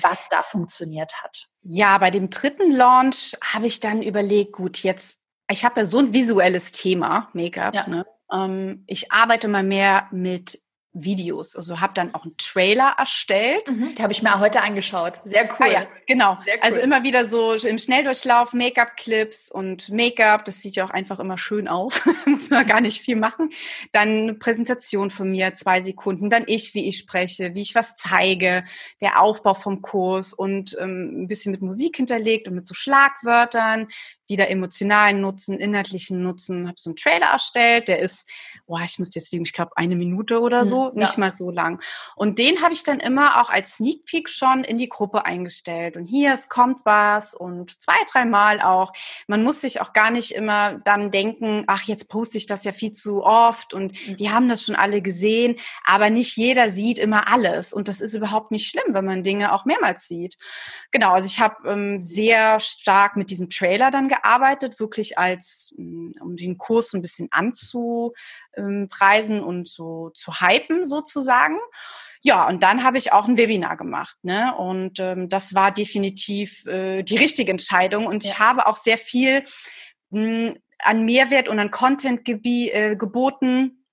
was 0.00 0.28
da 0.28 0.42
funktioniert 0.42 1.22
hat? 1.22 1.48
Ja, 1.60 1.98
bei 1.98 2.10
dem 2.10 2.30
dritten 2.30 2.70
Launch 2.70 3.36
habe 3.42 3.66
ich 3.66 3.80
dann 3.80 4.02
überlegt, 4.02 4.52
gut, 4.52 4.78
jetzt 4.78 5.18
ich 5.52 5.64
habe 5.64 5.80
ja 5.80 5.86
so 5.86 5.98
ein 5.98 6.12
visuelles 6.12 6.72
Thema, 6.72 7.28
Make-up. 7.32 7.74
Ja. 7.74 7.86
Ne? 7.86 8.06
Ähm, 8.32 8.84
ich 8.86 9.12
arbeite 9.12 9.48
mal 9.48 9.62
mehr 9.62 10.08
mit 10.10 10.58
Videos. 10.94 11.56
Also 11.56 11.80
habe 11.80 11.94
dann 11.94 12.14
auch 12.14 12.24
einen 12.24 12.36
Trailer 12.36 12.94
erstellt. 12.98 13.70
Mhm, 13.70 13.94
den 13.94 14.02
habe 14.02 14.12
ich 14.12 14.22
mir 14.22 14.38
heute 14.40 14.62
angeschaut. 14.62 15.20
Sehr 15.24 15.44
cool. 15.44 15.66
Ah, 15.66 15.72
ja, 15.72 15.86
genau. 16.06 16.34
Cool. 16.34 16.58
Also 16.60 16.80
immer 16.80 17.02
wieder 17.02 17.24
so 17.24 17.54
im 17.54 17.78
Schnelldurchlauf 17.78 18.52
Make-up-Clips 18.52 19.50
und 19.50 19.88
Make-up. 19.88 20.44
Das 20.44 20.60
sieht 20.60 20.76
ja 20.76 20.84
auch 20.84 20.90
einfach 20.90 21.18
immer 21.18 21.38
schön 21.38 21.66
aus. 21.66 22.02
Muss 22.26 22.50
man 22.50 22.66
gar 22.66 22.82
nicht 22.82 23.00
viel 23.00 23.16
machen. 23.16 23.50
Dann 23.92 24.08
eine 24.08 24.34
Präsentation 24.34 25.10
von 25.10 25.30
mir, 25.30 25.54
zwei 25.54 25.80
Sekunden. 25.80 26.28
Dann 26.28 26.44
ich, 26.46 26.74
wie 26.74 26.86
ich 26.86 26.98
spreche, 26.98 27.54
wie 27.54 27.62
ich 27.62 27.74
was 27.74 27.96
zeige. 27.96 28.64
Der 29.00 29.22
Aufbau 29.22 29.54
vom 29.54 29.80
Kurs 29.80 30.34
und 30.34 30.76
ähm, 30.78 31.22
ein 31.22 31.28
bisschen 31.28 31.52
mit 31.52 31.62
Musik 31.62 31.96
hinterlegt 31.96 32.48
und 32.48 32.54
mit 32.54 32.66
so 32.66 32.74
Schlagwörtern 32.74 33.88
wieder 34.32 34.50
emotionalen 34.50 35.20
Nutzen, 35.20 35.58
inhaltlichen 35.58 36.22
Nutzen, 36.22 36.66
habe 36.66 36.78
so 36.78 36.90
einen 36.90 36.96
Trailer 36.96 37.26
erstellt, 37.26 37.88
der 37.88 37.98
ist, 38.00 38.26
boah, 38.66 38.80
ich 38.84 38.98
muss 38.98 39.14
jetzt 39.14 39.30
liegen, 39.30 39.44
ich 39.44 39.52
glaube 39.52 39.76
eine 39.76 39.94
Minute 39.94 40.40
oder 40.40 40.64
so, 40.64 40.86
ja. 40.86 40.92
nicht 40.94 41.18
mal 41.18 41.30
so 41.30 41.50
lang. 41.50 41.82
Und 42.16 42.38
den 42.38 42.62
habe 42.62 42.72
ich 42.72 42.82
dann 42.82 42.98
immer 42.98 43.40
auch 43.40 43.50
als 43.50 43.74
Sneak 43.74 44.06
Peek 44.06 44.30
schon 44.30 44.64
in 44.64 44.78
die 44.78 44.88
Gruppe 44.88 45.26
eingestellt. 45.26 45.96
Und 45.96 46.06
hier, 46.06 46.32
es 46.32 46.48
kommt 46.48 46.80
was 46.84 47.34
und 47.34 47.80
zwei, 47.80 47.96
dreimal 48.10 48.62
auch. 48.62 48.92
Man 49.26 49.42
muss 49.42 49.60
sich 49.60 49.82
auch 49.82 49.92
gar 49.92 50.10
nicht 50.10 50.32
immer 50.32 50.80
dann 50.84 51.10
denken, 51.10 51.64
ach, 51.66 51.82
jetzt 51.82 52.08
poste 52.08 52.38
ich 52.38 52.46
das 52.46 52.64
ja 52.64 52.72
viel 52.72 52.92
zu 52.92 53.22
oft 53.22 53.74
und 53.74 53.92
mhm. 54.08 54.16
die 54.16 54.30
haben 54.30 54.48
das 54.48 54.64
schon 54.64 54.74
alle 54.74 55.02
gesehen. 55.02 55.56
Aber 55.84 56.08
nicht 56.08 56.36
jeder 56.38 56.70
sieht 56.70 56.98
immer 56.98 57.28
alles. 57.28 57.74
Und 57.74 57.88
das 57.88 58.00
ist 58.00 58.14
überhaupt 58.14 58.50
nicht 58.50 58.70
schlimm, 58.70 58.94
wenn 58.94 59.04
man 59.04 59.22
Dinge 59.22 59.52
auch 59.52 59.66
mehrmals 59.66 60.08
sieht. 60.08 60.38
Genau, 60.90 61.12
also 61.12 61.26
ich 61.26 61.40
habe 61.40 61.68
ähm, 61.68 62.00
sehr 62.00 62.58
stark 62.58 63.16
mit 63.16 63.28
diesem 63.28 63.50
Trailer 63.50 63.90
dann 63.90 64.08
gearbeitet 64.08 64.21
gearbeitet, 64.22 64.80
wirklich 64.80 65.18
als, 65.18 65.74
mm, 65.76 66.12
um 66.20 66.36
den 66.36 66.58
Kurs 66.58 66.92
ein 66.92 67.02
bisschen 67.02 67.28
anzupreisen 67.30 69.42
und 69.42 69.68
so 69.68 70.10
zu 70.10 70.40
hypen 70.40 70.84
sozusagen. 70.84 71.58
Ja, 72.22 72.46
und 72.46 72.62
dann 72.62 72.84
habe 72.84 72.98
ich 72.98 73.12
auch 73.12 73.26
ein 73.26 73.36
Webinar 73.36 73.76
gemacht, 73.76 74.16
ne? 74.22 74.54
Und 74.56 75.00
ähm, 75.00 75.28
das 75.28 75.54
war 75.54 75.72
definitiv 75.72 76.64
äh, 76.66 77.02
die 77.02 77.16
richtige 77.16 77.50
Entscheidung. 77.50 78.06
Und 78.06 78.24
ja. 78.24 78.30
ich 78.30 78.38
habe 78.38 78.66
auch 78.66 78.76
sehr 78.76 78.98
viel 78.98 79.42
mh, 80.10 80.50
mm, 80.50 80.54
an 80.78 81.04
Mehrwert 81.04 81.48
und 81.48 81.58
an 81.58 81.70
Content 81.70 82.28
äh, 82.28 82.96
geboten, 82.96 83.84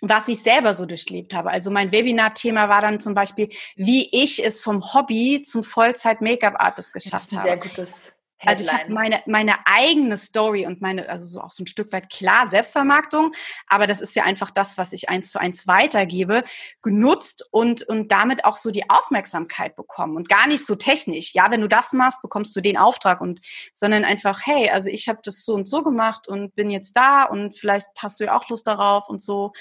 was 0.00 0.28
ich 0.28 0.42
selber 0.42 0.74
so 0.74 0.86
durchlebt 0.86 1.34
habe. 1.34 1.50
Also 1.50 1.70
mein 1.70 1.90
Webinar-Thema 1.90 2.68
war 2.68 2.80
dann 2.80 3.00
zum 3.00 3.14
Beispiel, 3.14 3.48
wie 3.74 4.08
ich 4.12 4.44
es 4.44 4.60
vom 4.60 4.94
Hobby 4.94 5.42
zum 5.42 5.64
Vollzeit-Make-up-Artist 5.64 6.92
geschafft 6.92 7.32
habe. 7.32 7.42
Sehr 7.42 7.56
gutes 7.56 8.17
also 8.44 8.64
ich 8.64 8.72
habe 8.72 8.92
meine, 8.92 9.22
meine 9.26 9.56
eigene 9.66 10.16
Story 10.16 10.66
und 10.66 10.80
meine, 10.80 11.08
also 11.08 11.26
so 11.26 11.40
auch 11.40 11.50
so 11.50 11.64
ein 11.64 11.66
Stück 11.66 11.92
weit 11.92 12.10
klar 12.10 12.46
Selbstvermarktung, 12.46 13.32
aber 13.66 13.86
das 13.86 14.00
ist 14.00 14.14
ja 14.14 14.24
einfach 14.24 14.50
das, 14.50 14.78
was 14.78 14.92
ich 14.92 15.08
eins 15.08 15.30
zu 15.32 15.40
eins 15.40 15.66
weitergebe, 15.66 16.44
genutzt 16.82 17.46
und, 17.50 17.82
und 17.82 18.12
damit 18.12 18.44
auch 18.44 18.56
so 18.56 18.70
die 18.70 18.88
Aufmerksamkeit 18.88 19.74
bekommen 19.74 20.16
und 20.16 20.28
gar 20.28 20.46
nicht 20.46 20.64
so 20.64 20.76
technisch. 20.76 21.34
Ja, 21.34 21.50
wenn 21.50 21.60
du 21.60 21.68
das 21.68 21.92
machst, 21.92 22.22
bekommst 22.22 22.54
du 22.54 22.60
den 22.60 22.76
Auftrag 22.76 23.20
und, 23.20 23.40
sondern 23.74 24.04
einfach, 24.04 24.46
hey, 24.46 24.70
also 24.70 24.88
ich 24.88 25.08
habe 25.08 25.18
das 25.24 25.44
so 25.44 25.54
und 25.54 25.68
so 25.68 25.82
gemacht 25.82 26.28
und 26.28 26.54
bin 26.54 26.70
jetzt 26.70 26.96
da 26.96 27.24
und 27.24 27.56
vielleicht 27.56 27.88
hast 27.98 28.20
du 28.20 28.24
ja 28.24 28.38
auch 28.38 28.48
Lust 28.48 28.66
darauf 28.66 29.08
und 29.08 29.20
so. 29.20 29.52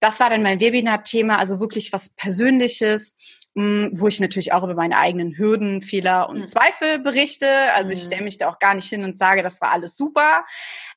Das 0.00 0.20
war 0.20 0.30
dann 0.30 0.42
mein 0.42 0.60
Webinar-Thema, 0.60 1.38
also 1.38 1.60
wirklich 1.60 1.92
was 1.92 2.10
Persönliches 2.10 3.16
wo 3.92 4.06
ich 4.06 4.20
natürlich 4.20 4.52
auch 4.52 4.62
über 4.62 4.74
meine 4.74 4.96
eigenen 4.96 5.36
Hürden, 5.36 5.82
Fehler 5.82 6.28
und 6.28 6.40
mhm. 6.40 6.46
Zweifel 6.46 6.98
berichte. 6.98 7.48
Also 7.74 7.92
ich 7.92 8.00
mhm. 8.00 8.06
stelle 8.06 8.22
mich 8.22 8.38
da 8.38 8.48
auch 8.48 8.58
gar 8.58 8.74
nicht 8.74 8.88
hin 8.88 9.04
und 9.04 9.18
sage, 9.18 9.42
das 9.42 9.60
war 9.60 9.70
alles 9.70 9.96
super. 9.96 10.44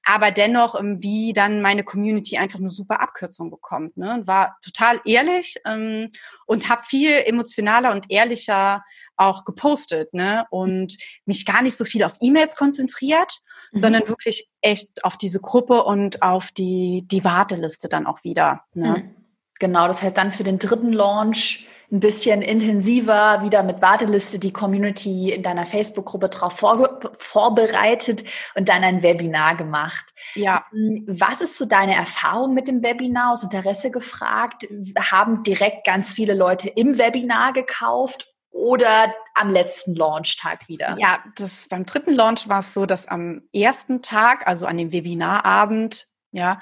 Aber 0.03 0.31
dennoch, 0.31 0.79
ähm, 0.79 1.01
wie 1.01 1.33
dann 1.33 1.61
meine 1.61 1.83
Community 1.83 2.37
einfach 2.37 2.59
eine 2.59 2.69
super 2.69 3.01
Abkürzung 3.01 3.51
bekommt. 3.51 3.97
Ne? 3.97 4.21
War 4.25 4.57
total 4.63 4.99
ehrlich 5.05 5.57
ähm, 5.65 6.11
und 6.45 6.69
habe 6.69 6.83
viel 6.83 7.11
emotionaler 7.25 7.91
und 7.91 8.09
ehrlicher 8.09 8.83
auch 9.17 9.45
gepostet 9.45 10.13
ne? 10.13 10.45
und 10.49 10.97
mich 11.25 11.45
gar 11.45 11.61
nicht 11.61 11.77
so 11.77 11.85
viel 11.85 12.03
auf 12.03 12.13
E-Mails 12.21 12.55
konzentriert, 12.55 13.41
mhm. 13.71 13.77
sondern 13.77 14.07
wirklich 14.07 14.49
echt 14.61 15.03
auf 15.03 15.17
diese 15.17 15.39
Gruppe 15.39 15.83
und 15.83 16.21
auf 16.21 16.51
die, 16.51 17.03
die 17.05 17.23
Warteliste 17.23 17.87
dann 17.87 18.07
auch 18.07 18.23
wieder. 18.23 18.63
Ne? 18.73 18.89
Mhm. 18.89 19.15
Genau, 19.59 19.85
das 19.85 20.01
heißt 20.01 20.17
dann 20.17 20.31
für 20.31 20.43
den 20.43 20.57
dritten 20.57 20.91
Launch 20.91 21.67
ein 21.91 21.99
bisschen 21.99 22.41
intensiver 22.41 23.43
wieder 23.43 23.63
mit 23.63 23.81
Warteliste 23.81 24.39
die 24.39 24.53
Community 24.53 25.31
in 25.31 25.43
deiner 25.43 25.65
Facebook-Gruppe 25.65 26.29
darauf 26.29 26.53
vor, 26.53 26.99
vorbereitet 27.17 28.23
und 28.55 28.69
dann 28.69 28.83
ein 28.83 29.03
Webinar 29.03 29.55
gemacht. 29.55 30.05
Ja. 30.35 30.65
Hm, 30.71 31.05
was 31.07 31.41
ist 31.41 31.57
so 31.57 31.65
deine 31.65 31.95
Erfahrung 31.95 32.53
mit 32.53 32.69
dem 32.69 32.81
Webinar? 32.81 33.31
Aus 33.31 33.43
Interesse 33.43 33.91
gefragt. 33.91 34.67
Haben 34.99 35.43
direkt 35.43 35.85
ganz 35.85 36.13
viele 36.13 36.33
Leute 36.33 36.69
im 36.69 36.97
Webinar 36.97 37.51
gekauft 37.51 38.27
oder 38.51 39.13
am 39.33 39.49
letzten 39.49 39.93
Launchtag 39.95 40.69
wieder? 40.69 40.95
Ja, 40.97 41.23
das 41.35 41.67
beim 41.69 41.85
dritten 41.85 42.13
Launch 42.13 42.47
war 42.47 42.59
es 42.59 42.73
so, 42.73 42.85
dass 42.85 43.07
am 43.07 43.41
ersten 43.53 44.01
Tag, 44.01 44.47
also 44.47 44.65
an 44.65 44.77
dem 44.77 44.93
Webinarabend, 44.93 46.07
ja, 46.31 46.61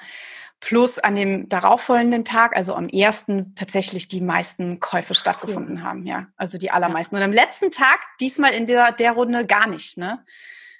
plus 0.60 0.98
an 0.98 1.14
dem 1.16 1.48
darauffolgenden 1.48 2.24
Tag, 2.24 2.54
also 2.54 2.74
am 2.74 2.88
ersten, 2.88 3.54
tatsächlich 3.54 4.08
die 4.08 4.20
meisten 4.20 4.78
Käufe 4.78 5.14
stattgefunden 5.14 5.78
cool. 5.78 5.82
haben, 5.82 6.06
ja. 6.06 6.26
Also 6.36 6.58
die 6.58 6.70
allermeisten. 6.70 7.16
Und 7.16 7.22
am 7.22 7.32
letzten 7.32 7.70
Tag, 7.70 8.00
diesmal 8.20 8.52
in 8.52 8.66
der, 8.66 8.92
der 8.92 9.12
Runde 9.12 9.46
gar 9.46 9.66
nicht, 9.66 9.96
ne? 9.96 10.24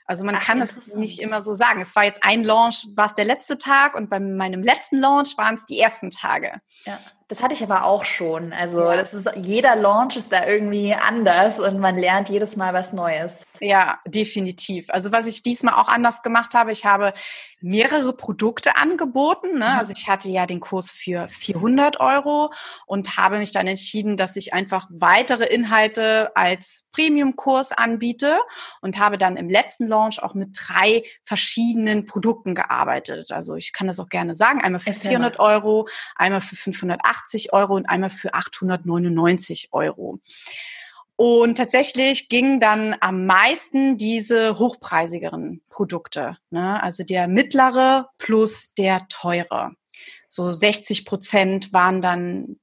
Also 0.05 0.25
man 0.25 0.35
Ach, 0.35 0.45
kann 0.45 0.61
es 0.61 0.95
nicht 0.95 1.21
immer 1.21 1.41
so 1.41 1.55
sagen. 1.55 1.81
Es 1.81 1.95
war 1.95 2.03
jetzt 2.03 2.25
ein 2.25 2.43
Launch, 2.43 2.89
war 2.97 3.07
es 3.07 3.15
der 3.15 3.25
letzte 3.25 3.59
Tag 3.59 3.95
und 3.95 4.11
bei 4.11 4.19
meinem 4.19 4.61
letzten 4.61 4.99
Launch 4.99 5.39
waren 5.39 5.55
es 5.55 5.67
die 5.67 5.79
ersten 5.79 6.11
Tage. 6.11 6.61
Ja. 6.85 6.99
Das 7.31 7.45
hatte 7.45 7.55
ich 7.55 7.63
aber 7.63 7.85
auch 7.85 8.05
schon. 8.05 8.53
Also 8.53 8.81
ja. 8.81 8.97
das 8.97 9.15
ist 9.15 9.31
jeder 9.37 9.77
Launch 9.77 10.17
ist 10.17 10.33
da 10.33 10.49
irgendwie 10.49 10.95
anders 10.95 11.61
und 11.61 11.79
man 11.79 11.97
lernt 11.97 12.29
jedes 12.29 12.57
Mal 12.57 12.75
was 12.75 12.93
Neues. 12.93 13.47
Ja, 13.61 14.01
definitiv. 14.05 14.91
Also 14.91 15.13
was 15.13 15.27
ich 15.27 15.45
diesmal 15.45 15.75
auch 15.75 15.87
anders 15.87 16.25
gemacht 16.25 16.55
habe, 16.55 16.73
ich 16.73 16.85
habe 16.85 17.15
mehrere 17.61 18.15
Produkte 18.15 18.75
angeboten. 18.75 19.59
Ne? 19.59 19.67
Mhm. 19.67 19.79
Also 19.79 19.93
ich 19.93 20.09
hatte 20.09 20.29
ja 20.29 20.47
den 20.47 20.59
Kurs 20.59 20.91
für 20.91 21.29
400 21.29 22.01
Euro 22.01 22.53
und 22.87 23.17
habe 23.17 23.39
mich 23.39 23.53
dann 23.53 23.69
entschieden, 23.69 24.17
dass 24.17 24.35
ich 24.35 24.53
einfach 24.53 24.89
weitere 24.91 25.45
Inhalte 25.45 26.33
als 26.35 26.89
Premium-Kurs 26.93 27.71
anbiete 27.71 28.41
und 28.81 28.99
habe 28.99 29.19
dann 29.19 29.37
im 29.37 29.49
letzten 29.49 29.87
Launch 29.87 30.21
auch 30.21 30.35
mit 30.35 30.57
drei 30.59 31.05
verschiedenen 31.25 32.07
Produkten 32.07 32.57
gearbeitet. 32.57 33.31
Also 33.31 33.55
ich 33.55 33.73
kann 33.73 33.87
das 33.87 34.01
auch 34.01 34.09
gerne 34.09 34.35
sagen. 34.35 34.63
Einmal 34.63 34.81
für 34.81 34.91
Erzähl 34.91 35.11
400 35.11 35.39
mal. 35.39 35.45
Euro, 35.45 35.87
einmal 36.17 36.41
für 36.41 36.57
580 36.57 37.20
80 37.25 37.53
Euro 37.53 37.75
und 37.75 37.87
einmal 37.87 38.11
für 38.11 38.35
899 38.35 39.69
Euro. 39.73 40.21
Und 41.17 41.59
tatsächlich 41.59 42.31
gingen 42.31 42.61
dann 42.61 42.97
am 43.01 43.27
meisten 43.27 43.99
diese 43.99 44.59
hochpreisigeren 44.59 45.61
Produkte, 45.69 46.39
ne? 46.49 46.83
also 46.83 47.05
der 47.05 47.29
mittlere 47.29 48.09
plus 48.17 48.73
der 48.73 49.07
teure. 49.09 49.73
So 50.29 50.51
60 50.51 51.05
Prozent 51.05 51.73
waren 51.75 52.01
dann 52.01 52.59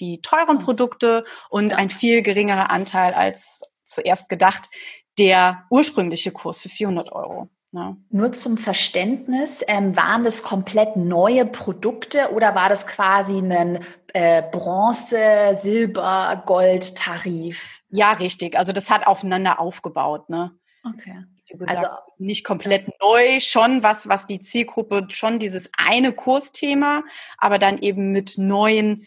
die 0.00 0.22
teuren 0.22 0.58
Produkte 0.58 1.24
und 1.50 1.74
ein 1.74 1.90
viel 1.90 2.22
geringerer 2.22 2.70
Anteil 2.70 3.12
als 3.12 3.62
zuerst 3.84 4.28
gedacht 4.28 4.70
der 5.18 5.66
ursprüngliche 5.68 6.30
Kurs 6.30 6.60
für 6.60 6.68
400 6.68 7.12
Euro. 7.12 7.50
Ja. 7.72 7.96
Nur 8.08 8.32
zum 8.32 8.56
Verständnis, 8.56 9.62
ähm, 9.68 9.94
waren 9.94 10.24
das 10.24 10.42
komplett 10.42 10.96
neue 10.96 11.44
Produkte 11.44 12.32
oder 12.32 12.54
war 12.54 12.70
das 12.70 12.86
quasi 12.86 13.38
ein 13.38 13.84
äh, 14.14 14.42
Bronze, 14.50 15.54
Silber, 15.60 16.42
Gold 16.46 16.96
Tarif? 16.96 17.82
Ja, 17.90 18.12
richtig. 18.12 18.56
Also 18.56 18.72
das 18.72 18.90
hat 18.90 19.06
aufeinander 19.06 19.60
aufgebaut. 19.60 20.30
Ne? 20.30 20.52
Okay. 20.82 21.24
Gesagt, 21.50 21.78
also 21.78 21.90
nicht 22.18 22.44
komplett 22.44 22.88
neu, 23.00 23.40
schon 23.40 23.82
was, 23.82 24.06
was 24.06 24.26
die 24.26 24.40
Zielgruppe, 24.40 25.06
schon 25.08 25.38
dieses 25.38 25.70
eine 25.72 26.12
Kursthema, 26.12 27.04
aber 27.38 27.58
dann 27.58 27.78
eben 27.78 28.12
mit 28.12 28.36
neuen 28.36 29.06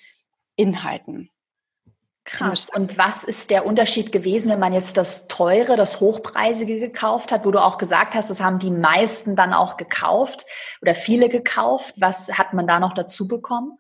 Inhalten. 0.56 1.30
Krass. 2.32 2.70
Und 2.74 2.98
was 2.98 3.26
ist 3.26 3.50
der 3.52 3.66
Unterschied 3.66 4.14
gewesen, 4.14 4.52
wenn 4.52 4.60
man 4.60 4.74
jetzt 4.74 4.96
das 4.96 5.28
teure, 5.28 5.76
das 5.76 6.00
hochpreisige 6.00 6.80
gekauft 6.80 7.32
hat, 7.32 7.46
wo 7.46 7.52
du 7.52 7.60
auch 7.60 7.78
gesagt 7.78 8.16
hast, 8.16 8.30
das 8.30 8.42
haben 8.42 8.58
die 8.58 8.72
meisten 8.72 9.36
dann 9.36 9.54
auch 9.54 9.76
gekauft 9.76 10.46
oder 10.82 10.96
viele 10.96 11.28
gekauft? 11.28 11.96
Was 11.98 12.38
hat 12.38 12.54
man 12.54 12.68
da 12.68 12.80
noch 12.80 12.94
dazu 12.94 13.28
bekommen? 13.28 13.78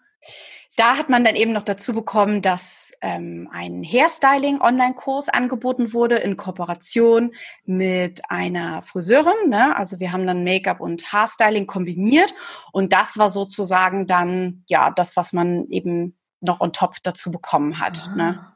Da 0.75 0.97
hat 0.97 1.09
man 1.09 1.23
dann 1.23 1.35
eben 1.35 1.53
noch 1.53 1.63
dazu 1.63 1.93
bekommen, 1.93 2.41
dass 2.41 2.93
ähm, 3.01 3.49
ein 3.51 3.83
Hairstyling-Online-Kurs 3.83 5.29
angeboten 5.29 5.93
wurde 5.93 6.15
in 6.15 6.37
Kooperation 6.37 7.33
mit 7.65 8.21
einer 8.29 8.81
Friseurin. 8.81 9.49
Ne? 9.49 9.75
Also 9.75 9.99
wir 9.99 10.11
haben 10.11 10.25
dann 10.25 10.43
Make-up 10.43 10.79
und 10.79 11.11
Haarstyling 11.11 11.67
kombiniert 11.67 12.33
und 12.71 12.93
das 12.93 13.17
war 13.17 13.29
sozusagen 13.29 14.07
dann 14.07 14.63
ja 14.67 14.91
das, 14.91 15.17
was 15.17 15.33
man 15.33 15.67
eben 15.69 16.17
noch 16.41 16.59
on 16.59 16.73
top 16.73 16.97
dazu 17.03 17.31
bekommen 17.31 17.79
hat. 17.79 18.09
Ah. 18.11 18.15
Ne? 18.15 18.53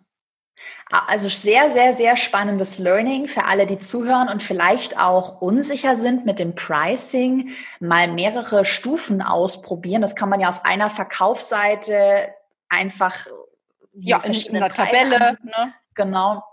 Also 0.90 1.28
sehr, 1.30 1.70
sehr, 1.72 1.94
sehr 1.94 2.16
spannendes 2.16 2.80
Learning 2.80 3.28
für 3.28 3.46
alle, 3.46 3.66
die 3.66 3.80
zuhören 3.80 4.30
und 4.30 4.42
vielleicht 4.42 4.98
auch 4.98 5.42
unsicher 5.42 5.96
sind 5.96 6.26
mit 6.26 6.40
dem 6.40 6.56
Pricing, 6.56 7.52
mal 7.80 8.08
mehrere 8.08 8.66
Stufen 8.66 9.22
ausprobieren. 9.22 10.02
Das 10.02 10.16
kann 10.16 10.30
man 10.30 10.40
ja 10.40 10.50
auf 10.50 10.64
einer 10.64 10.90
Verkaufsseite 10.90 12.34
einfach 12.70 13.28
ja, 13.94 14.20
in, 14.24 14.34
in 14.34 14.56
einer 14.58 14.70
Tabelle. 14.70 15.38
Ne? 15.44 15.74
Genau 15.94 16.44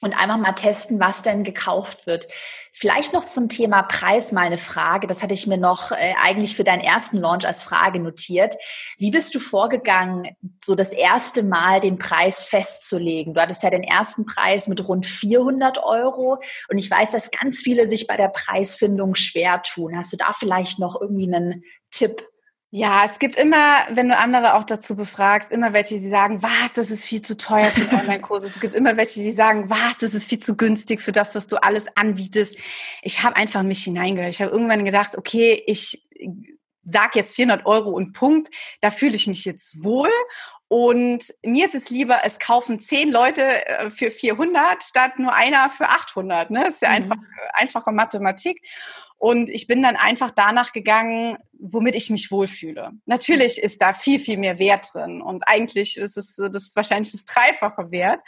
und 0.00 0.12
einfach 0.12 0.36
mal 0.36 0.52
testen, 0.52 1.00
was 1.00 1.22
denn 1.22 1.44
gekauft 1.44 2.06
wird. 2.06 2.28
Vielleicht 2.72 3.12
noch 3.12 3.24
zum 3.24 3.48
Thema 3.48 3.82
Preis 3.82 4.32
mal 4.32 4.46
eine 4.46 4.56
Frage. 4.56 5.06
Das 5.06 5.22
hatte 5.22 5.34
ich 5.34 5.46
mir 5.46 5.56
noch 5.56 5.92
äh, 5.92 6.14
eigentlich 6.22 6.56
für 6.56 6.64
deinen 6.64 6.80
ersten 6.80 7.18
Launch 7.18 7.46
als 7.46 7.62
Frage 7.62 8.00
notiert. 8.00 8.56
Wie 8.98 9.10
bist 9.10 9.34
du 9.34 9.38
vorgegangen, 9.38 10.36
so 10.62 10.74
das 10.74 10.92
erste 10.92 11.42
Mal 11.42 11.80
den 11.80 11.98
Preis 11.98 12.46
festzulegen? 12.46 13.34
Du 13.34 13.40
hattest 13.40 13.62
ja 13.62 13.70
den 13.70 13.84
ersten 13.84 14.26
Preis 14.26 14.68
mit 14.68 14.86
rund 14.86 15.06
400 15.06 15.82
Euro 15.82 16.40
und 16.68 16.78
ich 16.78 16.90
weiß, 16.90 17.12
dass 17.12 17.30
ganz 17.30 17.60
viele 17.60 17.86
sich 17.86 18.06
bei 18.06 18.16
der 18.16 18.28
Preisfindung 18.28 19.14
schwer 19.14 19.62
tun. 19.62 19.96
Hast 19.96 20.12
du 20.12 20.16
da 20.16 20.32
vielleicht 20.32 20.78
noch 20.78 21.00
irgendwie 21.00 21.32
einen 21.32 21.62
Tipp? 21.90 22.26
Ja, 22.76 23.04
es 23.04 23.20
gibt 23.20 23.36
immer, 23.36 23.86
wenn 23.90 24.08
du 24.08 24.18
andere 24.18 24.54
auch 24.54 24.64
dazu 24.64 24.96
befragst, 24.96 25.52
immer 25.52 25.72
welche, 25.72 26.00
die 26.00 26.08
sagen, 26.08 26.42
was, 26.42 26.72
das 26.72 26.90
ist 26.90 27.04
viel 27.04 27.20
zu 27.20 27.36
teuer 27.36 27.66
für 27.66 27.88
einen 27.88 28.00
Online-Kurs. 28.00 28.42
es 28.42 28.58
gibt 28.58 28.74
immer 28.74 28.96
welche, 28.96 29.20
die 29.20 29.30
sagen, 29.30 29.70
was, 29.70 29.98
das 30.00 30.12
ist 30.12 30.28
viel 30.28 30.40
zu 30.40 30.56
günstig 30.56 31.00
für 31.00 31.12
das, 31.12 31.36
was 31.36 31.46
du 31.46 31.62
alles 31.62 31.86
anbietest. 31.94 32.56
Ich 33.02 33.22
habe 33.22 33.36
einfach 33.36 33.62
mich 33.62 33.84
hineingehört. 33.84 34.34
Ich 34.34 34.42
habe 34.42 34.50
irgendwann 34.50 34.84
gedacht, 34.84 35.16
okay, 35.16 35.62
ich 35.68 36.08
sag 36.82 37.14
jetzt 37.14 37.36
400 37.36 37.64
Euro 37.64 37.90
und 37.90 38.12
Punkt. 38.12 38.52
Da 38.80 38.90
fühle 38.90 39.14
ich 39.14 39.28
mich 39.28 39.44
jetzt 39.44 39.84
wohl. 39.84 40.10
Und 40.66 41.32
mir 41.44 41.66
ist 41.66 41.76
es 41.76 41.90
lieber, 41.90 42.22
es 42.24 42.40
kaufen 42.40 42.80
zehn 42.80 43.08
Leute 43.08 43.68
äh, 43.68 43.90
für 43.90 44.10
400 44.10 44.82
statt 44.82 45.20
nur 45.20 45.32
einer 45.32 45.70
für 45.70 45.90
800. 45.90 46.50
Ne? 46.50 46.64
Das 46.64 46.74
ist 46.74 46.82
ja 46.82 46.88
mhm. 46.88 46.94
einfach 46.96 47.16
einfache 47.52 47.92
Mathematik. 47.92 48.60
Und 49.24 49.48
ich 49.48 49.66
bin 49.66 49.82
dann 49.82 49.96
einfach 49.96 50.32
danach 50.32 50.74
gegangen, 50.74 51.38
womit 51.58 51.94
ich 51.94 52.10
mich 52.10 52.30
wohlfühle. 52.30 52.90
Natürlich 53.06 53.56
ist 53.56 53.80
da 53.80 53.94
viel, 53.94 54.18
viel 54.18 54.36
mehr 54.36 54.58
Wert 54.58 54.90
drin 54.92 55.22
und 55.22 55.48
eigentlich 55.48 55.96
ist 55.96 56.18
es 56.18 56.36
das 56.36 56.72
wahrscheinlich 56.76 57.10
das 57.12 57.24
Dreifache 57.24 57.90
Wert. 57.90 58.20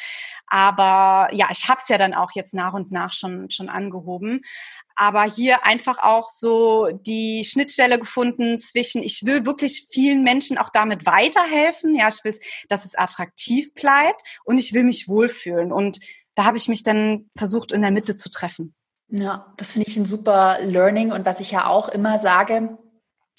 Aber 0.46 1.28
ja, 1.34 1.48
ich 1.50 1.68
habe 1.68 1.80
es 1.82 1.88
ja 1.90 1.98
dann 1.98 2.14
auch 2.14 2.30
jetzt 2.34 2.54
nach 2.54 2.72
und 2.72 2.92
nach 2.92 3.12
schon, 3.12 3.50
schon 3.50 3.68
angehoben. 3.68 4.40
Aber 4.94 5.24
hier 5.24 5.66
einfach 5.66 5.98
auch 5.98 6.30
so 6.30 6.88
die 6.90 7.44
Schnittstelle 7.44 7.98
gefunden 7.98 8.58
zwischen, 8.58 9.02
ich 9.02 9.26
will 9.26 9.44
wirklich 9.44 9.88
vielen 9.90 10.22
Menschen 10.22 10.56
auch 10.56 10.70
damit 10.70 11.04
weiterhelfen. 11.04 11.94
Ja, 11.94 12.08
ich 12.08 12.24
will, 12.24 12.34
dass 12.70 12.86
es 12.86 12.94
attraktiv 12.94 13.74
bleibt 13.74 14.22
und 14.46 14.56
ich 14.56 14.72
will 14.72 14.84
mich 14.84 15.08
wohlfühlen. 15.08 15.72
Und 15.72 16.00
da 16.34 16.44
habe 16.44 16.56
ich 16.56 16.68
mich 16.68 16.82
dann 16.82 17.28
versucht, 17.36 17.72
in 17.72 17.82
der 17.82 17.90
Mitte 17.90 18.16
zu 18.16 18.30
treffen. 18.30 18.74
Ja, 19.08 19.52
das 19.56 19.72
finde 19.72 19.88
ich 19.88 19.96
ein 19.96 20.06
super 20.06 20.58
Learning 20.60 21.12
und 21.12 21.24
was 21.24 21.40
ich 21.40 21.52
ja 21.52 21.66
auch 21.66 21.88
immer 21.88 22.18
sage, 22.18 22.76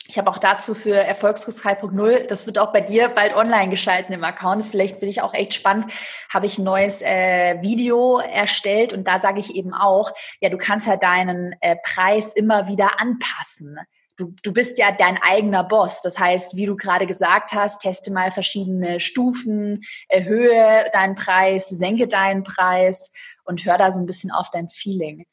ich 0.09 0.17
habe 0.17 0.29
auch 0.29 0.37
dazu 0.37 0.73
für 0.73 0.95
Erfolgskurs 0.95 1.61
3.0, 1.61 2.27
das 2.27 2.45
wird 2.45 2.59
auch 2.59 2.71
bei 2.71 2.79
dir 2.79 3.09
bald 3.09 3.35
online 3.35 3.69
geschalten 3.69 4.13
im 4.13 4.23
Account, 4.23 4.59
das 4.59 4.67
ist 4.67 4.71
vielleicht 4.71 4.99
für 4.99 5.05
dich 5.05 5.21
auch 5.21 5.33
echt 5.33 5.53
spannend, 5.53 5.91
habe 6.33 6.45
ich 6.45 6.57
ein 6.57 6.63
neues 6.63 7.01
äh, 7.01 7.61
Video 7.61 8.19
erstellt 8.19 8.93
und 8.93 9.05
da 9.07 9.19
sage 9.19 9.41
ich 9.41 9.55
eben 9.55 9.73
auch, 9.73 10.11
ja, 10.39 10.49
du 10.49 10.57
kannst 10.57 10.87
halt 10.87 11.03
deinen 11.03 11.53
äh, 11.59 11.75
Preis 11.83 12.33
immer 12.33 12.69
wieder 12.69 13.01
anpassen. 13.01 13.77
Du, 14.15 14.33
du 14.41 14.51
bist 14.51 14.79
ja 14.79 14.91
dein 14.91 15.19
eigener 15.21 15.63
Boss. 15.63 16.01
Das 16.01 16.17
heißt, 16.17 16.55
wie 16.55 16.65
du 16.65 16.75
gerade 16.75 17.05
gesagt 17.05 17.53
hast, 17.53 17.81
teste 17.81 18.11
mal 18.11 18.31
verschiedene 18.31 18.99
Stufen, 18.99 19.83
erhöhe 20.09 20.89
deinen 20.91 21.13
Preis, 21.13 21.69
senke 21.69 22.07
deinen 22.07 22.41
Preis 22.41 23.11
und 23.43 23.63
hör 23.63 23.77
da 23.77 23.91
so 23.91 23.99
ein 23.99 24.07
bisschen 24.07 24.31
auf 24.31 24.49
dein 24.49 24.69
Feeling. 24.69 25.27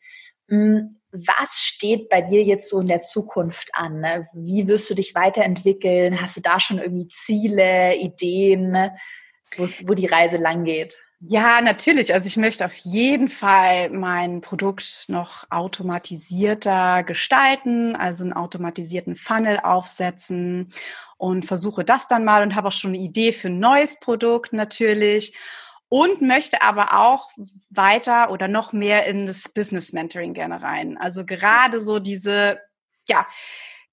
Hm, 0.49 1.01
was 1.13 1.61
steht 1.61 2.09
bei 2.09 2.21
dir 2.21 2.43
jetzt 2.43 2.69
so 2.69 2.81
in 2.81 2.89
der 2.89 3.03
Zukunft 3.03 3.71
an? 3.75 4.01
Ne? 4.01 4.29
Wie 4.35 4.67
wirst 4.69 4.91
du 4.91 4.95
dich 4.95 5.15
weiterentwickeln? 5.15 6.21
Hast 6.21 6.37
du 6.37 6.41
da 6.41 6.59
schon 6.59 6.79
irgendwie 6.79 7.09
Ziele, 7.09 7.97
Ideen, 7.97 8.91
wo 9.57 9.95
die 9.95 10.07
Reise 10.07 10.37
lang 10.37 10.65
geht? 10.65 10.97
Ja, 11.27 11.63
natürlich. 11.63 12.13
Also 12.13 12.27
ich 12.27 12.37
möchte 12.37 12.67
auf 12.67 12.75
jeden 12.77 13.29
Fall 13.29 13.89
mein 13.89 14.43
Produkt 14.43 15.05
noch 15.09 15.45
automatisierter 15.49 17.03
gestalten, 17.03 17.97
also 17.97 18.25
einen 18.25 18.35
automatisierten 18.35 19.17
Funnel 19.17 19.59
aufsetzen 19.61 20.69
und 21.17 21.47
versuche 21.47 21.83
das 21.83 22.09
dann 22.09 22.27
mal 22.27 22.43
und 22.43 22.55
habe 22.55 22.69
auch 22.69 22.73
schon 22.73 22.91
eine 22.91 23.03
Idee 23.03 23.33
für 23.33 23.49
ein 23.49 23.59
neues 23.59 23.99
Produkt 24.01 24.53
natürlich 24.53 25.35
und 25.89 26.23
möchte 26.23 26.63
aber 26.63 26.99
auch 26.99 27.31
weiter 27.71 28.31
oder 28.31 28.49
noch 28.49 28.73
mehr 28.73 29.07
in 29.07 29.27
das 29.27 29.49
Business 29.49 29.93
Mentoring 29.93 30.35
gerne 30.35 30.63
rein. 30.63 30.97
Also 30.99 31.25
gerade 31.25 31.81
so 31.81 31.99
diese, 31.99 32.61
ja, 33.09 33.27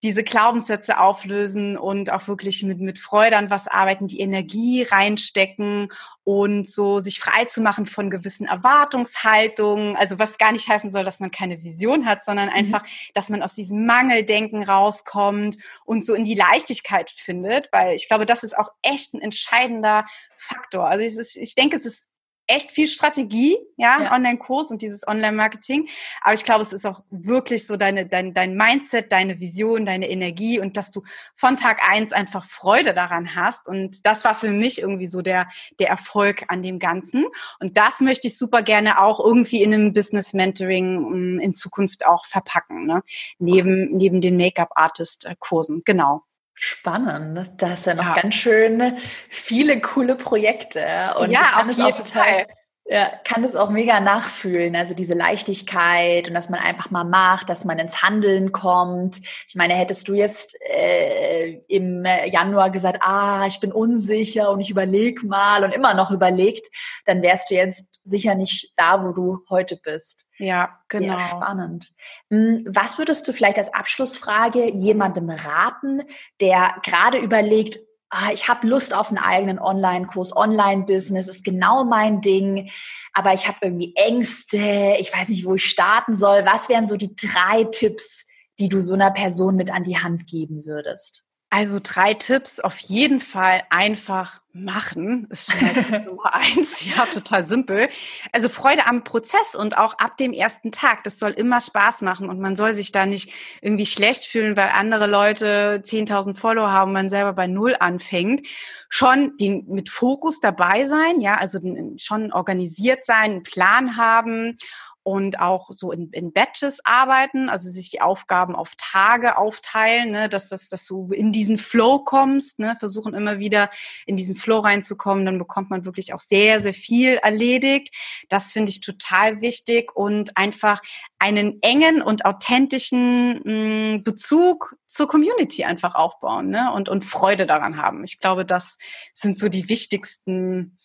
diese 0.03 0.23
Glaubenssätze 0.23 0.99
auflösen 0.99 1.77
und 1.77 2.11
auch 2.11 2.27
wirklich 2.27 2.63
mit, 2.63 2.79
mit 2.79 2.97
Freude 2.97 3.37
an 3.37 3.51
was 3.51 3.67
arbeiten, 3.67 4.07
die 4.07 4.19
Energie 4.19 4.81
reinstecken 4.81 5.89
und 6.23 6.67
so 6.67 6.99
sich 6.99 7.19
frei 7.19 7.45
zu 7.45 7.61
machen 7.61 7.85
von 7.85 8.09
gewissen 8.09 8.47
Erwartungshaltungen. 8.47 9.95
Also 9.95 10.17
was 10.17 10.39
gar 10.39 10.51
nicht 10.51 10.67
heißen 10.67 10.91
soll, 10.91 11.03
dass 11.03 11.19
man 11.19 11.29
keine 11.29 11.63
Vision 11.63 12.05
hat, 12.05 12.23
sondern 12.23 12.49
mhm. 12.49 12.55
einfach, 12.55 12.83
dass 13.13 13.29
man 13.29 13.43
aus 13.43 13.53
diesem 13.53 13.85
Mangeldenken 13.85 14.63
rauskommt 14.63 15.57
und 15.85 16.03
so 16.03 16.15
in 16.15 16.25
die 16.25 16.35
Leichtigkeit 16.35 17.11
findet, 17.11 17.69
weil 17.71 17.95
ich 17.95 18.07
glaube, 18.07 18.25
das 18.25 18.43
ist 18.43 18.57
auch 18.57 18.69
echt 18.81 19.13
ein 19.13 19.21
entscheidender 19.21 20.05
Faktor. 20.35 20.87
Also 20.87 21.05
ich, 21.05 21.39
ich 21.39 21.55
denke, 21.55 21.77
es 21.77 21.85
ist 21.85 22.10
echt 22.51 22.71
viel 22.71 22.87
Strategie, 22.87 23.57
ja, 23.77 24.01
ja. 24.01 24.13
Online-Kurs 24.13 24.71
und 24.71 24.81
dieses 24.81 25.07
Online-Marketing. 25.07 25.87
Aber 26.21 26.33
ich 26.33 26.43
glaube, 26.43 26.61
es 26.61 26.73
ist 26.73 26.85
auch 26.85 27.01
wirklich 27.09 27.65
so 27.65 27.77
deine, 27.77 28.05
dein, 28.05 28.33
dein 28.33 28.55
Mindset, 28.55 29.11
deine 29.11 29.39
Vision, 29.39 29.85
deine 29.85 30.09
Energie 30.09 30.59
und 30.59 30.77
dass 30.77 30.91
du 30.91 31.01
von 31.35 31.55
Tag 31.55 31.79
eins 31.87 32.13
einfach 32.13 32.45
Freude 32.45 32.93
daran 32.93 33.35
hast. 33.35 33.67
Und 33.67 34.05
das 34.05 34.25
war 34.25 34.33
für 34.33 34.49
mich 34.49 34.81
irgendwie 34.81 35.07
so 35.07 35.21
der, 35.21 35.49
der 35.79 35.89
Erfolg 35.89 36.43
an 36.47 36.61
dem 36.61 36.79
Ganzen. 36.79 37.25
Und 37.59 37.77
das 37.77 37.99
möchte 38.01 38.27
ich 38.27 38.37
super 38.37 38.61
gerne 38.61 39.01
auch 39.01 39.19
irgendwie 39.19 39.63
in 39.63 39.73
einem 39.73 39.93
Business-Mentoring 39.93 41.35
mm, 41.37 41.39
in 41.39 41.53
Zukunft 41.53 42.05
auch 42.05 42.25
verpacken, 42.25 42.85
ne? 42.85 43.03
neben, 43.39 43.95
neben 43.95 44.21
den 44.21 44.37
Make-up-Artist-Kursen. 44.37 45.83
Genau. 45.85 46.23
Spannend. 46.63 47.53
Da 47.57 47.73
ist 47.73 47.87
ja 47.87 47.95
noch 47.95 48.03
ja. 48.03 48.13
ganz 48.13 48.35
schön 48.35 48.99
viele 49.29 49.81
coole 49.81 50.15
Projekte. 50.15 51.15
Und 51.19 51.31
ja, 51.31 51.41
ich 51.41 51.51
kann 51.53 51.69
es 51.71 51.79
auch 51.79 51.97
total. 51.97 52.23
Fall. 52.23 52.47
Ja, 52.93 53.09
kann 53.23 53.45
es 53.45 53.55
auch 53.55 53.69
mega 53.69 54.01
nachfühlen. 54.01 54.75
Also 54.75 54.93
diese 54.93 55.13
Leichtigkeit 55.13 56.27
und 56.27 56.33
dass 56.33 56.49
man 56.49 56.59
einfach 56.59 56.91
mal 56.91 57.05
macht, 57.05 57.49
dass 57.49 57.63
man 57.63 57.79
ins 57.79 58.03
Handeln 58.03 58.51
kommt. 58.51 59.21
Ich 59.47 59.55
meine, 59.55 59.75
hättest 59.75 60.09
du 60.09 60.13
jetzt 60.13 60.57
äh, 60.69 61.61
im 61.69 62.03
Januar 62.25 62.69
gesagt, 62.69 62.97
ah, 63.01 63.45
ich 63.47 63.61
bin 63.61 63.71
unsicher 63.71 64.51
und 64.51 64.59
ich 64.59 64.71
überleg 64.71 65.23
mal 65.23 65.63
und 65.63 65.73
immer 65.73 65.93
noch 65.93 66.11
überlegt, 66.11 66.67
dann 67.05 67.21
wärst 67.21 67.49
du 67.49 67.55
jetzt 67.55 68.01
sicher 68.03 68.35
nicht 68.35 68.73
da, 68.75 69.01
wo 69.05 69.13
du 69.13 69.39
heute 69.49 69.77
bist. 69.77 70.27
Ja, 70.37 70.77
genau. 70.89 71.17
Sehr 71.17 71.27
spannend. 71.27 71.93
Hm, 72.29 72.65
was 72.67 72.97
würdest 72.97 73.25
du 73.25 73.31
vielleicht 73.31 73.57
als 73.57 73.73
Abschlussfrage 73.73 74.69
jemandem 74.69 75.29
raten, 75.29 76.01
der 76.41 76.75
gerade 76.83 77.19
überlegt, 77.19 77.79
ah, 78.11 78.29
ich 78.33 78.47
habe 78.47 78.67
Lust 78.67 78.93
auf 78.93 79.09
einen 79.09 79.17
eigenen 79.17 79.57
Online-Kurs, 79.57 80.35
Online-Business 80.35 81.27
ist 81.27 81.43
genau 81.43 81.83
mein 81.83 82.21
Ding, 82.21 82.69
aber 83.13 83.33
ich 83.33 83.47
habe 83.47 83.57
irgendwie 83.61 83.93
Ängste, 83.95 84.95
ich 84.99 85.11
weiß 85.13 85.29
nicht, 85.29 85.45
wo 85.45 85.55
ich 85.55 85.65
starten 85.65 86.15
soll. 86.15 86.45
Was 86.45 86.69
wären 86.69 86.85
so 86.85 86.97
die 86.97 87.15
drei 87.15 87.63
Tipps, 87.63 88.27
die 88.59 88.69
du 88.69 88.81
so 88.81 88.93
einer 88.93 89.11
Person 89.11 89.55
mit 89.55 89.71
an 89.71 89.83
die 89.83 89.97
Hand 89.97 90.27
geben 90.27 90.65
würdest? 90.65 91.23
Also 91.53 91.79
drei 91.83 92.13
Tipps 92.13 92.61
auf 92.61 92.79
jeden 92.79 93.19
Fall 93.19 93.63
einfach 93.69 94.39
machen 94.53 95.27
ist 95.29 95.51
schon 95.51 95.59
Tipp 95.59 96.05
Nummer 96.05 96.33
eins. 96.33 96.85
Ja, 96.85 97.05
total 97.07 97.43
simpel. 97.43 97.89
Also 98.31 98.47
Freude 98.47 98.87
am 98.87 99.03
Prozess 99.03 99.53
und 99.53 99.77
auch 99.77 99.95
ab 99.95 100.15
dem 100.15 100.31
ersten 100.31 100.71
Tag. 100.71 101.03
Das 101.03 101.19
soll 101.19 101.31
immer 101.31 101.59
Spaß 101.59 102.03
machen 102.03 102.29
und 102.29 102.39
man 102.39 102.55
soll 102.55 102.71
sich 102.71 102.93
da 102.93 103.05
nicht 103.05 103.33
irgendwie 103.61 103.85
schlecht 103.85 104.27
fühlen, 104.27 104.55
weil 104.55 104.69
andere 104.69 105.07
Leute 105.07 105.81
10.000 105.83 106.35
Follower 106.35 106.71
haben 106.71 106.91
und 106.91 106.93
man 106.93 107.09
selber 107.09 107.33
bei 107.33 107.47
Null 107.47 107.75
anfängt. 107.77 108.47
Schon 108.87 109.35
den, 109.35 109.65
mit 109.67 109.89
Fokus 109.89 110.39
dabei 110.39 110.85
sein, 110.85 111.19
ja, 111.19 111.35
also 111.35 111.59
schon 111.97 112.31
organisiert 112.31 113.05
sein, 113.05 113.31
einen 113.31 113.43
Plan 113.43 113.97
haben 113.97 114.57
und 115.03 115.39
auch 115.39 115.69
so 115.71 115.91
in, 115.91 116.09
in 116.11 116.31
Batches 116.31 116.79
arbeiten, 116.83 117.49
also 117.49 117.69
sich 117.69 117.89
die 117.89 118.01
Aufgaben 118.01 118.55
auf 118.55 118.73
Tage 118.77 119.37
aufteilen, 119.37 120.11
ne, 120.11 120.29
dass, 120.29 120.49
das, 120.49 120.69
dass 120.69 120.85
du 120.85 121.11
in 121.11 121.31
diesen 121.31 121.57
Flow 121.57 121.99
kommst, 121.99 122.59
ne, 122.59 122.75
versuchen 122.77 123.13
immer 123.13 123.39
wieder 123.39 123.69
in 124.05 124.15
diesen 124.15 124.35
Flow 124.35 124.59
reinzukommen, 124.59 125.25
dann 125.25 125.39
bekommt 125.39 125.69
man 125.69 125.85
wirklich 125.85 126.13
auch 126.13 126.19
sehr, 126.19 126.61
sehr 126.61 126.73
viel 126.73 127.15
erledigt. 127.15 127.95
Das 128.29 128.51
finde 128.51 128.69
ich 128.69 128.81
total 128.81 129.41
wichtig 129.41 129.95
und 129.95 130.37
einfach 130.37 130.81
einen 131.17 131.61
engen 131.61 132.01
und 132.01 132.25
authentischen 132.25 133.41
mh, 133.43 133.97
mm, 133.97 134.03
Bezug 134.03 134.75
zur 134.87 135.07
Community 135.07 135.63
einfach 135.63 135.95
aufbauen 135.95 136.49
ne, 136.49 136.71
und, 136.73 136.89
und 136.89 137.03
Freude 137.03 137.45
daran 137.45 137.77
haben. 137.77 138.03
Ich 138.03 138.19
glaube, 138.19 138.45
das 138.45 138.77
sind 139.13 139.37
so 139.37 139.49
die 139.49 139.69
wichtigsten 139.69 140.77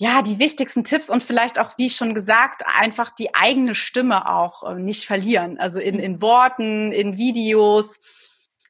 ja, 0.00 0.22
die 0.22 0.38
wichtigsten 0.38 0.84
Tipps 0.84 1.10
und 1.10 1.24
vielleicht 1.24 1.58
auch, 1.58 1.76
wie 1.76 1.90
schon 1.90 2.14
gesagt, 2.14 2.62
einfach 2.66 3.10
die 3.10 3.34
eigene 3.34 3.74
Stimme 3.74 4.32
auch 4.32 4.62
äh, 4.62 4.76
nicht 4.76 5.04
verlieren. 5.04 5.58
Also 5.58 5.80
in, 5.80 5.98
in 5.98 6.22
Worten, 6.22 6.92
in 6.92 7.16
Videos 7.16 7.98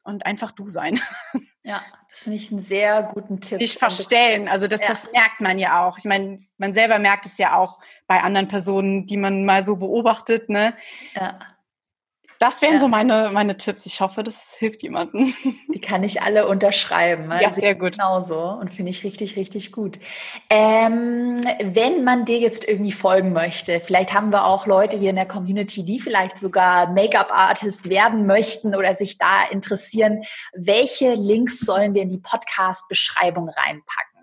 und 0.05 0.25
einfach 0.25 0.51
du 0.53 0.69
sein. 0.69 1.01
Ja, 1.65 1.83
das 2.09 2.21
finde 2.21 2.39
ich 2.39 2.51
einen 2.51 2.61
sehr 2.61 3.03
guten 3.03 3.43
Tipp. 3.43 3.59
Dich 3.59 3.77
verstellen, 3.77 4.49
also 4.49 4.69
das, 4.69 4.81
ja. 4.81 4.87
das 4.87 5.13
merkt 5.13 5.43
man 5.43 5.59
ja 5.59 5.87
auch. 5.87 5.99
Ich 5.99 6.07
meine, 6.07 6.41
man 6.57 6.73
selber 6.73 6.99
merkt 6.99 7.27
es 7.27 7.37
ja 7.37 7.57
auch 7.57 7.79
bei 8.07 8.23
anderen 8.23 8.49
Personen, 8.49 9.05
die 9.05 9.19
man 9.19 9.45
mal 9.45 9.65
so 9.65 9.77
beobachtet, 9.77 10.49
ne? 10.49 10.73
Ja. 11.15 11.39
Das 12.39 12.63
wären 12.63 12.75
ja. 12.75 12.81
so 12.81 12.89
meine, 12.89 13.31
meine 13.33 13.57
Tipps. 13.57 13.85
Ich 13.87 14.01
hoffe, 14.01 14.23
das 14.23 14.55
hilft 14.59 14.83
jemandem. 14.83 15.35
Die 15.75 15.81
kann 15.81 16.05
ich 16.05 16.23
alle 16.23 16.47
unterschreiben. 16.47 17.31
Ja, 17.41 17.53
sehr 17.53 17.75
gut. 17.75 17.93
Genauso 17.93 18.41
und 18.41 18.73
finde 18.73 18.91
ich 18.91 19.03
richtig, 19.03 19.37
richtig 19.37 19.73
gut. 19.73 19.99
Ähm, 20.49 21.41
wenn 21.63 22.05
man 22.05 22.25
dir 22.25 22.39
jetzt 22.39 22.67
irgendwie 22.67 22.93
folgen 22.93 23.33
möchte, 23.33 23.81
vielleicht 23.81 24.15
haben 24.15 24.31
wir 24.31 24.45
auch 24.45 24.67
Leute 24.67 24.97
hier 24.97 25.11
in 25.11 25.17
der 25.17 25.27
Community, 25.27 25.85
die 25.85 25.99
vielleicht 25.99 26.39
sogar 26.39 26.93
Make-up-Artist 26.93 27.91
werden 27.91 28.27
möchten 28.27 28.75
oder 28.75 28.95
sich 28.95 29.19
da 29.19 29.43
interessieren. 29.51 30.23
Welche 30.55 31.15
Links 31.15 31.61
sollen 31.61 31.95
wir 31.95 32.03
in 32.03 32.11
die 32.11 32.19
Podcast-Beschreibung 32.19 33.49
reinpacken? 33.49 34.18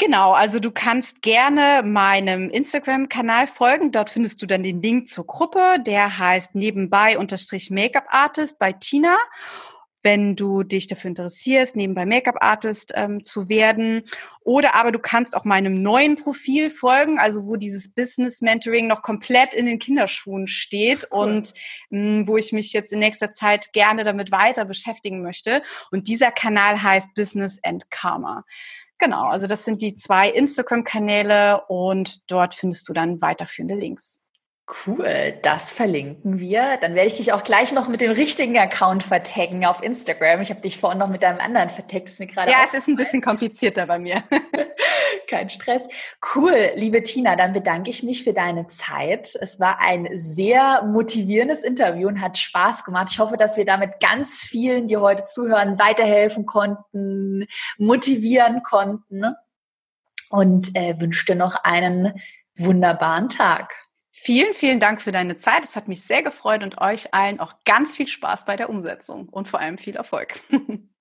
Genau, 0.00 0.32
also 0.32 0.60
du 0.60 0.70
kannst 0.70 1.20
gerne 1.20 1.82
meinem 1.84 2.48
Instagram-Kanal 2.48 3.46
folgen. 3.46 3.92
Dort 3.92 4.08
findest 4.08 4.40
du 4.40 4.46
dann 4.46 4.62
den 4.62 4.80
Link 4.80 5.08
zur 5.08 5.26
Gruppe. 5.26 5.76
Der 5.86 6.18
heißt 6.18 6.54
nebenbei 6.54 7.18
unterstrich 7.18 7.70
Make-up 7.70 8.06
Artist 8.08 8.58
bei 8.58 8.72
Tina. 8.72 9.18
Wenn 10.00 10.36
du 10.36 10.62
dich 10.62 10.86
dafür 10.86 11.08
interessierst, 11.08 11.76
nebenbei 11.76 12.06
Make-up 12.06 12.36
Artist 12.40 12.92
ähm, 12.94 13.26
zu 13.26 13.50
werden. 13.50 14.02
Oder 14.42 14.74
aber 14.74 14.90
du 14.90 14.98
kannst 14.98 15.36
auch 15.36 15.44
meinem 15.44 15.82
neuen 15.82 16.16
Profil 16.16 16.70
folgen, 16.70 17.18
also 17.18 17.44
wo 17.44 17.56
dieses 17.56 17.92
Business 17.92 18.40
Mentoring 18.40 18.86
noch 18.86 19.02
komplett 19.02 19.52
in 19.52 19.66
den 19.66 19.78
Kinderschuhen 19.78 20.46
steht 20.46 21.08
cool. 21.12 21.28
und 21.28 21.52
mh, 21.90 22.26
wo 22.26 22.38
ich 22.38 22.52
mich 22.52 22.72
jetzt 22.72 22.94
in 22.94 23.00
nächster 23.00 23.32
Zeit 23.32 23.74
gerne 23.74 24.04
damit 24.04 24.32
weiter 24.32 24.64
beschäftigen 24.64 25.20
möchte. 25.20 25.62
Und 25.90 26.08
dieser 26.08 26.30
Kanal 26.30 26.82
heißt 26.82 27.12
Business 27.14 27.60
and 27.62 27.90
Karma. 27.90 28.44
Genau, 29.00 29.28
also 29.28 29.46
das 29.46 29.64
sind 29.64 29.80
die 29.80 29.94
zwei 29.94 30.28
Instagram-Kanäle 30.28 31.62
und 31.68 32.30
dort 32.30 32.54
findest 32.54 32.86
du 32.86 32.92
dann 32.92 33.22
weiterführende 33.22 33.74
Links. 33.74 34.19
Cool, 34.86 35.34
das 35.42 35.72
verlinken 35.72 36.38
wir. 36.38 36.76
Dann 36.80 36.94
werde 36.94 37.08
ich 37.08 37.16
dich 37.16 37.32
auch 37.32 37.42
gleich 37.42 37.72
noch 37.72 37.88
mit 37.88 38.00
dem 38.00 38.12
richtigen 38.12 38.56
Account 38.56 39.02
vertaggen 39.02 39.64
auf 39.64 39.82
Instagram. 39.82 40.40
Ich 40.42 40.50
habe 40.50 40.60
dich 40.60 40.78
vorhin 40.78 40.98
noch 40.98 41.08
mit 41.08 41.22
deinem 41.22 41.40
anderen 41.40 41.70
vertaggt. 41.70 42.08
Ist 42.08 42.20
mir 42.20 42.28
gerade. 42.28 42.52
Ja, 42.52 42.58
es 42.68 42.74
ist 42.74 42.88
ein 42.88 42.96
bisschen 42.96 43.20
komplizierter 43.20 43.86
bei 43.86 43.98
mir. 43.98 44.22
Kein 45.28 45.50
Stress. 45.50 45.88
Cool, 46.34 46.70
liebe 46.76 47.02
Tina, 47.02 47.36
dann 47.36 47.52
bedanke 47.52 47.90
ich 47.90 48.02
mich 48.02 48.22
für 48.22 48.32
deine 48.32 48.68
Zeit. 48.68 49.36
Es 49.40 49.58
war 49.58 49.80
ein 49.80 50.08
sehr 50.12 50.84
motivierendes 50.84 51.62
Interview 51.62 52.08
und 52.08 52.20
hat 52.20 52.38
Spaß 52.38 52.84
gemacht. 52.84 53.08
Ich 53.10 53.18
hoffe, 53.18 53.36
dass 53.36 53.56
wir 53.56 53.64
damit 53.64 54.00
ganz 54.00 54.40
vielen, 54.40 54.86
die 54.86 54.96
heute 54.96 55.24
zuhören, 55.24 55.78
weiterhelfen 55.78 56.46
konnten, 56.46 57.46
motivieren 57.78 58.62
konnten 58.62 59.24
und 60.30 60.76
äh, 60.76 60.94
wünsche 61.00 61.26
dir 61.26 61.36
noch 61.36 61.56
einen 61.64 62.20
wunderbaren 62.56 63.28
Tag. 63.28 63.89
Vielen, 64.12 64.54
vielen 64.54 64.80
Dank 64.80 65.00
für 65.00 65.12
deine 65.12 65.36
Zeit. 65.36 65.64
Es 65.64 65.76
hat 65.76 65.88
mich 65.88 66.02
sehr 66.02 66.22
gefreut 66.22 66.62
und 66.62 66.80
euch 66.80 67.14
allen 67.14 67.40
auch 67.40 67.54
ganz 67.64 67.96
viel 67.96 68.08
Spaß 68.08 68.44
bei 68.44 68.56
der 68.56 68.68
Umsetzung 68.68 69.28
und 69.28 69.48
vor 69.48 69.60
allem 69.60 69.78
viel 69.78 69.96
Erfolg. 69.96 70.34